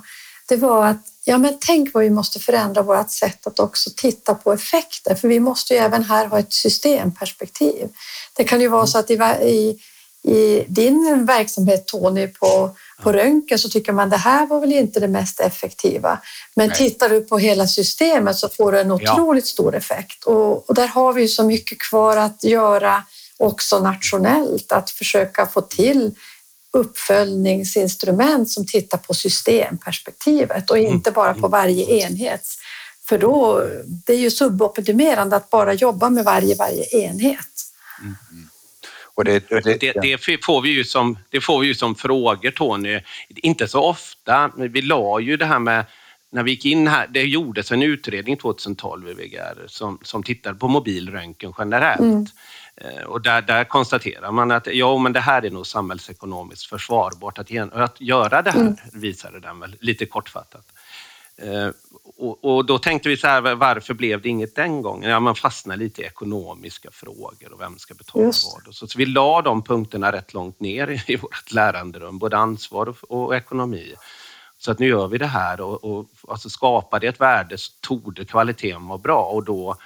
det 0.51 0.57
var 0.57 0.87
att 0.87 1.07
ja, 1.25 1.39
men 1.39 1.57
tänk 1.61 1.95
vad 1.95 2.05
vi 2.05 2.11
måste 2.11 2.39
förändra 2.39 2.83
vårt 2.83 3.11
sätt 3.11 3.47
att 3.47 3.61
också 3.61 3.91
titta 3.97 4.35
på 4.35 4.53
effekter, 4.53 5.15
för 5.15 5.29
vi 5.29 5.41
måste 5.41 5.75
ju 5.75 5.81
även 5.81 6.05
här 6.05 6.27
ha 6.27 6.39
ett 6.39 6.53
systemperspektiv. 6.53 7.89
Det 8.37 8.45
kan 8.45 8.61
ju 8.61 8.69
vara 8.69 8.87
så 8.87 8.99
att 8.99 9.11
i, 9.11 9.15
i, 9.43 9.79
i 10.23 10.65
din 10.69 11.27
verksamhet 11.27 11.87
Tony 11.87 12.27
på, 12.27 12.77
på 13.03 13.13
röntgen 13.13 13.59
så 13.59 13.69
tycker 13.69 13.93
man 13.93 14.11
det 14.11 14.17
här 14.17 14.47
var 14.47 14.61
väl 14.61 14.73
inte 14.73 15.01
det 15.01 15.09
mest 15.09 15.41
effektiva. 15.41 16.19
Men 16.55 16.69
Nej. 16.69 16.77
tittar 16.77 17.09
du 17.09 17.21
på 17.21 17.39
hela 17.39 17.67
systemet 17.67 18.37
så 18.37 18.49
får 18.49 18.73
du 18.73 18.81
en 18.81 18.91
otroligt 18.91 19.45
ja. 19.45 19.53
stor 19.53 19.77
effekt 19.77 20.25
och, 20.25 20.69
och 20.69 20.75
där 20.75 20.87
har 20.87 21.13
vi 21.13 21.23
ju 21.23 21.29
så 21.29 21.45
mycket 21.45 21.79
kvar 21.79 22.17
att 22.17 22.45
göra 22.45 23.03
också 23.37 23.79
nationellt, 23.79 24.73
att 24.73 24.91
försöka 24.91 25.47
få 25.47 25.61
till 25.61 26.15
uppföljningsinstrument 26.73 28.51
som 28.51 28.67
tittar 28.67 28.99
på 28.99 29.15
systemperspektivet 29.15 30.71
och 30.71 30.79
inte 30.79 31.11
bara 31.11 31.35
på 31.35 31.49
varje 31.49 32.05
enhet. 32.05 32.43
För 33.09 33.19
då, 33.19 33.67
det 34.07 34.13
är 34.13 34.19
ju 34.19 34.31
suboptimerande 34.31 35.37
att 35.37 35.51
bara 35.51 35.75
jobba 35.75 36.11
med 36.11 36.25
varje, 36.25 36.55
varje 36.55 36.85
enhet. 36.85 37.47
Mm. 38.01 38.17
Och 39.15 39.25
det, 39.25 39.49
det, 39.49 39.81
det, 39.81 39.93
det, 40.03 40.45
får 40.45 40.63
vi 40.63 40.71
ju 40.71 40.85
som, 40.85 41.19
det 41.31 41.41
får 41.41 41.61
vi 41.61 41.67
ju 41.67 41.75
som 41.75 41.95
frågor 41.95 42.51
Tony. 42.51 43.01
Inte 43.29 43.69
så 43.69 43.81
ofta, 43.81 44.53
men 44.57 44.73
vi 44.73 44.83
la 44.83 45.21
ju 45.21 45.37
det 45.37 45.47
här 45.47 45.59
med 45.59 45.85
när 46.33 46.43
vi 46.43 46.51
gick 46.51 46.65
in 46.65 46.89
här, 46.89 47.07
det 47.07 47.23
gjordes 47.23 47.73
en 47.73 47.83
utredning 47.83 48.37
2012 48.37 49.09
i 49.09 49.15
VGR 49.15 49.67
som, 49.67 49.99
som 50.03 50.23
tittade 50.23 50.59
på 50.59 50.69
mobilröntgen 50.69 51.53
generellt. 51.59 52.01
Mm. 52.01 52.27
Eh, 52.77 53.03
och 53.05 53.21
där, 53.21 53.43
där 53.43 53.65
konstaterar 53.65 54.33
man 54.33 54.51
att 54.51 54.67
ja, 54.67 54.99
men 54.99 55.13
det 55.13 55.21
här 55.21 55.43
är 55.43 55.51
nog 55.51 55.67
samhällsekonomiskt 55.67 56.67
försvarbart 56.67 57.39
att, 57.39 57.73
att 57.73 58.01
göra 58.01 58.43
det 58.43 58.51
här, 58.51 58.61
mm. 58.61 58.77
visade 58.93 59.41
den 59.41 59.61
väl 59.61 59.77
lite 59.81 60.07
kortfattat. 60.07 60.67
Eh, 61.43 61.71
och, 62.17 62.45
och, 62.45 62.67
då 62.67 62.79
tänkte 62.79 63.09
vi 63.09 63.17
så 63.17 63.27
här, 63.27 63.55
varför 63.55 63.95
blev 63.95 64.23
det 64.23 64.29
inget 64.29 64.55
den 64.55 64.83
gången? 64.83 65.11
Ja, 65.11 65.21
man 65.21 65.35
fastnar 65.35 65.77
lite 65.77 66.03
i 66.03 66.05
ekonomiska 66.05 66.91
frågor 66.93 67.53
och 67.53 67.61
vem 67.61 67.79
ska 67.79 67.95
betala 67.95 68.25
Just. 68.25 68.59
vad. 68.67 68.75
Så, 68.75 68.87
så 68.87 68.99
vi 68.99 69.07
la 69.07 69.43
de 69.43 69.63
punkterna 69.63 70.13
rätt 70.13 70.35
långt 70.35 70.61
ner 70.61 71.03
i 71.11 71.17
vårt 71.17 71.53
läranderum, 71.53 72.19
både 72.19 72.37
ansvar 72.37 72.89
och, 72.89 73.11
och 73.11 73.37
ekonomi. 73.37 73.95
Så 74.59 74.71
att 74.71 74.79
nu 74.79 74.87
gör 74.87 75.09
vi 75.09 75.19
det 75.19 75.27
här 75.27 75.61
och, 75.61 75.85
och 75.85 76.07
alltså 76.29 76.51
skapar 76.51 77.01
det 77.01 77.07
ett 77.07 77.21
värde 77.21 77.59
så 77.59 77.73
torde 77.81 78.25
kvaliteten 78.25 78.87
vara 78.87 78.99
bra 78.99 79.23
och 79.23 79.45
då 79.45 79.77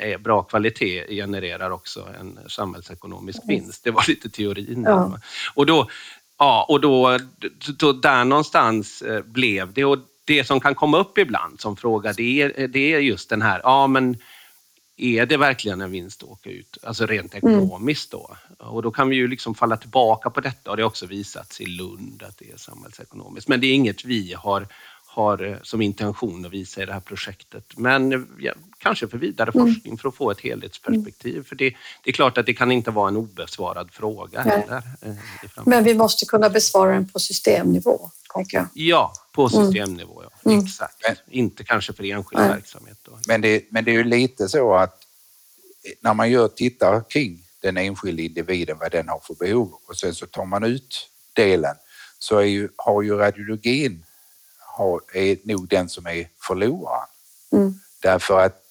är 0.00 0.18
bra 0.18 0.42
kvalitet 0.42 1.06
genererar 1.08 1.70
också 1.70 2.08
en 2.20 2.38
samhällsekonomisk 2.48 3.38
vinst. 3.46 3.84
Det 3.84 3.90
var 3.90 4.04
lite 4.08 4.30
teorin. 4.30 4.84
Ja. 4.86 5.18
Och 5.54 5.66
då, 5.66 5.88
ja, 6.38 6.66
och 6.68 6.80
då, 6.80 7.18
då, 7.78 7.92
där 7.92 8.24
någonstans 8.24 9.02
eh, 9.02 9.22
blev 9.22 9.72
det. 9.72 9.84
Och 9.84 9.98
det 10.24 10.44
som 10.44 10.60
kan 10.60 10.74
komma 10.74 10.98
upp 10.98 11.18
ibland 11.18 11.60
som 11.60 11.76
fråga, 11.76 12.12
det 12.12 12.42
är, 12.42 12.68
det 12.68 12.92
är 12.92 12.98
just 12.98 13.30
den 13.30 13.42
här, 13.42 13.60
ja 13.64 13.86
men 13.86 14.16
är 15.00 15.26
det 15.26 15.36
verkligen 15.36 15.80
en 15.80 15.90
vinst 15.90 16.22
att 16.22 16.28
åka 16.28 16.50
ut? 16.50 16.78
Alltså 16.82 17.06
rent 17.06 17.34
mm. 17.34 17.54
ekonomiskt 17.54 18.10
då. 18.10 18.36
Och 18.58 18.82
då 18.82 18.90
kan 18.90 19.08
vi 19.08 19.16
ju 19.16 19.28
liksom 19.28 19.54
falla 19.54 19.76
tillbaka 19.76 20.30
på 20.30 20.40
detta 20.40 20.70
och 20.70 20.76
det 20.76 20.82
har 20.82 20.88
också 20.88 21.06
visats 21.06 21.60
i 21.60 21.66
Lund 21.66 22.22
att 22.28 22.38
det 22.38 22.50
är 22.50 22.56
samhällsekonomiskt. 22.56 23.48
Men 23.48 23.60
det 23.60 23.66
är 23.66 23.74
inget 23.74 24.04
vi 24.04 24.34
har, 24.34 24.66
har 25.12 25.44
eh, 25.44 25.56
som 25.62 25.82
intention 25.82 26.44
att 26.44 26.52
visa 26.52 26.82
i 26.82 26.86
det 26.86 26.92
här 26.92 27.00
projektet. 27.00 27.64
Men 27.76 28.12
eh, 28.12 28.20
ja, 28.38 28.52
kanske 28.78 29.08
för 29.08 29.18
vidare 29.18 29.50
mm. 29.54 29.66
forskning 29.66 29.98
för 29.98 30.08
att 30.08 30.14
få 30.14 30.30
ett 30.30 30.40
helhetsperspektiv. 30.40 31.32
Mm. 31.32 31.44
För 31.44 31.56
det, 31.56 31.74
det, 32.04 32.10
är 32.10 32.12
klart 32.12 32.38
att 32.38 32.46
det 32.46 32.54
kan 32.54 32.72
inte 32.72 32.90
vara 32.90 33.08
en 33.08 33.16
obesvarad 33.16 33.90
fråga 33.92 34.40
heller. 34.40 34.82
Eh, 35.02 35.14
Men 35.64 35.84
vi 35.84 35.94
måste 35.94 36.26
kunna 36.26 36.48
besvara 36.48 36.92
den 36.92 37.08
på 37.08 37.18
systemnivå, 37.18 38.10
tänker 38.34 38.56
jag. 38.56 38.66
Ja, 38.74 39.12
på 39.32 39.46
mm. 39.46 39.66
systemnivå. 39.66 40.22
Ja. 40.22 40.50
Mm. 40.50 40.64
Exakt. 40.64 40.96
Men, 41.06 41.16
inte 41.30 41.64
kanske 41.64 41.92
för 41.92 42.04
enskild 42.04 42.40
Nej. 42.40 42.48
verksamhet. 42.48 42.98
Då. 43.02 43.18
Men, 43.26 43.40
det, 43.40 43.64
men 43.70 43.84
det 43.84 43.90
är 43.90 43.96
ju 43.96 44.04
lite 44.04 44.48
så 44.48 44.74
att 44.74 44.96
när 46.00 46.14
man 46.14 46.30
gör, 46.30 46.48
tittar 46.48 47.10
kring 47.10 47.42
den 47.62 47.76
enskilda 47.76 48.22
individen, 48.22 48.78
vad 48.80 48.92
den 48.92 49.08
har 49.08 49.20
för 49.20 49.34
behov 49.34 49.74
och 49.88 49.96
sen 49.96 50.14
så 50.14 50.26
tar 50.26 50.44
man 50.44 50.64
ut 50.64 51.08
delen 51.32 51.76
så 52.18 52.38
är 52.38 52.44
ju, 52.44 52.68
har 52.76 53.02
ju 53.02 53.16
radiologin 53.16 54.04
har, 54.76 55.00
är 55.12 55.36
nog 55.44 55.68
den 55.68 55.88
som 55.88 56.06
är 56.06 56.28
förloraren. 56.48 57.08
Mm. 57.52 57.74
Därför 58.02 58.40
att 58.40 58.62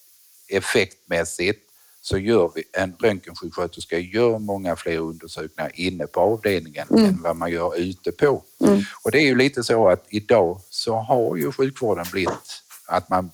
effektmässigt 0.48 1.70
så 2.02 2.18
gör 2.18 2.52
vi, 2.56 2.64
en 2.74 2.96
röntgensjuksköterska 3.00 4.00
gör 4.00 4.40
många 4.40 4.76
fler 4.76 4.98
undersökningar 4.98 5.72
inne 5.74 6.08
på 6.08 6.20
avdelningen 6.20 6.88
mm. 6.90 7.06
än 7.06 7.22
vad 7.22 7.36
man 7.36 7.52
gör 7.52 7.78
ute 7.80 8.12
på. 8.12 8.44
Mm. 8.62 8.82
Och 9.04 9.12
det 9.12 9.18
är 9.18 9.26
ju 9.26 9.36
lite 9.36 9.64
så 9.64 9.90
att 9.90 10.06
idag 10.10 10.62
så 10.70 10.96
har 10.96 11.36
ju 11.36 11.52
sjukvården 11.52 12.06
blivit 12.12 12.64
att 12.88 13.10
man 13.10 13.32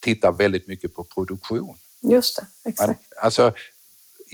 tittar 0.00 0.32
väldigt 0.32 0.68
mycket 0.68 0.94
på 0.94 1.04
produktion. 1.04 1.76
Just 2.00 2.36
det, 2.36 2.68
exakt. 2.68 2.88
Man, 2.88 2.96
alltså, 3.22 3.52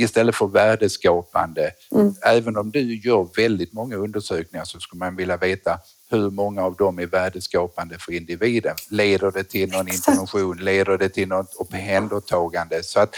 istället 0.02 0.34
för 0.34 0.46
värdeskapande. 0.46 1.70
Mm. 1.92 2.14
Även 2.26 2.56
om 2.56 2.70
du 2.70 2.96
gör 2.96 3.28
väldigt 3.36 3.72
många 3.72 3.96
undersökningar 3.96 4.64
så 4.64 4.80
skulle 4.80 4.98
man 4.98 5.16
vilja 5.16 5.36
veta 5.36 5.78
hur 6.10 6.30
många 6.30 6.62
av 6.62 6.76
dem 6.76 6.98
är 6.98 7.06
värdeskapande 7.06 7.98
för 7.98 8.12
individen. 8.12 8.76
Leder 8.90 9.30
det 9.30 9.44
till 9.44 9.70
någon 9.70 9.88
intervention? 9.88 10.58
Leder 10.58 10.98
det 10.98 11.08
till 11.08 11.28
något 11.28 11.54
omhändertagande? 11.54 12.82
Så 12.82 13.00
att 13.00 13.14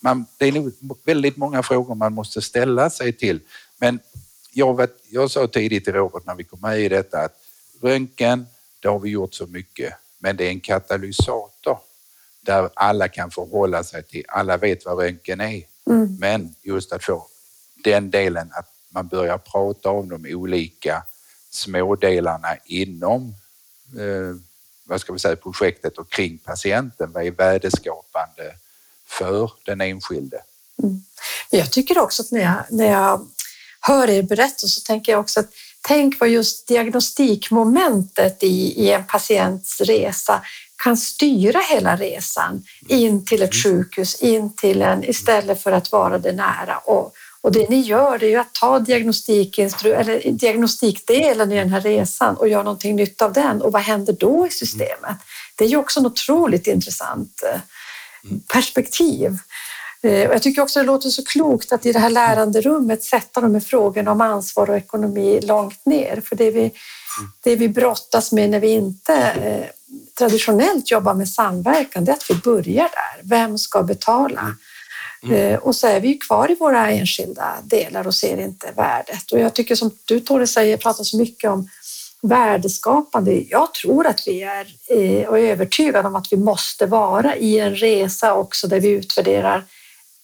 man, 0.00 0.26
det 0.38 0.46
är 0.46 0.52
nog 0.52 0.72
väldigt 1.04 1.36
många 1.36 1.62
frågor 1.62 1.94
man 1.94 2.12
måste 2.12 2.42
ställa 2.42 2.90
sig 2.90 3.12
till. 3.12 3.40
Men 3.78 4.00
jag, 4.52 4.76
vet, 4.76 4.92
jag 5.10 5.30
sa 5.30 5.46
tidigt 5.46 5.88
i 5.88 5.92
Robert 5.92 6.26
när 6.26 6.34
vi 6.34 6.44
kom 6.44 6.60
med 6.60 6.80
i 6.80 6.88
detta 6.88 7.18
att 7.18 7.34
röntgen, 7.82 8.46
det 8.80 8.88
har 8.88 8.98
vi 8.98 9.10
gjort 9.10 9.34
så 9.34 9.46
mycket, 9.46 9.94
men 10.18 10.36
det 10.36 10.44
är 10.44 10.50
en 10.50 10.60
katalysator 10.60 11.78
där 12.40 12.70
alla 12.74 13.08
kan 13.08 13.30
förhålla 13.30 13.84
sig 13.84 14.02
till, 14.02 14.24
alla 14.28 14.56
vet 14.56 14.84
vad 14.84 14.98
röntgen 14.98 15.40
är. 15.40 15.62
Mm. 15.88 16.16
Men 16.20 16.54
just 16.62 16.92
att 16.92 17.04
få 17.04 17.26
den 17.84 18.10
delen 18.10 18.50
att 18.52 18.68
man 18.90 19.08
börjar 19.08 19.38
prata 19.38 19.90
om 19.90 20.08
de 20.08 20.34
olika 20.34 21.02
smådelarna 21.50 22.56
inom 22.64 23.34
eh, 23.98 24.36
vad 24.88 25.00
ska 25.00 25.12
vi 25.12 25.18
säga, 25.18 25.36
projektet 25.36 25.98
och 25.98 26.10
kring 26.10 26.38
patienten. 26.38 27.12
Vad 27.12 27.26
är 27.26 27.30
värdeskapande 27.30 28.54
för 29.06 29.52
den 29.64 29.80
enskilde? 29.80 30.42
Mm. 30.82 31.02
Jag 31.50 31.72
tycker 31.72 31.98
också 31.98 32.22
att 32.22 32.30
när 32.30 32.40
jag, 32.40 32.64
när 32.70 32.90
jag 32.90 33.28
hör 33.80 34.10
er 34.10 34.22
berätta 34.22 34.66
så 34.66 34.80
tänker 34.80 35.12
jag 35.12 35.20
också 35.20 35.40
att 35.40 35.48
tänk 35.80 36.20
vad 36.20 36.28
just 36.28 36.66
diagnostikmomentet 36.66 38.42
i, 38.42 38.84
i 38.84 38.92
en 38.92 39.04
patients 39.04 39.80
resa 39.80 40.42
kan 40.82 40.96
styra 40.96 41.58
hela 41.58 41.96
resan 41.96 42.62
in 42.88 43.24
till 43.24 43.42
ett 43.42 43.54
mm. 43.54 43.62
sjukhus, 43.62 44.22
in 44.22 44.52
till 44.56 44.82
en 44.82 45.04
istället 45.04 45.62
för 45.62 45.72
att 45.72 45.92
vara 45.92 46.18
det 46.18 46.32
nära. 46.32 46.78
Och, 46.78 47.12
och 47.40 47.52
det 47.52 47.70
ni 47.70 47.80
gör 47.80 48.18
det 48.18 48.26
är 48.26 48.30
ju 48.30 48.36
att 48.36 48.54
ta 48.54 48.76
eller 48.76 50.32
diagnostikdelen 50.32 51.52
i 51.52 51.56
den 51.56 51.70
här 51.70 51.80
resan 51.80 52.36
och 52.36 52.48
göra 52.48 52.62
någonting 52.62 52.96
nytt 52.96 53.22
av 53.22 53.32
den. 53.32 53.62
Och 53.62 53.72
vad 53.72 53.82
händer 53.82 54.12
då 54.12 54.46
i 54.46 54.50
systemet? 54.50 55.16
Det 55.56 55.64
är 55.64 55.68
ju 55.68 55.76
också 55.76 56.00
en 56.00 56.06
otroligt 56.06 56.66
intressant 56.66 57.42
eh, 57.52 57.60
perspektiv. 58.52 59.38
Eh, 60.02 60.12
jag 60.12 60.42
tycker 60.42 60.62
också 60.62 60.78
det 60.78 60.86
låter 60.86 61.08
så 61.08 61.24
klokt 61.24 61.72
att 61.72 61.86
i 61.86 61.92
det 61.92 61.98
här 61.98 62.10
läranderummet 62.10 63.04
sätta 63.04 63.40
de 63.40 63.54
här 63.54 63.60
frågorna 63.60 64.12
om 64.12 64.20
ansvar 64.20 64.70
och 64.70 64.76
ekonomi 64.76 65.40
långt 65.42 65.86
ner. 65.86 66.20
För 66.20 66.36
det 66.36 66.50
vi, 66.50 66.72
det 67.44 67.56
vi 67.56 67.68
brottas 67.68 68.32
med 68.32 68.50
när 68.50 68.60
vi 68.60 68.70
inte 68.70 69.14
eh, 69.14 69.77
traditionellt 70.18 70.90
jobbar 70.90 71.14
med 71.14 71.28
samverkan, 71.28 72.04
det 72.04 72.12
är 72.12 72.16
att 72.16 72.30
vi 72.30 72.34
börjar 72.34 72.82
där. 72.82 73.22
Vem 73.22 73.58
ska 73.58 73.82
betala? 73.82 74.54
Mm. 75.22 75.34
Eh, 75.34 75.58
och 75.58 75.76
så 75.76 75.86
är 75.86 76.00
vi 76.00 76.14
kvar 76.14 76.50
i 76.50 76.54
våra 76.54 76.90
enskilda 76.90 77.54
delar 77.64 78.06
och 78.06 78.14
ser 78.14 78.40
inte 78.40 78.72
värdet. 78.76 79.32
Och 79.32 79.38
jag 79.38 79.54
tycker 79.54 79.74
som 79.74 79.90
du 80.04 80.20
Tore 80.20 80.46
säger, 80.46 80.76
pratar 80.76 81.04
så 81.04 81.16
mycket 81.16 81.50
om 81.50 81.68
värdeskapande. 82.22 83.42
Jag 83.50 83.74
tror 83.74 84.06
att 84.06 84.22
vi 84.26 84.42
är 84.42 84.66
och 85.28 85.38
är 85.38 85.42
övertygade 85.42 86.08
om 86.08 86.16
att 86.16 86.32
vi 86.32 86.36
måste 86.36 86.86
vara 86.86 87.36
i 87.36 87.58
en 87.58 87.76
resa 87.76 88.34
också 88.34 88.68
där 88.68 88.80
vi 88.80 88.88
utvärderar 88.88 89.64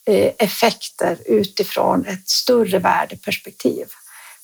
Eh, 0.07 0.33
effekter 0.39 1.19
utifrån 1.27 2.07
ett 2.07 2.29
större 2.29 2.79
värdeperspektiv. 2.79 3.87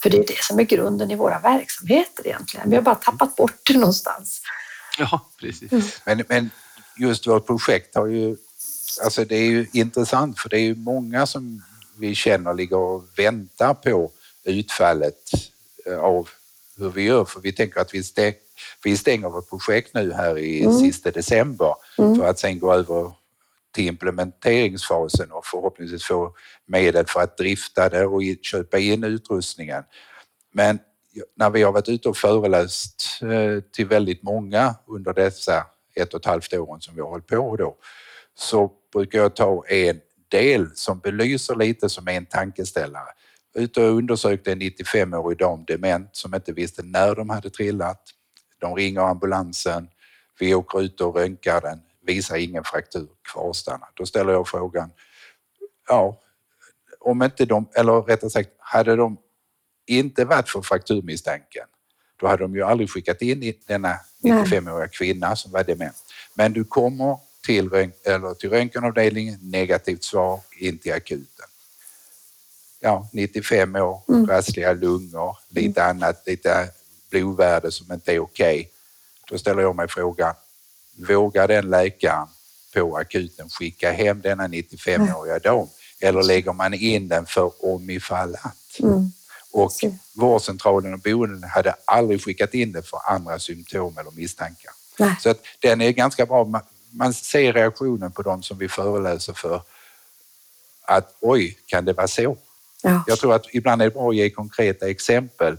För 0.02 0.10
det 0.10 0.18
är 0.18 0.26
det 0.26 0.42
som 0.42 0.58
är 0.58 0.62
grunden 0.62 1.10
i 1.10 1.14
våra 1.14 1.38
verksamheter 1.38 2.26
egentligen. 2.26 2.70
Vi 2.70 2.76
har 2.76 2.82
bara 2.82 2.94
tappat 2.94 3.36
bort 3.36 3.60
det 3.62 3.78
någonstans. 3.78 4.40
Ja, 5.00 5.20
precis. 5.40 5.72
Mm. 5.72 5.84
Men, 6.06 6.24
men 6.28 6.50
just 6.96 7.26
vårt 7.26 7.46
projekt 7.46 7.94
har 7.94 8.06
ju, 8.06 8.36
alltså 9.04 9.24
det 9.24 9.36
är 9.36 9.50
ju 9.50 9.66
intressant 9.72 10.38
för 10.38 10.48
det 10.48 10.56
är 10.56 10.62
ju 10.62 10.74
många 10.74 11.26
som 11.26 11.62
vi 11.98 12.14
känner 12.14 12.54
ligger 12.54 12.76
och 12.76 13.04
väntar 13.16 13.74
på 13.74 14.10
utfallet 14.44 15.30
eh, 15.86 15.98
av 15.98 16.28
hur 16.76 16.90
vi 16.90 17.02
gör. 17.02 17.24
För 17.24 17.40
vi 17.40 17.52
tänker 17.52 17.80
att 17.80 17.94
vi, 17.94 18.02
stäng, 18.02 18.34
vi 18.84 18.96
stänger 18.96 19.28
vårt 19.28 19.48
projekt 19.48 19.94
nu 19.94 20.12
här 20.12 20.38
i 20.38 20.62
mm. 20.62 20.78
sista 20.78 21.10
december 21.10 21.74
mm. 21.98 22.16
för 22.16 22.26
att 22.26 22.38
sen 22.38 22.58
gå 22.58 22.74
över 22.74 23.12
till 23.72 23.86
implementeringsfasen 23.86 25.32
och 25.32 25.46
förhoppningsvis 25.46 26.04
få 26.04 26.34
medel 26.66 27.06
för 27.06 27.20
att 27.20 27.36
drifta 27.36 27.88
det 27.88 28.06
och 28.06 28.22
köpa 28.42 28.78
in 28.78 29.04
utrustningen. 29.04 29.84
Men 30.52 30.78
när 31.36 31.50
vi 31.50 31.62
har 31.62 31.72
varit 31.72 31.88
ute 31.88 32.08
och 32.08 32.16
föreläst 32.16 33.02
eh, 33.22 33.62
till 33.72 33.86
väldigt 33.86 34.22
många 34.22 34.74
under 34.86 35.12
dessa 35.12 35.66
ett 35.94 36.14
och 36.14 36.20
ett 36.20 36.26
halvt 36.26 36.54
åren 36.54 36.80
som 36.80 36.94
vi 36.94 37.00
har 37.00 37.08
hållit 37.08 37.26
på 37.26 37.56
då, 37.56 37.76
så 38.34 38.72
brukar 38.92 39.18
jag 39.18 39.36
ta 39.36 39.66
en 39.66 40.00
del 40.28 40.70
som 40.74 40.98
belyser 40.98 41.54
lite 41.54 41.88
som 41.88 42.08
en 42.08 42.26
tankeställare. 42.26 43.08
Ute 43.54 43.82
och 43.82 43.96
undersökte 43.96 44.52
en 44.52 44.62
95-årig 44.62 45.38
dam 45.38 45.64
dement 45.64 46.08
som 46.12 46.34
inte 46.34 46.52
visste 46.52 46.82
när 46.82 47.14
de 47.14 47.30
hade 47.30 47.50
trillat. 47.50 48.02
De 48.58 48.74
ringer 48.74 49.00
ambulansen. 49.00 49.88
Vi 50.40 50.54
åker 50.54 50.82
ut 50.82 51.00
och 51.00 51.16
röntgar 51.16 51.60
den 51.60 51.80
visar 52.02 52.36
ingen 52.36 52.64
fraktur, 52.64 53.08
kvarstanna. 53.32 53.88
Då 53.94 54.06
ställer 54.06 54.32
jag 54.32 54.48
frågan, 54.48 54.90
ja, 55.88 56.20
om 57.00 57.22
inte 57.22 57.44
de, 57.44 57.68
eller 57.74 58.02
rättare 58.02 58.30
sagt, 58.30 58.50
hade 58.58 58.96
de 58.96 59.16
inte 59.86 60.24
varit 60.24 60.48
för 60.48 60.62
frakturmisstanken, 60.62 61.66
då 62.16 62.26
hade 62.26 62.42
de 62.42 62.54
ju 62.54 62.62
aldrig 62.62 62.90
skickat 62.90 63.22
in 63.22 63.54
denna 63.66 63.98
95-åriga 64.22 64.88
kvinna 64.88 65.36
som 65.36 65.52
var 65.52 65.64
dement. 65.64 65.96
Men 66.34 66.52
du 66.52 66.64
kommer 66.64 67.18
till, 67.46 67.70
eller 68.04 68.34
till 68.34 68.50
röntgenavdelningen, 68.50 69.38
negativt 69.42 70.04
svar, 70.04 70.40
in 70.58 70.78
till 70.78 70.92
akuten. 70.92 71.46
Ja, 72.80 73.08
95 73.12 73.76
år, 73.76 74.02
mm. 74.08 74.26
rassliga 74.26 74.72
lungor, 74.72 75.36
lite 75.48 75.82
mm. 75.82 75.96
annat, 75.96 76.22
lite 76.26 76.68
blodvärde 77.10 77.70
som 77.70 77.92
inte 77.92 78.12
är 78.12 78.18
okej. 78.18 78.60
Okay. 78.60 78.66
Då 79.30 79.38
ställer 79.38 79.62
jag 79.62 79.76
mig 79.76 79.88
frågan, 79.88 80.34
vågar 81.08 81.48
den 81.48 81.70
läkaren 81.70 82.28
på 82.74 82.96
akuten 82.96 83.48
skicka 83.48 83.92
hem 83.92 84.20
denna 84.20 84.48
95-åriga 84.48 85.38
dam 85.38 85.68
eller 86.00 86.22
lägger 86.22 86.52
man 86.52 86.74
in 86.74 87.08
den 87.08 87.26
för 87.26 87.52
om 87.64 87.90
ifall 87.90 88.34
att? 88.34 88.80
Mm. 88.80 89.12
Och 89.52 89.72
vårdcentralen 90.12 90.94
och 90.94 91.00
boenden 91.00 91.50
hade 91.50 91.74
aldrig 91.84 92.24
skickat 92.24 92.54
in 92.54 92.72
det 92.72 92.82
för 92.82 93.00
andra 93.04 93.38
symptom 93.38 93.98
eller 93.98 94.10
misstankar. 94.10 94.72
Nej. 94.98 95.16
Så 95.20 95.30
att 95.30 95.40
den 95.60 95.80
är 95.80 95.90
ganska 95.90 96.26
bra. 96.26 96.62
Man 96.90 97.14
ser 97.14 97.52
reaktionen 97.52 98.12
på 98.12 98.22
de 98.22 98.42
som 98.42 98.58
vi 98.58 98.68
föreläser 98.68 99.32
för 99.32 99.62
att 100.82 101.16
oj, 101.20 101.58
kan 101.66 101.84
det 101.84 101.92
vara 101.92 102.08
så? 102.08 102.36
Ja. 102.82 103.04
Jag 103.06 103.18
tror 103.18 103.34
att 103.34 103.46
ibland 103.52 103.82
är 103.82 103.86
det 103.86 103.90
bra 103.90 104.08
att 104.08 104.16
ge 104.16 104.30
konkreta 104.30 104.88
exempel 104.88 105.56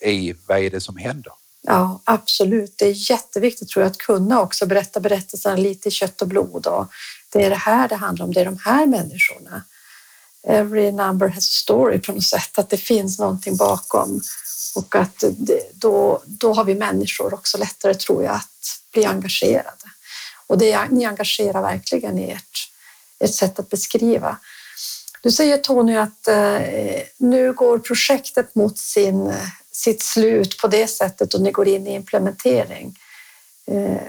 i 0.00 0.34
vad 0.46 0.58
är 0.58 0.70
det 0.70 0.80
som 0.80 0.96
händer. 0.96 1.32
Ja, 1.62 2.00
absolut. 2.04 2.74
Det 2.78 2.86
är 2.86 3.10
jätteviktigt 3.10 3.68
tror 3.68 3.82
jag 3.82 3.90
att 3.90 3.98
kunna 3.98 4.40
också 4.40 4.66
berätta 4.66 5.00
berättelserna 5.00 5.56
lite 5.56 5.88
i 5.88 5.90
kött 5.90 6.22
och 6.22 6.28
blod. 6.28 6.66
Och 6.66 6.86
det 7.32 7.44
är 7.44 7.50
det 7.50 7.56
här 7.56 7.88
det 7.88 7.96
handlar 7.96 8.24
om, 8.24 8.32
det 8.32 8.40
är 8.40 8.44
de 8.44 8.58
här 8.64 8.86
människorna. 8.86 9.62
Every 10.48 10.92
number 10.92 11.28
has 11.28 11.48
a 11.48 11.52
story 11.52 11.98
på 11.98 12.12
något 12.12 12.24
sätt, 12.24 12.58
att 12.58 12.70
det 12.70 12.76
finns 12.76 13.18
någonting 13.18 13.56
bakom 13.56 14.20
och 14.74 14.96
att 14.96 15.24
det, 15.30 15.70
då, 15.74 16.22
då 16.26 16.52
har 16.52 16.64
vi 16.64 16.74
människor 16.74 17.34
också 17.34 17.58
lättare 17.58 17.94
tror 17.94 18.24
jag 18.24 18.34
att 18.34 18.80
bli 18.92 19.04
engagerade. 19.04 19.90
Och 20.46 20.58
det, 20.58 20.88
ni 20.90 21.04
engagerar 21.04 21.62
verkligen 21.62 22.18
i 22.18 22.30
ert, 22.30 22.70
ert 23.18 23.34
sätt 23.34 23.58
att 23.58 23.70
beskriva. 23.70 24.36
Du 25.22 25.30
säger 25.30 25.56
Tony 25.58 25.96
att 25.96 26.28
eh, 26.28 26.60
nu 27.16 27.52
går 27.52 27.78
projektet 27.78 28.54
mot 28.54 28.78
sin, 28.78 29.34
sitt 29.72 30.02
slut 30.02 30.58
på 30.58 30.68
det 30.68 30.86
sättet 30.86 31.34
och 31.34 31.40
ni 31.40 31.50
går 31.50 31.68
in 31.68 31.86
i 31.86 31.94
implementering. 31.94 32.98
Eh, 33.66 34.02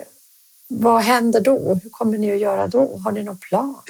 vad 0.68 1.02
händer 1.02 1.42
då? 1.42 1.80
Hur 1.84 1.90
kommer 1.90 2.18
ni 2.18 2.32
att 2.32 2.40
göra 2.40 2.68
då? 2.68 2.98
Har 2.98 3.12
ni 3.12 3.24
någon 3.24 3.38
plan? 3.38 3.82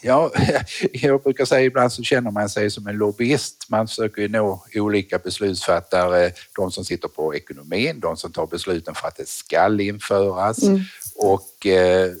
Ja, 0.00 0.32
jag 0.92 1.22
brukar 1.22 1.44
säga 1.44 1.62
ibland 1.62 1.92
så 1.92 2.02
känner 2.02 2.30
man 2.30 2.48
sig 2.48 2.70
som 2.70 2.86
en 2.86 2.96
lobbyist. 2.96 3.66
Man 3.68 3.88
försöker 3.88 4.22
ju 4.22 4.28
nå 4.28 4.64
olika 4.74 5.18
beslutsfattare, 5.18 6.32
de 6.56 6.72
som 6.72 6.84
sitter 6.84 7.08
på 7.08 7.34
ekonomin, 7.34 8.00
de 8.00 8.16
som 8.16 8.32
tar 8.32 8.46
besluten 8.46 8.94
för 8.94 9.08
att 9.08 9.16
det 9.16 9.28
skall 9.28 9.80
införas 9.80 10.62
mm. 10.62 10.80
och 11.16 11.66
eh, 11.66 12.12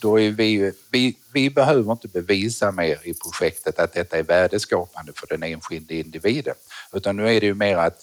då 0.00 0.20
är 0.20 0.30
vi, 0.30 0.72
vi, 0.90 1.16
vi 1.32 1.50
behöver 1.50 1.92
inte 1.92 2.08
bevisa 2.08 2.72
mer 2.72 2.98
i 3.04 3.14
projektet 3.14 3.78
att 3.78 3.92
detta 3.92 4.18
är 4.18 4.22
värdeskapande 4.22 5.12
för 5.16 5.26
den 5.26 5.42
enskilde 5.42 5.94
individen, 5.94 6.54
utan 6.92 7.16
nu 7.16 7.36
är 7.36 7.40
det 7.40 7.46
ju 7.46 7.54
mer 7.54 7.76
att 7.76 8.02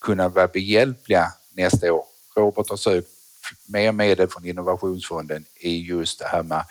kunna 0.00 0.28
vara 0.28 0.46
behjälpliga 0.46 1.32
nästa 1.52 1.92
år. 1.92 2.04
Robert 2.36 2.68
har 2.68 2.76
sökt 2.76 3.08
mer 3.66 3.92
medel 3.92 4.28
från 4.28 4.46
Innovationsfonden 4.46 5.44
i 5.56 5.80
just 5.80 6.18
det 6.18 6.26
här 6.26 6.42
med 6.42 6.64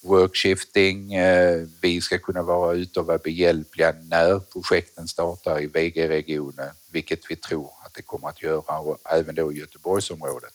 workshifting. 0.00 1.14
Eh, 1.14 1.66
vi 1.80 2.00
ska 2.00 2.18
kunna 2.18 2.42
vara 2.42 2.74
ute 2.74 3.00
och 3.00 3.06
vara 3.06 3.18
behjälpliga 3.18 3.94
när 4.08 4.38
projekten 4.38 5.08
startar 5.08 5.60
i 5.60 5.66
VG-regionen, 5.66 6.70
vilket 6.90 7.30
vi 7.30 7.36
tror 7.36 7.70
att 7.84 7.94
det 7.94 8.02
kommer 8.02 8.28
att 8.28 8.42
göra 8.42 8.78
och 8.78 8.98
även 9.04 9.34
då 9.34 9.52
i 9.52 9.58
Göteborgsområdet. 9.58 10.54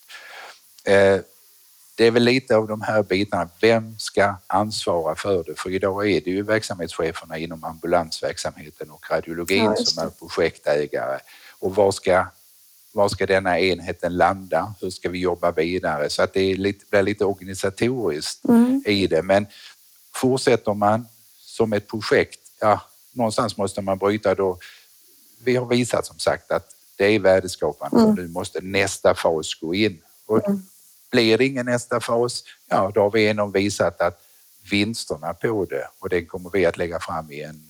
Eh, 0.84 1.20
det 1.98 2.08
är 2.08 2.12
väl 2.12 2.24
lite 2.24 2.56
av 2.56 2.68
de 2.68 2.82
här 2.82 3.04
bitarna. 3.04 3.50
Vem 3.62 4.00
ska 4.00 4.36
ansvara 4.48 5.16
för 5.16 5.44
det? 5.44 5.60
För 5.60 5.70
idag 5.70 6.12
är 6.12 6.22
det 6.22 6.32
ju 6.32 6.42
verksamhetscheferna 6.42 7.38
inom 7.38 7.64
ambulansverksamheten 7.64 8.92
och 8.92 9.12
radiologin 9.12 9.64
ja, 9.64 9.76
som 9.76 10.04
är 10.04 10.10
projektägare. 10.10 11.20
Och 11.60 11.76
var 11.76 11.92
ska, 11.92 12.26
var 12.96 13.10
ska 13.10 13.26
denna 13.26 13.60
enheten 13.60 14.18
landa? 14.18 14.74
Hur 14.82 14.90
ska 14.90 15.10
vi 15.10 15.20
jobba 15.20 15.52
vidare? 15.52 16.10
Så 16.10 16.22
att 16.22 16.34
det 16.34 16.42
är 16.42 16.56
lite, 16.56 16.86
blir 16.90 17.04
lite 17.04 17.26
organisatoriskt 17.26 18.46
mm. 18.46 18.84
i 18.86 19.08
det. 19.08 19.22
Men 19.22 19.48
fortsätter 20.16 20.74
man 20.74 21.08
som 21.40 21.74
ett 21.74 21.88
projekt, 21.88 22.40
ja, 22.60 22.82
någonstans 23.12 23.58
måste 23.58 23.82
man 23.82 23.98
bryta 23.98 24.36
då. 24.36 24.58
Vi 25.44 25.56
har 25.56 25.66
visat 25.66 26.06
som 26.06 26.20
sagt 26.20 26.52
att 26.52 26.76
det 26.96 27.06
är 27.06 27.20
värdeskapande 27.20 27.98
mm. 27.98 28.10
och 28.10 28.16
nu 28.16 28.28
måste 28.28 28.62
nästa 28.62 29.16
fas 29.16 29.54
gå 29.56 29.76
in. 29.76 30.02
Och 30.26 30.50
mm 30.50 30.62
blir 31.16 31.38
det 31.38 31.46
ingen 31.46 31.66
nästa 31.66 32.00
fas, 32.00 32.44
ja 32.68 32.92
då 32.96 33.02
har 33.02 33.12
vi 33.12 33.28
ändå 33.28 33.46
visat 33.46 34.02
att 34.02 34.22
vinsterna 34.72 35.34
på 35.34 35.66
det 35.66 35.88
och 36.00 36.10
det 36.10 36.26
kommer 36.26 36.50
vi 36.50 36.66
att 36.66 36.78
lägga 36.78 37.00
fram 37.00 37.32
i 37.32 37.42
en, 37.42 37.62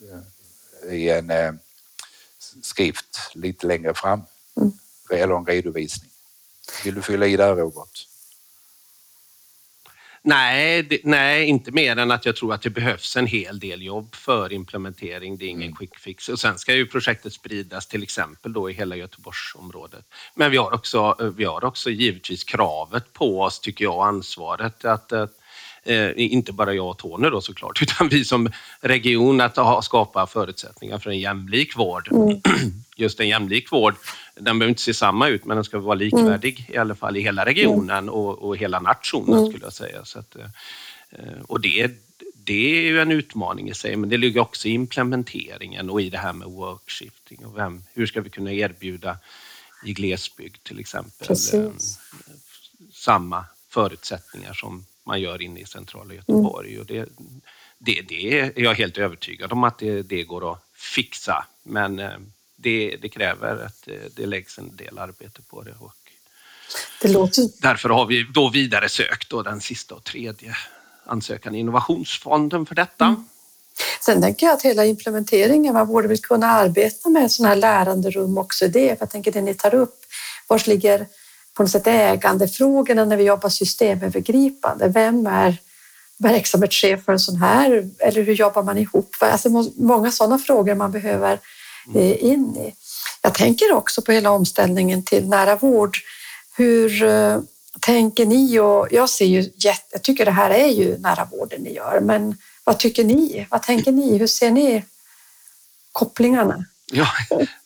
eh, 0.00 0.94
i 0.94 1.10
en 1.10 1.30
eh, 1.30 1.52
skrift 2.62 3.18
lite 3.34 3.66
längre 3.66 3.94
fram. 3.94 4.22
Eller 5.10 5.34
en 5.34 5.46
redovisning. 5.46 6.10
Vill 6.84 6.94
du 6.94 7.02
fylla 7.02 7.26
i 7.26 7.36
där 7.36 7.56
Robert? 7.56 8.06
Nej, 10.28 10.82
det, 10.82 11.00
nej, 11.04 11.44
inte 11.44 11.72
mer 11.72 11.96
än 11.96 12.10
att 12.10 12.26
jag 12.26 12.36
tror 12.36 12.54
att 12.54 12.62
det 12.62 12.70
behövs 12.70 13.16
en 13.16 13.26
hel 13.26 13.58
del 13.58 13.82
jobb 13.82 14.14
för 14.14 14.52
implementering. 14.52 15.38
Det 15.38 15.44
är 15.44 15.48
ingen 15.48 15.62
mm. 15.62 15.76
quick 15.76 15.98
fix. 15.98 16.28
Och 16.28 16.40
sen 16.40 16.58
ska 16.58 16.74
ju 16.74 16.86
projektet 16.86 17.32
spridas 17.32 17.86
till 17.86 18.02
exempel 18.02 18.52
då 18.52 18.70
i 18.70 18.72
hela 18.72 18.96
Göteborgsområdet. 18.96 20.04
Men 20.34 20.50
vi 20.50 20.56
har 20.56 20.74
också, 20.74 21.32
vi 21.36 21.44
har 21.44 21.64
också 21.64 21.90
givetvis 21.90 22.44
kravet 22.44 23.12
på 23.12 23.40
oss, 23.40 23.60
tycker 23.60 23.84
jag, 23.84 24.06
ansvaret 24.06 24.84
att, 24.84 24.84
att 24.84 25.12
eh, 25.12 25.26
inte 26.16 26.52
bara 26.52 26.74
jag 26.74 26.90
och 26.90 26.98
Tony 26.98 27.30
då 27.30 27.40
såklart, 27.40 27.82
utan 27.82 28.08
vi 28.08 28.24
som 28.24 28.48
region 28.80 29.40
att 29.40 29.56
ha, 29.56 29.82
skapa 29.82 30.26
förutsättningar 30.26 30.98
för 30.98 31.10
en 31.10 31.18
jämlik 31.18 31.76
vård. 31.76 32.08
Mm. 32.12 32.40
Just 32.96 33.20
en 33.20 33.28
jämlik 33.28 33.72
vård, 33.72 33.94
den 34.34 34.58
behöver 34.58 34.68
inte 34.68 34.82
se 34.82 34.94
samma 34.94 35.28
ut, 35.28 35.44
men 35.44 35.56
den 35.56 35.64
ska 35.64 35.78
vara 35.78 35.94
likvärdig 35.94 36.60
mm. 36.60 36.74
i 36.74 36.78
alla 36.78 36.94
fall 36.94 37.16
i 37.16 37.20
hela 37.20 37.44
regionen 37.44 38.08
och, 38.08 38.38
och 38.38 38.56
hela 38.56 38.80
nationen 38.80 39.38
mm. 39.38 39.50
skulle 39.50 39.64
jag 39.64 39.72
säga. 39.72 40.04
Så 40.04 40.18
att, 40.18 40.36
eh, 40.36 41.42
och 41.48 41.60
det, 41.60 41.90
det 42.34 42.78
är 42.78 42.82
ju 42.82 43.00
en 43.00 43.12
utmaning 43.12 43.68
i 43.68 43.74
sig, 43.74 43.96
men 43.96 44.08
det 44.08 44.16
ligger 44.16 44.40
också 44.40 44.68
i 44.68 44.70
implementeringen 44.70 45.90
och 45.90 46.00
i 46.00 46.10
det 46.10 46.18
här 46.18 46.32
med 46.32 46.48
workshifting 46.48 47.44
och 47.44 47.58
vem, 47.58 47.82
hur 47.94 48.06
ska 48.06 48.20
vi 48.20 48.30
kunna 48.30 48.52
erbjuda 48.52 49.18
i 49.84 49.92
glesbygd 49.92 50.62
till 50.62 50.80
exempel 50.80 51.26
Precis. 51.26 51.54
Eh, 51.54 51.70
samma 52.92 53.44
förutsättningar 53.68 54.52
som 54.52 54.86
man 55.06 55.20
gör 55.20 55.42
inne 55.42 55.60
i 55.60 55.66
centrala 55.66 56.14
Göteborg. 56.14 56.68
Mm. 56.68 56.80
Och 56.80 56.86
det, 56.86 57.08
det, 57.78 58.02
det 58.08 58.40
är 58.40 58.52
jag 58.56 58.74
helt 58.74 58.98
övertygad 58.98 59.52
om 59.52 59.64
att 59.64 59.78
det, 59.78 60.02
det 60.02 60.22
går 60.22 60.52
att 60.52 60.62
fixa. 60.74 61.46
Men 61.62 61.98
eh, 61.98 62.10
det, 62.56 62.96
det, 63.02 63.08
kräver 63.08 63.64
att 63.66 63.88
eh, 63.88 63.94
det 64.16 64.26
läggs 64.26 64.58
en 64.58 64.76
del 64.76 64.98
arbete 64.98 65.42
på 65.42 65.62
det. 65.62 65.74
Och 65.80 65.94
det 67.02 67.08
låter... 67.08 67.62
Därför 67.62 67.88
har 67.88 68.06
vi 68.06 68.26
då 68.34 68.50
vidare 68.50 68.88
sökt 68.88 69.30
då 69.30 69.42
den 69.42 69.60
sista 69.60 69.94
och 69.94 70.04
tredje 70.04 70.56
ansökan 71.04 71.54
i 71.54 71.58
Innovationsfonden 71.58 72.66
för 72.66 72.74
detta. 72.74 73.04
Mm. 73.04 73.28
Sen 74.00 74.22
tänker 74.22 74.46
jag 74.46 74.54
att 74.54 74.62
hela 74.62 74.84
implementeringen, 74.84 75.74
man 75.74 75.86
borde 75.86 76.08
väl 76.08 76.18
kunna 76.18 76.46
arbeta 76.46 77.08
med 77.08 77.32
sådana 77.32 77.48
här 77.48 77.56
läranderum 77.56 78.38
också 78.38 78.64
i 78.64 78.68
det. 78.68 78.88
För 78.88 79.02
jag 79.02 79.10
tänker 79.10 79.32
det 79.32 79.40
ni 79.40 79.54
tar 79.54 79.74
upp, 79.74 80.04
var 80.46 80.68
ligger 80.68 81.06
på 81.56 81.62
något 81.62 81.72
sätt 81.72 81.86
ägandefrågorna 81.86 83.04
när 83.04 83.16
vi 83.16 83.24
jobbar 83.24 83.48
systemövergripande. 83.48 84.88
Vem 84.88 85.26
är 85.26 85.56
verksamhetschef 86.18 87.04
för 87.04 87.12
en 87.12 87.18
sån 87.18 87.36
här? 87.36 87.90
Eller 87.98 88.22
hur 88.22 88.34
jobbar 88.34 88.62
man 88.62 88.78
ihop? 88.78 89.16
Alltså 89.20 89.48
många 89.76 90.10
sådana 90.10 90.38
frågor 90.38 90.74
man 90.74 90.92
behöver 90.92 91.38
eh, 91.94 92.24
in 92.24 92.56
i. 92.56 92.74
Jag 93.22 93.34
tänker 93.34 93.72
också 93.72 94.02
på 94.02 94.12
hela 94.12 94.30
omställningen 94.30 95.02
till 95.02 95.28
nära 95.28 95.56
vård. 95.56 95.96
Hur 96.56 97.02
eh, 97.02 97.40
tänker 97.80 98.26
ni? 98.26 98.58
Och 98.58 98.88
jag 98.90 99.10
ser 99.10 99.26
ju 99.26 99.50
jag 99.92 100.02
tycker 100.02 100.24
det 100.24 100.30
här 100.30 100.50
är 100.50 100.68
ju 100.68 100.98
nära 100.98 101.24
vården 101.24 101.60
ni 101.60 101.74
gör, 101.74 102.00
men 102.00 102.38
vad 102.64 102.78
tycker 102.78 103.04
ni? 103.04 103.46
Vad 103.50 103.62
tänker 103.62 103.92
ni? 103.92 104.18
Hur 104.18 104.26
ser 104.26 104.50
ni 104.50 104.84
kopplingarna? 105.92 106.64
Ja, 106.92 107.08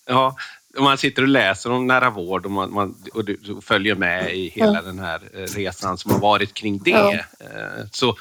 ja 0.07 0.36
man 0.79 0.99
sitter 0.99 1.23
och 1.23 1.29
läser 1.29 1.73
om 1.73 1.87
nära 1.87 2.11
vård 2.11 2.45
och, 2.45 2.51
man, 2.51 2.73
man 2.73 2.95
och 3.14 3.25
du 3.25 3.61
följer 3.62 3.95
med 3.95 4.37
i 4.37 4.49
hela 4.49 4.75
ja. 4.75 4.83
den 4.83 4.99
här 4.99 5.21
eh, 5.35 5.39
resan 5.39 5.99
som 5.99 6.11
har 6.11 6.18
varit 6.18 6.55
kring 6.55 6.79
det. 6.79 7.25
Eh, 7.41 7.87
så, 7.93 8.16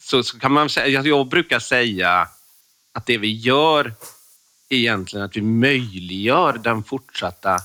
så, 0.00 0.22
så, 0.22 0.38
kan 0.38 0.52
man 0.52 0.68
säga, 0.68 1.02
jag 1.02 1.28
brukar 1.28 1.58
säga 1.58 2.28
att 2.92 3.06
det 3.06 3.18
vi 3.18 3.32
gör 3.32 3.94
är 4.68 4.76
egentligen 4.76 5.24
att 5.24 5.36
vi 5.36 5.42
möjliggör 5.42 6.60
den 6.64 6.82
fortsatta 6.82 7.58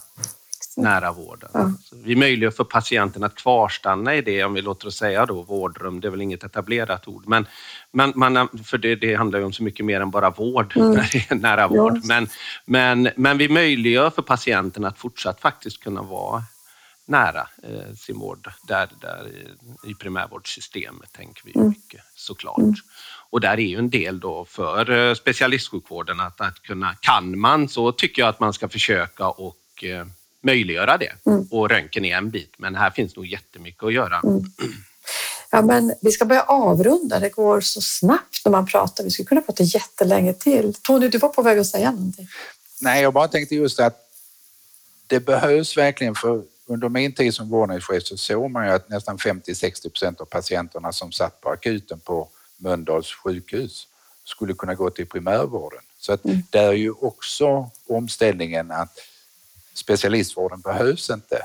nära 0.78 1.12
vården. 1.12 1.50
Ja. 1.54 1.72
Vi 2.04 2.16
möjliggör 2.16 2.52
för 2.52 2.64
patienten 2.64 3.24
att 3.24 3.36
kvarstanna 3.36 4.16
i 4.16 4.22
det, 4.22 4.44
om 4.44 4.54
vi 4.54 4.62
låter 4.62 4.88
oss 4.88 4.98
säga 4.98 5.26
då 5.26 5.42
vårdrum, 5.42 6.00
det 6.00 6.08
är 6.08 6.10
väl 6.10 6.22
inget 6.22 6.44
etablerat 6.44 7.08
ord, 7.08 7.28
men, 7.28 7.48
men 7.92 8.14
man, 8.16 8.50
för 8.64 8.78
det, 8.78 8.96
det 8.96 9.16
handlar 9.16 9.40
ju 9.40 9.46
om 9.46 9.54
så 9.54 9.64
mycket 9.64 9.86
mer 9.86 10.02
än 10.02 10.12
bara 10.12 10.30
vård, 10.30 10.78
mm. 10.78 11.00
nära 11.42 11.68
vård. 11.68 11.94
Ja. 11.96 12.02
Men, 12.04 12.28
men, 12.66 13.10
men 13.16 13.38
vi 13.38 13.50
möjliggör 13.50 14.10
för 14.10 14.22
patienten 14.22 14.86
att 14.86 14.98
fortsatt 14.98 15.42
faktiskt 15.42 15.84
kunna 15.84 16.02
vara 16.02 16.44
nära 17.06 17.48
eh, 17.64 17.96
sin 17.96 18.20
vård, 18.20 18.52
där, 18.68 18.90
där 19.02 19.28
i, 19.28 19.92
i 19.92 19.96
primärvårdssystemet 19.96 21.14
tänker 21.14 21.44
vi 21.46 21.52
mm. 21.56 21.68
mycket 21.68 22.02
såklart. 22.16 22.58
Mm. 22.58 22.76
Och 23.30 23.42
där 23.42 23.60
är 23.60 23.68
ju 23.68 23.78
en 23.78 23.90
del 23.90 24.20
då 24.20 24.46
för 24.46 24.92
eh, 24.92 25.14
specialistsjukvården 25.14 26.20
att, 26.20 26.42
att 26.42 26.62
kunna, 26.62 26.96
kan 27.02 27.40
man 27.40 27.70
så 27.70 27.92
tycker 27.92 28.22
jag 28.22 28.30
att 28.30 28.40
man 28.40 28.54
ska 28.54 28.70
försöka 28.70 29.28
och 29.28 29.84
eh, 29.84 30.06
möjliggöra 30.46 30.98
det. 30.98 31.12
Mm. 31.26 31.48
Och 31.52 31.70
röntgen 31.70 32.06
är 32.06 32.18
en 32.18 32.30
bit, 32.30 32.54
men 32.58 32.76
här 32.76 32.90
finns 32.90 33.16
nog 33.16 33.26
jättemycket 33.26 33.84
att 33.84 33.94
göra. 33.94 34.22
Mm. 34.24 34.44
Ja, 35.52 35.62
men 35.62 35.94
vi 36.02 36.12
ska 36.12 36.26
börja 36.26 36.44
avrunda. 36.44 37.20
Det 37.20 37.30
går 37.30 37.62
så 37.62 37.82
snabbt 37.82 38.42
när 38.46 38.52
man 38.52 38.66
pratar. 38.66 39.04
Vi 39.04 39.10
skulle 39.10 39.26
kunna 39.26 39.42
prata 39.42 39.64
jättelänge 39.64 40.34
till. 40.34 40.74
Tony, 40.74 41.08
du 41.08 41.18
var 41.18 41.30
på 41.30 41.42
väg 41.42 41.60
att 41.60 41.68
säga 41.68 41.92
någonting. 41.92 42.28
Nej, 42.82 43.02
jag 43.02 43.14
bara 43.14 43.28
tänkte 43.28 43.56
just 43.56 43.80
att 43.80 44.02
det 45.08 45.20
behövs 45.20 45.78
verkligen 45.78 46.16
för 46.16 46.44
under 46.68 46.90
min 46.90 47.14
tid 47.14 47.34
som 47.34 47.50
vårdnadschef 47.50 48.04
så 48.04 48.18
såg 48.18 48.52
man 48.52 48.66
ju 48.66 48.72
att 48.72 48.90
nästan 48.90 49.18
50-60 49.18 49.90
procent 49.90 50.22
av 50.22 50.26
patienterna 50.26 50.92
som 50.92 51.12
satt 51.12 51.42
på 51.42 51.50
akuten 51.50 52.00
på 52.00 52.30
Mölndals 52.58 53.14
sjukhus 53.14 53.88
skulle 54.24 54.54
kunna 54.54 54.76
gå 54.76 54.90
till 54.90 55.08
primärvården. 55.08 55.82
Så 56.00 56.14
att 56.14 56.26
mm. 56.26 56.44
det 56.50 56.60
är 56.60 56.74
ju 56.74 56.92
också 56.92 57.70
omställningen 57.88 58.72
att 58.72 59.00
specialistvården 59.76 60.62
behövs 60.62 61.10
inte 61.10 61.42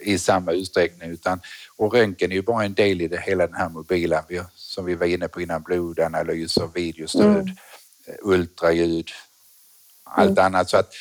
i 0.00 0.18
samma 0.18 0.52
utsträckning 0.52 1.10
utan 1.10 1.40
och 1.76 1.94
röntgen 1.94 2.32
är 2.32 2.36
ju 2.36 2.42
bara 2.42 2.64
en 2.64 2.74
del 2.74 3.00
i 3.00 3.08
det 3.08 3.20
hela 3.20 3.46
den 3.46 3.56
här 3.56 3.68
mobila 3.68 4.24
som 4.54 4.84
vi 4.84 4.94
var 4.94 5.06
inne 5.06 5.28
på 5.28 5.40
innan 5.40 5.62
blodanalyser, 5.62 6.70
videostöd, 6.74 7.42
mm. 7.42 7.56
ultraljud, 8.22 9.08
allt 10.04 10.30
mm. 10.38 10.44
annat. 10.44 10.70
Så 10.70 10.76
att 10.76 10.92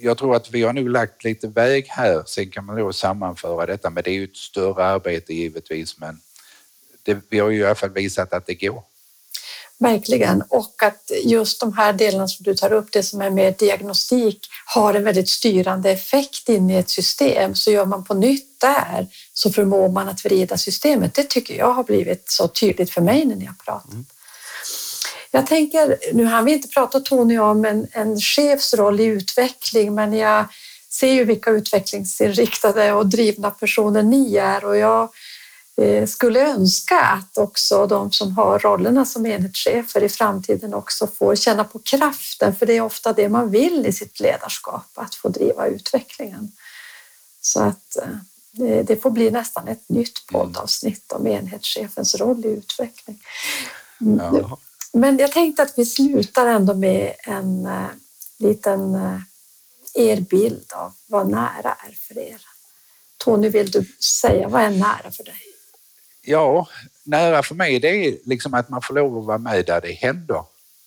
jag 0.00 0.18
tror 0.18 0.36
att 0.36 0.50
vi 0.50 0.62
har 0.62 0.72
nu 0.72 0.88
lagt 0.88 1.24
lite 1.24 1.48
väg 1.48 1.86
här. 1.88 2.22
Sen 2.26 2.50
kan 2.50 2.64
man 2.64 2.76
då 2.76 2.92
sammanföra 2.92 3.66
detta, 3.66 3.90
men 3.90 4.02
det 4.02 4.10
är 4.10 4.14
ju 4.14 4.24
ett 4.24 4.36
större 4.36 4.84
arbete 4.84 5.34
givetvis. 5.34 5.98
Men 5.98 6.20
det, 7.02 7.18
vi 7.28 7.38
har 7.38 7.50
ju 7.50 7.60
i 7.60 7.64
alla 7.64 7.74
fall 7.74 7.90
visat 7.90 8.32
att 8.32 8.46
det 8.46 8.54
går. 8.54 8.82
Verkligen. 9.78 10.42
Och 10.48 10.82
att 10.82 11.10
just 11.24 11.60
de 11.60 11.72
här 11.72 11.92
delarna 11.92 12.28
som 12.28 12.44
du 12.44 12.54
tar 12.54 12.72
upp, 12.72 12.92
det 12.92 13.02
som 13.02 13.20
är 13.20 13.30
mer 13.30 13.54
diagnostik, 13.58 14.46
har 14.66 14.94
en 14.94 15.04
väldigt 15.04 15.28
styrande 15.28 15.90
effekt 15.90 16.48
in 16.48 16.70
i 16.70 16.76
ett 16.76 16.90
system. 16.90 17.54
Så 17.54 17.70
gör 17.70 17.86
man 17.86 18.04
på 18.04 18.14
nytt 18.14 18.60
där 18.60 19.06
så 19.32 19.50
förmår 19.52 19.88
man 19.88 20.08
att 20.08 20.24
vrida 20.24 20.56
systemet. 20.56 21.14
Det 21.14 21.30
tycker 21.30 21.54
jag 21.54 21.72
har 21.72 21.84
blivit 21.84 22.30
så 22.30 22.48
tydligt 22.48 22.90
för 22.90 23.00
mig 23.00 23.24
när 23.24 23.36
ni 23.36 23.44
har 23.44 23.54
pratat. 23.54 23.92
Mm. 23.92 24.06
Jag 25.30 25.46
tänker, 25.46 25.96
nu 26.12 26.24
har 26.24 26.42
vi 26.42 26.52
inte 26.52 26.68
pratat 26.68 27.04
Tony 27.04 27.38
om 27.38 27.64
en, 27.64 27.86
en 27.92 28.20
chefs 28.20 28.74
roll 28.74 29.00
i 29.00 29.04
utveckling, 29.04 29.94
men 29.94 30.12
jag 30.12 30.44
ser 30.90 31.12
ju 31.12 31.24
vilka 31.24 31.50
utvecklingsinriktade 31.50 32.92
och 32.92 33.06
drivna 33.06 33.50
personer 33.50 34.02
ni 34.02 34.36
är 34.36 34.64
och 34.64 34.76
jag 34.76 35.08
skulle 36.06 36.50
önska 36.50 37.00
att 37.00 37.38
också 37.38 37.86
de 37.86 38.12
som 38.12 38.36
har 38.36 38.58
rollerna 38.58 39.04
som 39.04 39.26
enhetschefer 39.26 40.02
i 40.02 40.08
framtiden 40.08 40.74
också 40.74 41.06
får 41.06 41.36
känna 41.36 41.64
på 41.64 41.78
kraften, 41.78 42.56
för 42.56 42.66
det 42.66 42.76
är 42.76 42.80
ofta 42.80 43.12
det 43.12 43.28
man 43.28 43.50
vill 43.50 43.86
i 43.86 43.92
sitt 43.92 44.20
ledarskap, 44.20 44.90
att 44.94 45.14
få 45.14 45.28
driva 45.28 45.66
utvecklingen. 45.66 46.52
Så 47.40 47.62
att 47.62 47.96
eh, 47.96 48.84
det 48.84 49.02
får 49.02 49.10
bli 49.10 49.30
nästan 49.30 49.68
ett 49.68 49.88
nytt 49.88 50.26
poddavsnitt 50.26 51.12
om 51.12 51.26
enhetschefens 51.26 52.14
roll 52.14 52.44
i 52.44 52.48
utveckling. 52.48 53.22
Ja. 53.98 54.58
Men 54.92 55.18
jag 55.18 55.32
tänkte 55.32 55.62
att 55.62 55.72
vi 55.76 55.86
slutar 55.86 56.46
ändå 56.46 56.74
med 56.74 57.14
en 57.24 57.66
uh, 57.66 57.86
liten 58.38 58.94
er 59.94 60.20
bild 60.20 60.72
av 60.72 60.92
vad 61.06 61.28
nära 61.30 61.76
är 61.88 61.92
för 61.92 62.18
er. 62.18 62.40
Tony, 63.16 63.48
vill 63.48 63.70
du 63.70 63.84
säga 64.00 64.48
vad 64.48 64.62
är 64.62 64.70
nära 64.70 65.10
för 65.10 65.24
dig? 65.24 65.55
Ja, 66.28 66.68
nära 67.04 67.42
för 67.42 67.54
mig 67.54 67.80
det 67.80 67.88
är 67.88 68.18
liksom 68.24 68.54
att 68.54 68.68
man 68.68 68.82
får 68.82 68.94
lov 68.94 69.18
att 69.18 69.24
vara 69.24 69.38
med 69.38 69.66
där 69.66 69.80
det 69.80 69.92
händer 69.92 70.44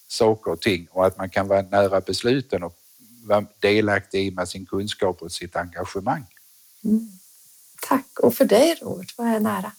saker 0.08 0.52
och 0.52 0.62
ting 0.62 0.88
och 0.92 1.06
att 1.06 1.18
man 1.18 1.30
kan 1.30 1.48
vara 1.48 1.62
nära 1.62 2.02
besluten 2.02 2.64
och 2.64 2.76
vara 3.24 3.46
delaktig 3.60 4.34
med 4.34 4.50
sin 4.50 4.66
kunskap 4.66 5.22
och 5.22 5.32
sitt 5.32 5.56
engagemang. 5.56 6.26
Mm. 6.84 7.10
Tack. 7.82 8.20
Och 8.20 8.34
för 8.34 8.46
dig 8.46 8.80
Robert, 8.82 9.14
vad 9.18 9.28
är 9.28 9.40
nära? 9.40 9.72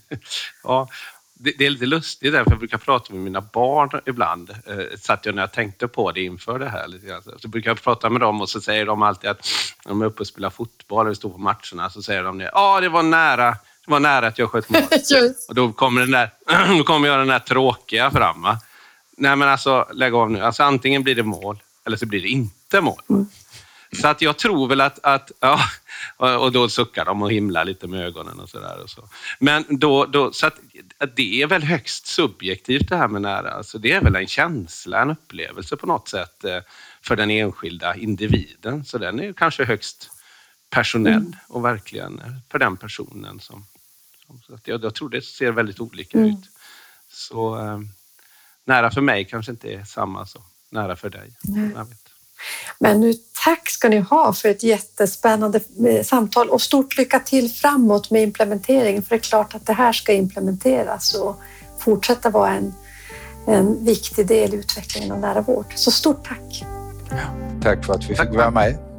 ja, 0.62 0.88
det, 1.34 1.52
det, 1.58 1.66
är 1.66 1.70
lite 1.70 1.86
lustigt 1.86 2.32
därför 2.32 2.50
jag 2.50 2.58
brukar 2.58 2.78
prata 2.78 3.14
med 3.14 3.22
mina 3.22 3.40
barn 3.40 4.00
ibland. 4.06 4.50
Eh, 4.50 4.98
satt 4.98 5.26
jag 5.26 5.34
när 5.34 5.42
jag 5.42 5.52
tänkte 5.52 5.88
på 5.88 6.12
det 6.12 6.22
inför 6.22 6.58
det 6.58 6.68
här. 6.68 6.88
Lite 6.88 7.06
grann. 7.06 7.22
Så 7.38 7.48
brukar 7.48 7.70
jag 7.70 7.82
prata 7.82 8.10
med 8.10 8.20
dem 8.20 8.40
och 8.40 8.48
så 8.48 8.60
säger 8.60 8.86
de 8.86 9.02
alltid 9.02 9.30
att 9.30 9.46
när 9.84 9.90
de 9.90 10.02
är 10.02 10.06
uppe 10.06 10.20
och 10.20 10.26
spelar 10.26 10.50
fotboll 10.50 11.08
och 11.08 11.16
står 11.16 11.30
på 11.30 11.38
matcherna 11.38 11.90
så 11.90 12.02
säger 12.02 12.22
de 12.22 12.38
det. 12.38 12.50
Ja, 12.52 12.80
det 12.80 12.88
var 12.88 13.02
nära. 13.02 13.56
Det 13.84 13.90
var 13.90 14.00
nära 14.00 14.26
att 14.26 14.38
jag 14.38 14.50
sköt 14.50 14.68
mål. 14.68 14.82
och 15.48 15.54
då 15.54 15.72
kommer, 15.72 16.00
den 16.00 16.10
där, 16.10 16.30
då 16.78 16.84
kommer 16.84 17.08
jag 17.08 17.18
den 17.18 17.28
där 17.28 17.38
tråkiga 17.38 18.10
fram. 18.10 18.42
Va? 18.42 18.58
Nej, 19.16 19.36
men 19.36 19.48
alltså 19.48 19.88
lägg 19.92 20.14
av 20.14 20.30
nu. 20.30 20.40
Alltså, 20.40 20.62
antingen 20.62 21.02
blir 21.02 21.14
det 21.14 21.22
mål 21.22 21.62
eller 21.86 21.96
så 21.96 22.06
blir 22.06 22.22
det 22.22 22.28
inte 22.28 22.80
mål. 22.80 23.02
Mm. 23.10 23.26
Så 24.00 24.08
att 24.08 24.22
jag 24.22 24.36
tror 24.36 24.68
väl 24.68 24.80
att, 24.80 24.98
att 25.02 25.32
ja, 25.40 26.38
och 26.38 26.52
då 26.52 26.68
suckar 26.68 27.04
de 27.04 27.22
och 27.22 27.32
himlar 27.32 27.64
lite 27.64 27.86
med 27.86 28.06
ögonen 28.06 28.40
och 28.40 28.48
sådär. 28.48 28.82
Så. 28.86 29.08
Men 29.38 29.64
då, 29.68 30.06
då, 30.06 30.32
så 30.32 30.46
att, 30.46 30.58
att 30.98 31.16
det 31.16 31.42
är 31.42 31.46
väl 31.46 31.62
högst 31.62 32.06
subjektivt 32.06 32.88
det 32.88 32.96
här 32.96 33.08
med 33.08 33.22
nära. 33.22 33.50
Alltså 33.50 33.78
det 33.78 33.92
är 33.92 34.00
väl 34.00 34.16
en 34.16 34.26
känsla, 34.26 35.02
en 35.02 35.10
upplevelse 35.10 35.76
på 35.76 35.86
något 35.86 36.08
sätt 36.08 36.44
eh, 36.44 36.58
för 37.02 37.16
den 37.16 37.30
enskilda 37.30 37.96
individen. 37.96 38.84
Så 38.84 38.98
den 38.98 39.20
är 39.20 39.32
kanske 39.32 39.64
högst 39.64 40.10
personell 40.70 41.12
mm. 41.12 41.36
och 41.48 41.64
verkligen 41.64 42.22
för 42.50 42.58
den 42.58 42.76
personen. 42.76 43.40
Som, 43.40 43.66
som 44.32 44.42
så 44.46 44.54
att 44.54 44.68
jag, 44.68 44.84
jag 44.84 44.94
tror 44.94 45.08
det 45.08 45.22
ser 45.22 45.52
väldigt 45.52 45.80
olika 45.80 46.18
mm. 46.18 46.30
ut. 46.30 46.48
Så 47.10 47.58
eh, 47.58 47.80
nära 48.64 48.90
för 48.90 49.00
mig 49.00 49.24
kanske 49.24 49.52
inte 49.52 49.68
är 49.68 49.84
samma 49.84 50.26
som 50.26 50.42
nära 50.70 50.96
för 50.96 51.10
dig. 51.10 51.36
Vet. 51.74 51.98
Men 52.78 53.00
nu 53.00 53.14
tack 53.44 53.68
ska 53.68 53.88
ni 53.88 53.98
ha 53.98 54.32
för 54.32 54.48
ett 54.48 54.62
jättespännande 54.62 55.60
eh, 55.88 56.04
samtal 56.04 56.48
och 56.48 56.62
stort 56.62 56.96
lycka 56.96 57.20
till 57.20 57.50
framåt 57.50 58.10
med 58.10 58.22
implementeringen. 58.22 59.02
För 59.02 59.10
det 59.10 59.16
är 59.16 59.28
klart 59.28 59.54
att 59.54 59.66
det 59.66 59.72
här 59.72 59.92
ska 59.92 60.12
implementeras 60.12 61.14
och 61.14 61.40
fortsätta 61.78 62.30
vara 62.30 62.50
en, 62.50 62.74
en 63.46 63.84
viktig 63.84 64.26
del 64.26 64.54
i 64.54 64.56
utvecklingen 64.56 65.12
av 65.12 65.18
nära 65.18 65.40
vård. 65.40 65.66
Så 65.74 65.90
stort 65.90 66.28
tack! 66.28 66.64
Ja, 67.10 67.60
tack 67.62 67.84
för 67.84 67.94
att 67.94 68.10
vi 68.10 68.14
fick 68.14 68.34
vara 68.34 68.50
med. 68.50 68.91